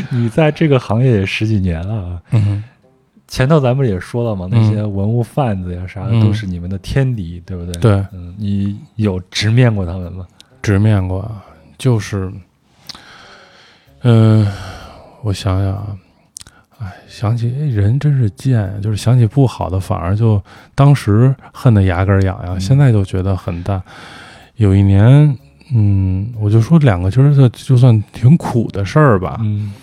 [0.09, 2.22] 你在这个行业也十几年了啊。
[2.31, 2.64] 嗯，
[3.27, 10.26] 前头咱们也说了嘛，那些文物贩子呀啥的嗯都是你们的天敌，对不对？，对，嗯，你有直面过他们吗？
[10.64, 11.30] 直面过，
[11.77, 12.31] 就是，
[14.09, 14.47] 嗯、
[15.21, 15.97] 我想想啊，
[16.79, 20.41] 哎，想起哎人真是贱，就是想起不好的，反而就
[20.73, 23.81] 当时恨得牙根痒痒，嗯现在就觉得很淡。
[24.55, 25.38] 有一年，
[25.73, 29.38] 嗯，我就说两个，其实就就算挺苦的事儿吧。
[29.41, 29.73] 嗯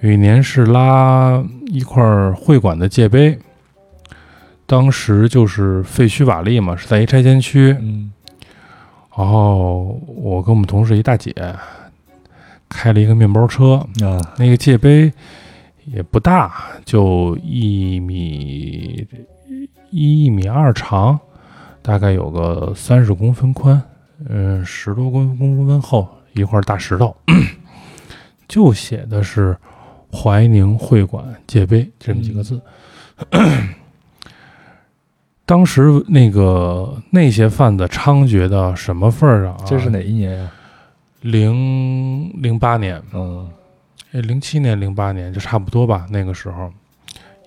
[0.00, 3.38] 有一年是拉一块会馆的界碑，
[4.66, 8.12] 当时就是废墟瓦砾嘛，是在一拆迁区，嗯
[9.16, 11.34] 然后我跟我们同事一大姐
[12.68, 15.12] 开了一个面包车，啊那个界碑
[15.86, 19.06] 也不大，就一米
[19.90, 21.18] 一米二长，
[21.80, 23.82] 大概有个三十公分宽，
[24.28, 27.16] 嗯，十多公公分厚一块大石头，
[28.46, 29.56] 就写的是
[30.12, 32.60] 怀宁会馆界碑这么几个字。
[35.46, 39.64] 当时那个那些贩子猖獗到什么份儿上啊？
[39.66, 40.50] 这是哪一年呀？
[41.30, 43.48] 零零八年，嗯
[44.12, 46.70] 哎，零七年、零八年就差不多吧，那个时候。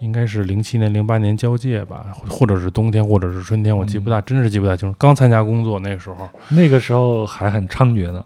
[0.01, 4.95] 应该是零七年、零八年交界吧，或者是冬天，或者是春天，我记不大，真是记不大清楚。
[4.97, 8.25] 刚参加工作那时候，那个时候还很猖獗呢。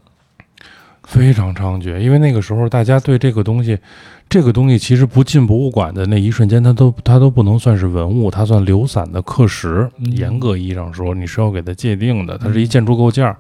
[1.04, 3.78] 非常猖獗，因为那个时候大家对这个东西，
[4.30, 9.92] 这个东西其实不进博物馆的那一瞬间，它都它都不能算是文物，它算流散的刻石。
[9.98, 13.36] 嗯严格意义上说，你是要给它界定的，它是一建筑构件儿。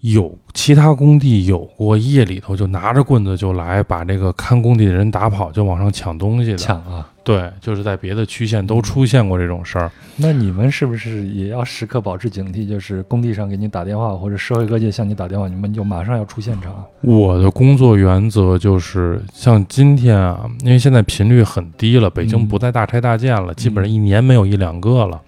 [0.00, 6.56] 有其他工地有过夜里头就拿着棍子就来把这个看工地的人打跑，就往上抢东西的。
[6.56, 7.08] 抢啊！
[7.24, 9.90] 对，就是在别的区县都出现过这种事儿。
[10.16, 12.66] 那你们是不是也要时刻保持警惕？
[12.66, 16.72] 就是工地上给你打电话，或者社会各界向你打电话，你们就马上要出现场。
[17.02, 25.20] 我的工作原则就是，像今天啊，因为现在频率很低了，北京嗯不再大拆大建了，基本上一年没有一两个了，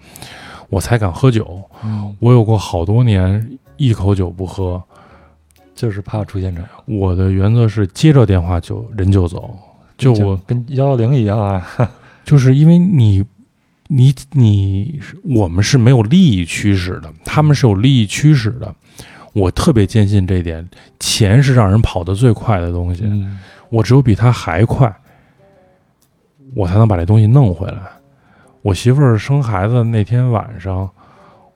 [0.69, 1.61] 我才敢喝酒。
[1.83, 3.59] 嗯，我有过好多年
[3.89, 4.81] 一口酒不喝。
[5.73, 6.69] 就是怕出现这样。
[6.85, 9.57] 我的原则是接着电话就人就走，
[9.97, 11.65] 就我跟幺幺零一样啊。
[12.23, 13.23] 就是因为你。
[13.93, 18.73] 你你我们是没有利益驱使的，他们是有利益驱使的。
[19.33, 20.65] 我特别坚信这一点，
[20.97, 23.03] 钱是让人跑得最快的东西。
[23.03, 23.37] 嗯
[23.67, 24.95] 我只有比他还快，
[26.55, 27.81] 我才能把这东西弄回来。
[28.61, 30.89] 我媳妇儿生孩子那天晚上，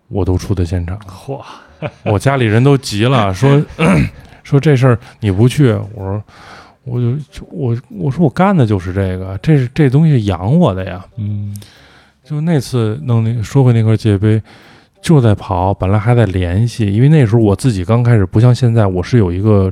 [0.09, 1.41] 我都出的现场，嚯，
[2.05, 3.61] 我家里人都急了， 说
[4.43, 6.23] 说这事儿你不去，我说
[6.83, 11.03] 我就我我说我干的就是这个，这是这东西养我的呀。
[11.17, 11.55] 嗯
[12.23, 14.41] 就那次弄那说回那块界碑，
[14.99, 19.71] 就在跑，本来还在联系，因为那时候我自己刚开始，不像现在，我是有一个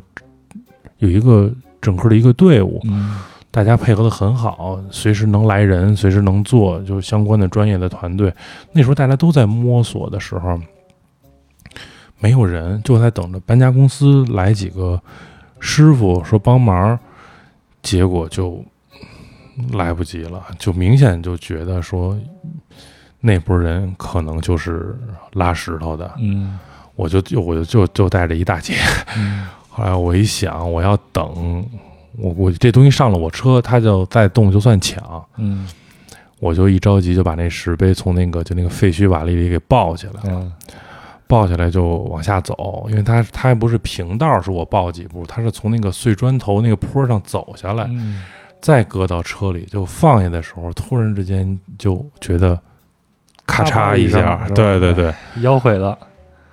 [1.00, 1.52] 有一个
[1.82, 3.18] 整个的一个队伍，嗯
[3.50, 8.34] 大家配合的很好，随时能来人，随时能做，就是相关的专业的团队。
[8.72, 10.60] 那时候大家都在摸索的时候，
[12.24, 14.98] 没有人，就在等着搬家公司来几个
[15.60, 16.98] 师傅说帮忙，
[17.82, 18.64] 结果就
[19.74, 22.18] 来不及了，就明显就觉得说
[23.20, 24.98] 那波人可能就是
[25.34, 26.58] 拉石头的，嗯。
[26.96, 28.76] 我就就我就就就带着一大截。
[29.18, 31.66] 嗯 后来我一想，我要等，
[32.18, 35.68] 我我这东西上了我车，他就再动就算抢，嗯。
[36.40, 40.52] 我就一着急就把那石碑从那个就那个废墟瓦砾里给抱起来，嗯
[41.28, 48.24] 抱起来就往下走，因为它它还不是平道，是我抱几步，它是从那个碎砖头那个坡上走下来，嗯。
[48.62, 52.58] 再搁到车里，就放下的时候，突然之间就觉得
[53.46, 54.94] 咔嚓一下，对对。
[54.94, 56.00] 对，腰毁了。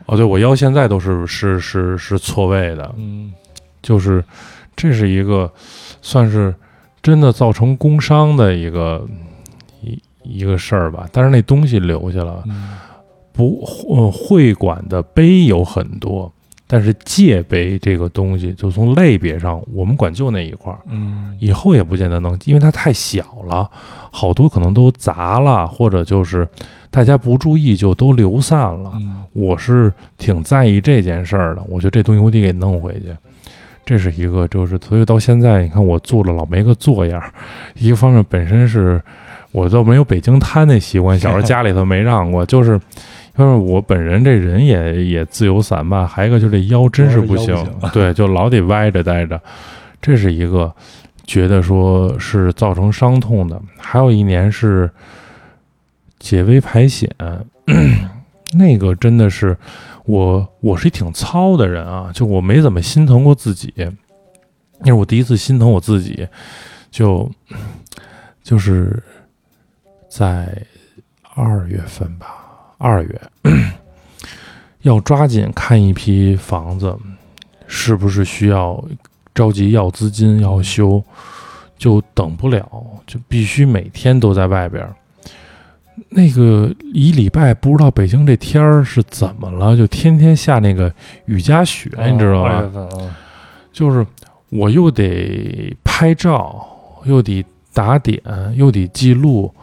[0.06, 3.32] 哦，对我腰现在都是是是是错位的，嗯。
[3.80, 4.24] 就是
[4.74, 5.48] 这是一个
[6.02, 6.52] 算是
[7.00, 9.06] 真的造成工伤的一个
[9.80, 11.08] 一一个事儿吧。
[11.12, 12.70] 但是那东西留下了，嗯
[13.40, 16.30] 不呃会馆的碑有很多，
[16.66, 23.70] 但是界碑这个东西，就从类别上，我们管就那一块儿，嗯以后也不见得能，因为它太小了，
[24.10, 26.46] 好多可能都砸了，或者就是
[26.90, 28.92] 大家不注意就都流散了。
[28.96, 33.14] 嗯我是挺在意这件事儿的，我觉得这东西我得给弄回去，
[33.86, 37.32] 这是一个，就是所以到现在你看我做了老没个做样儿，
[37.78, 39.00] 一个方面本身是
[39.52, 42.78] 我都没有北京摊那习惯，小时候家里头没让过，就是
[43.36, 49.40] 因为我本人这人也也自由散漫，还有一个就这腰真是不行不行， 对，就老得歪着待着，
[50.00, 50.74] 这是一个
[51.24, 54.90] 觉得说是造成伤痛的，还有一年是
[56.18, 57.08] 解微排险。
[58.52, 59.56] 那个真的是
[60.06, 63.72] 我，我是一挺糙的人啊，就我没怎么心疼过自己。
[64.80, 66.26] 那是我第一次心疼我自己，
[66.90, 67.30] 就
[68.42, 69.00] 就是
[70.08, 70.66] 在
[71.36, 72.49] 二月份吧，
[72.80, 73.22] 二月
[74.80, 76.96] 要抓紧看一批房子，
[77.66, 78.82] 是不是需要
[79.34, 81.02] 着急要资金要修，
[81.76, 82.66] 就等不了，
[83.06, 84.94] 就必须每天都在外边儿。
[86.08, 90.90] 那个一礼拜不知道北京这天儿是怎么了，就天天下那个
[91.26, 92.88] 雨夹雪，你知道吧？
[93.70, 94.04] 就是
[94.48, 96.66] 我又得拍照，
[97.04, 97.44] 又得
[97.74, 98.22] 打点，
[98.56, 99.54] 又得记录，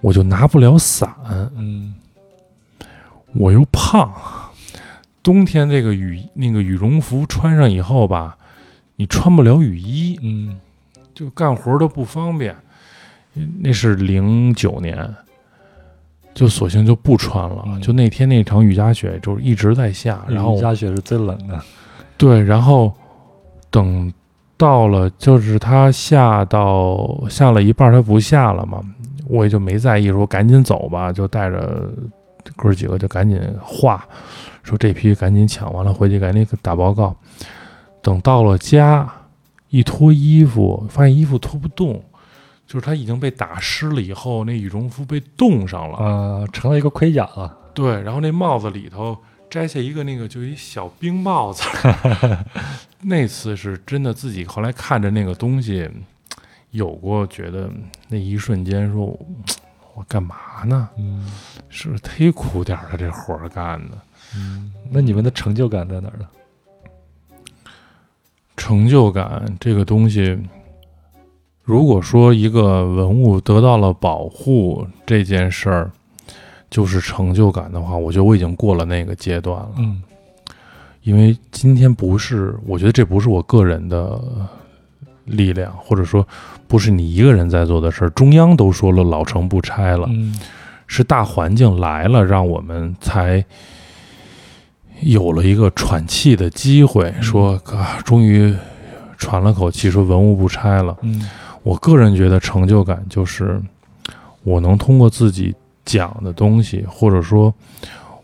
[0.00, 1.12] 我就拿不了伞，
[1.56, 1.92] 嗯
[3.38, 4.12] 我又胖。
[5.22, 8.36] 冬天这个羽那个羽绒服穿上以后吧，
[8.94, 10.58] 你穿不了雨衣，嗯
[11.12, 12.54] 就干活都不方便。
[13.60, 15.14] 那是零九年，
[16.32, 17.64] 就索性就不穿了。
[17.66, 21.60] 嗯就那天那场雨夹雪，就是一直在下，然后雨夹雪是最冷的。
[22.16, 22.94] 对，然后
[23.68, 24.12] 等
[24.56, 28.80] 到了，就是它下到下了一半，它不下了嘛，
[29.26, 31.90] 我也就没在意，说赶紧走吧，就带着
[32.54, 34.06] 哥儿几个就赶紧画，
[34.62, 37.16] 说这批赶紧抢完了，回去赶紧打报告。
[38.00, 39.10] 等到了家，
[39.70, 42.02] 一脱衣服，发现衣服脱不动，
[42.66, 45.96] 就是他已经被打湿了以后，那羽绒服被冻上了。
[45.98, 47.56] 啊，成了一个盔甲了。
[47.74, 49.18] 对，然后那帽子里头
[49.50, 51.62] 摘下一个那个就一小冰帽子，
[53.02, 55.88] 那次是真的自己后来看着那个东西，
[56.70, 57.70] 有过觉得
[58.08, 59.18] 那一瞬间说，
[59.96, 60.88] 我干嘛呢？
[60.98, 61.26] 嗯
[61.70, 63.96] 是不是忒苦点儿了这活儿干的？
[64.36, 66.28] 嗯，那你们的成就感在哪儿呢？
[68.56, 70.38] 成就感这个东西，
[71.62, 75.90] 如果说一个文物得到了保护这件事儿
[76.68, 79.72] 就是成就感的话，我觉得我已经过了那个阶段了。
[79.78, 80.02] 嗯
[81.02, 84.20] 因为今天不是，我觉得这不是我个人的
[85.24, 86.26] 力量，或者说
[86.68, 88.10] 不是你一个人在做的事儿。
[88.10, 90.34] 中央都说了老城不拆了，嗯
[90.86, 93.44] 是大环境来了，让我们才
[95.00, 98.54] 有了一个喘气的机会，说啊，终于
[99.18, 100.96] 喘了口气，说文物不拆了。
[101.02, 101.28] 嗯
[101.62, 103.60] 我个人觉得成就感就是
[104.44, 105.52] 我能通过自己
[105.84, 107.52] 讲的东西，或者说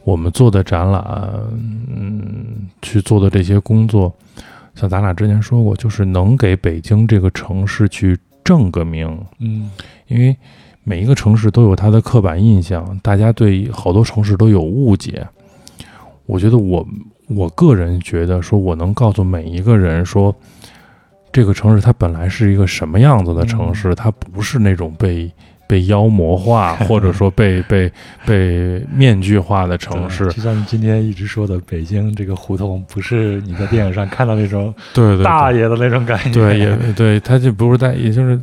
[0.04, 1.04] 我们做的展览，
[1.52, 4.14] 嗯，去做的这些工作，
[4.76, 9.70] 像咱俩之前说过，就是能给北京这个城市去正个名，嗯。
[10.08, 10.36] 因为
[10.84, 15.26] 每一个城市都有它的刻板印象，大家对好多城市都有误解。
[16.26, 16.86] 我觉得我
[17.28, 20.34] 我个人觉得，说我能告诉每一个人说，
[21.32, 25.32] 这个城市它本来是一个什么样子的城市，它不是那种被
[25.72, 27.90] 被妖魔化 或者说被被
[28.26, 30.26] 被面具化的城市。
[30.26, 36.32] 就像你今天一直说的，北京这个胡同不是你在电影上看到那种对对对，大爷的那种感觉。
[36.32, 38.38] 对也对，他就不是在，也就是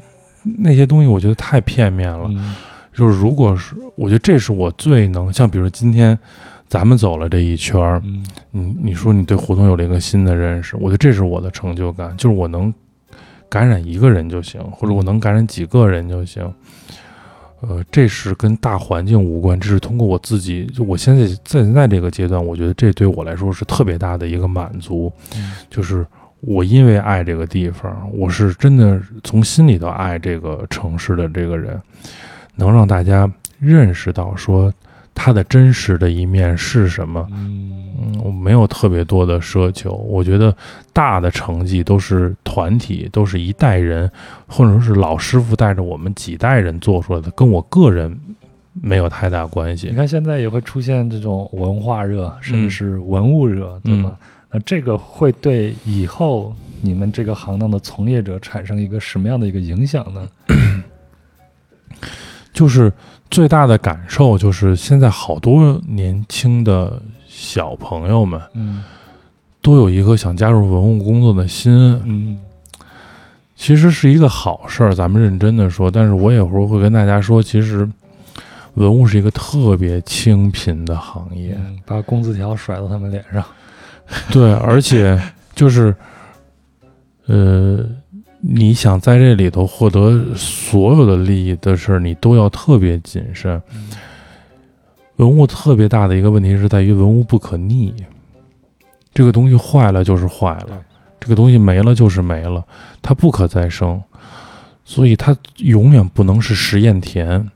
[0.58, 2.26] 那些东西，我觉得太片面了。
[2.30, 2.56] 嗯
[2.92, 6.18] 就是如果是，我觉得这是我最能像，比如今天
[6.68, 12.74] 咱们走了这一圈儿，嗯你你说你对胡同有了一个新的认识，我觉得这是我的成就感，就是我能
[13.48, 16.44] 感染一个人就行，或者我能感染几个人就行。
[17.62, 20.66] 呃，这是跟大环境无关，这是通过我自己。
[20.68, 26.06] 就我现在在现在这个阶段，我觉得这对我来说是特别大的一个满足，嗯就是
[26.40, 31.82] 我因为爱这个地方，我是真的从心里头爱这个城市的这个人，
[32.56, 33.30] 能让大家
[33.60, 34.74] 认识到说
[35.14, 37.28] 他的真实的一面是什么。
[37.32, 40.56] 嗯嗯，我没有特别多的奢求，我觉得
[40.94, 44.10] 大的成绩都是团体，都是一代人，
[44.48, 48.18] 或者说是老师傅带着我们几代人做出来的，跟我个人
[48.74, 49.96] 没有太大关系你。
[49.96, 54.18] 看现在也会出现这种文化热，甚至嗯是文物热，对吧？
[54.52, 60.28] 那这个会对以后你们这个行当的从业者产生一个什么样的一个影响呢？
[62.52, 62.92] 就是
[63.30, 67.02] 最大的感受就是，现在好多年轻的
[67.42, 68.84] 小朋友们嗯
[69.62, 71.72] 都有一颗想加入文物工作的心，
[72.04, 72.38] 嗯
[73.56, 75.90] 其实是一个好事儿，咱们认真的说。
[75.90, 77.90] 但是我有时候会跟大家说，其实
[78.74, 83.44] 文物是一个特别清贫的行业，嗯，把工资条甩到他们脸上。
[84.32, 85.18] 对，而且
[85.56, 85.96] 就是，
[87.28, 87.86] 呃，
[88.42, 93.62] 你想在这里头获得所有的利益的事儿，你都要特别谨慎。
[95.20, 97.94] 文物特别大的一个问题是在于文物不可逆，
[99.14, 100.82] 这个东西坏了就是坏了，
[101.20, 102.66] 这个东西没了就是没了，
[103.02, 104.02] 它不可再生，
[104.86, 107.52] 所以它永远不能是实验田。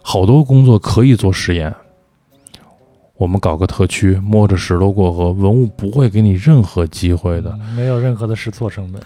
[0.00, 1.74] 好多工作可以做实验，
[3.18, 7.50] 我们搞个特区，摸着石头过河，文物不会给你任何机会的。
[7.60, 9.02] 嗯没有任何的试错成本。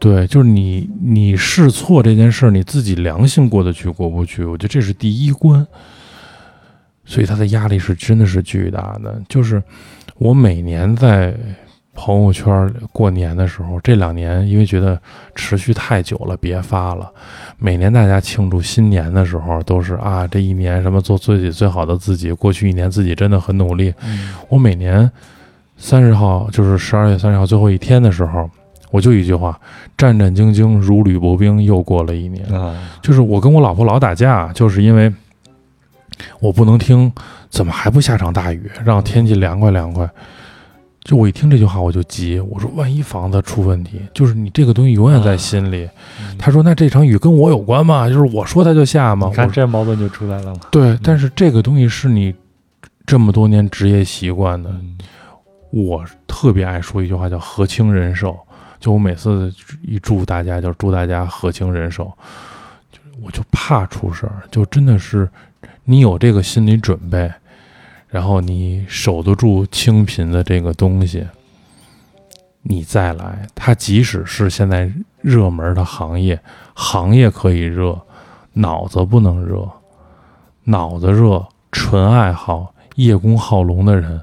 [0.00, 5.64] 对，就是你你试错这件事儿，你自己良心过得去过不去，我觉得这是第一关。
[7.08, 9.18] 所以他的压力是真的是巨大的。
[9.28, 9.62] 就是
[10.18, 11.34] 我每年在
[11.94, 15.00] 朋友圈过年的时候，这两年因为觉得
[15.34, 17.10] 持续太久了，别发了。
[17.58, 22.30] 每年大家庆祝新年的时候，都是啊，这一年什么做自己最好的自己。
[22.30, 25.10] 过去一年自己真的很努力，嗯我每年
[25.76, 28.48] 三十号，就是十二月三十号最后一天的时候，
[28.92, 29.58] 我就一句话：
[29.96, 31.60] 战战兢兢，如履薄冰。
[31.64, 35.12] 又过了一年，啊，就是我跟我老婆老打架，就是因为
[36.40, 37.12] 我不能听，
[37.48, 40.08] 怎么还不下场大雨，让天气凉快凉快。
[41.02, 45.88] 就我一听这句话我就急，我说万一房子出问题，就是你这个东西永远在心里。
[46.38, 48.08] 他说那这场雨跟我有关吗？
[48.08, 49.28] 就是我说它就下吗？
[49.28, 50.60] 你看我说这矛盾就出来了嘛。
[50.70, 52.34] 对，但是这个东西是你
[53.06, 54.98] 这么多年职业习惯的，嗯
[55.70, 58.34] 我特别爱说一句话，叫“和清人寿”。
[58.80, 62.10] 就我每次一祝大家，就祝大家和清人寿，
[62.90, 65.28] 就我就怕出事儿，就真的是
[65.84, 67.32] 你有这个心理准备，
[68.08, 71.26] 然后你守得住清贫的这个东西，
[72.62, 76.40] 你再来，它即使是现在热门的行业，
[76.74, 78.00] 行业可以热，
[78.52, 79.68] 脑子不能热，
[80.64, 84.22] 脑子热，纯爱好、叶公好龙的人，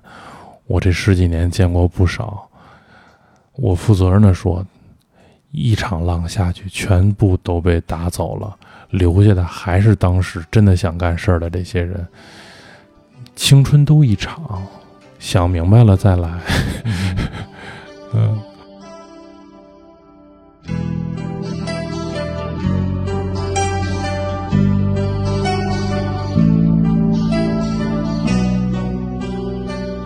[0.68, 2.49] 我这十几年见过不少。
[3.53, 4.66] 我负责任的说，
[5.52, 8.57] 一场浪下去，全部都被打走了，
[8.98, 12.06] 留下的还是当时真的想干事儿的这些人。
[13.36, 14.66] 青春都一场，
[15.20, 16.40] 想明白了再来。
[18.16, 18.40] 嗯。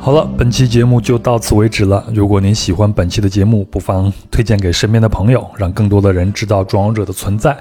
[0.02, 2.04] 好了，本期节目就到此为止了。
[2.16, 7.56] 如果您喜欢本期的节目，不妨推荐给身边的朋友，让更多的人知道壮游者的存在。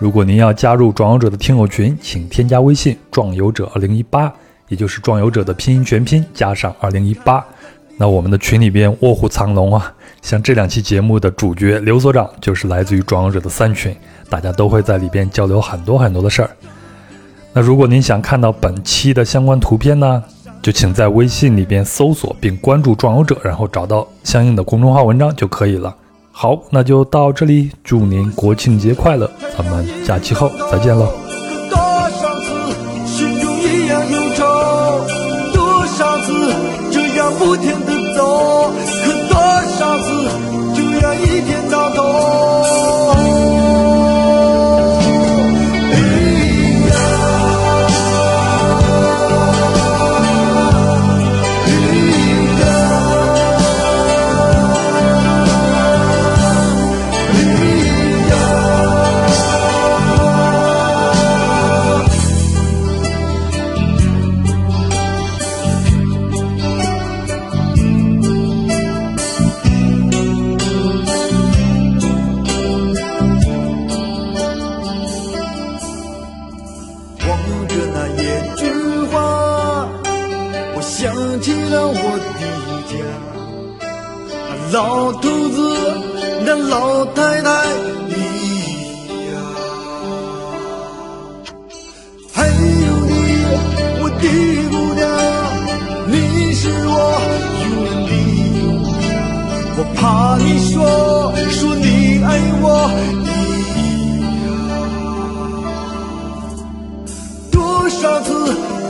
[0.00, 4.32] 如果您要加入壮游者的听友群，请添加微信“壮游者二零一八”，
[4.68, 7.44] 也就是壮游者的拼音全拼加上二零一八。
[7.98, 13.94] 那我们的群里边卧虎藏龙啊，像这两期节目的主角刘所长就是来自于壮游者的三群，
[14.30, 16.50] 大家都会在里边交流很多很多的事儿。
[17.52, 20.24] 那如果您想看到本期的相关图片呢？
[20.62, 25.94] 就请在微信里边搜索并关注“壮游者”，然后找到相应的公众号文章就可以了。
[26.32, 29.30] 好，那就到这里，祝您国庆节快乐！
[29.56, 31.12] 咱们假期后再见喽。
[31.68, 32.46] 多少次
[33.06, 34.44] 心中一样忧愁，
[35.52, 36.32] 多少次
[36.90, 37.89] 这样不停的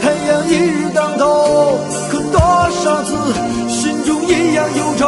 [0.00, 1.78] 太阳一日当头
[2.10, 2.40] 可多
[2.70, 3.10] 少次
[3.68, 5.06] 心中一样忧愁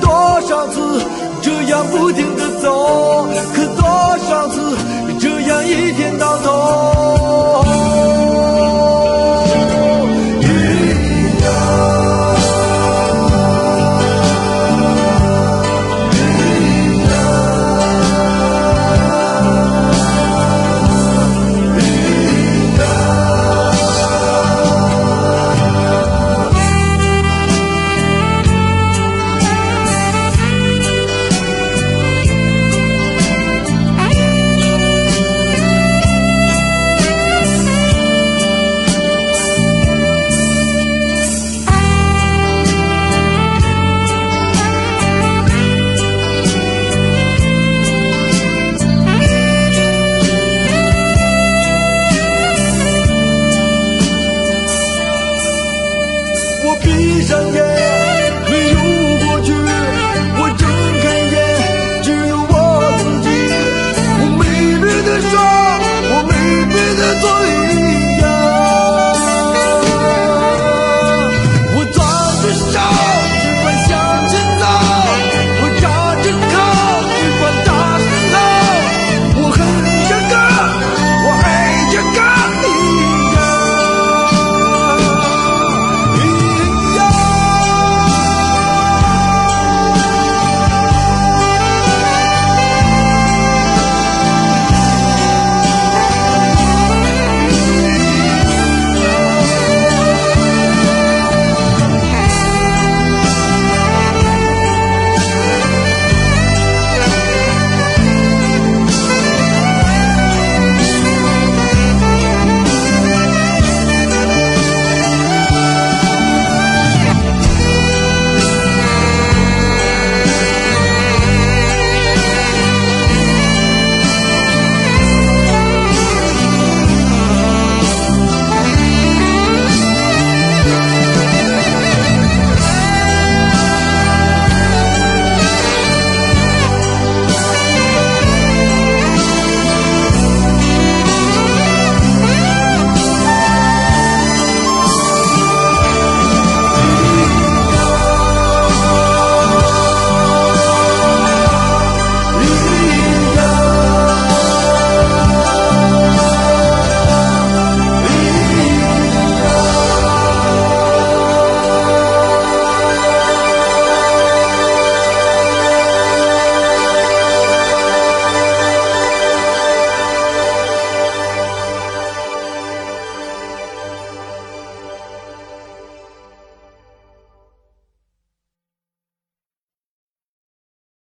[0.00, 1.02] 多少次
[1.40, 3.55] 这样不停地走。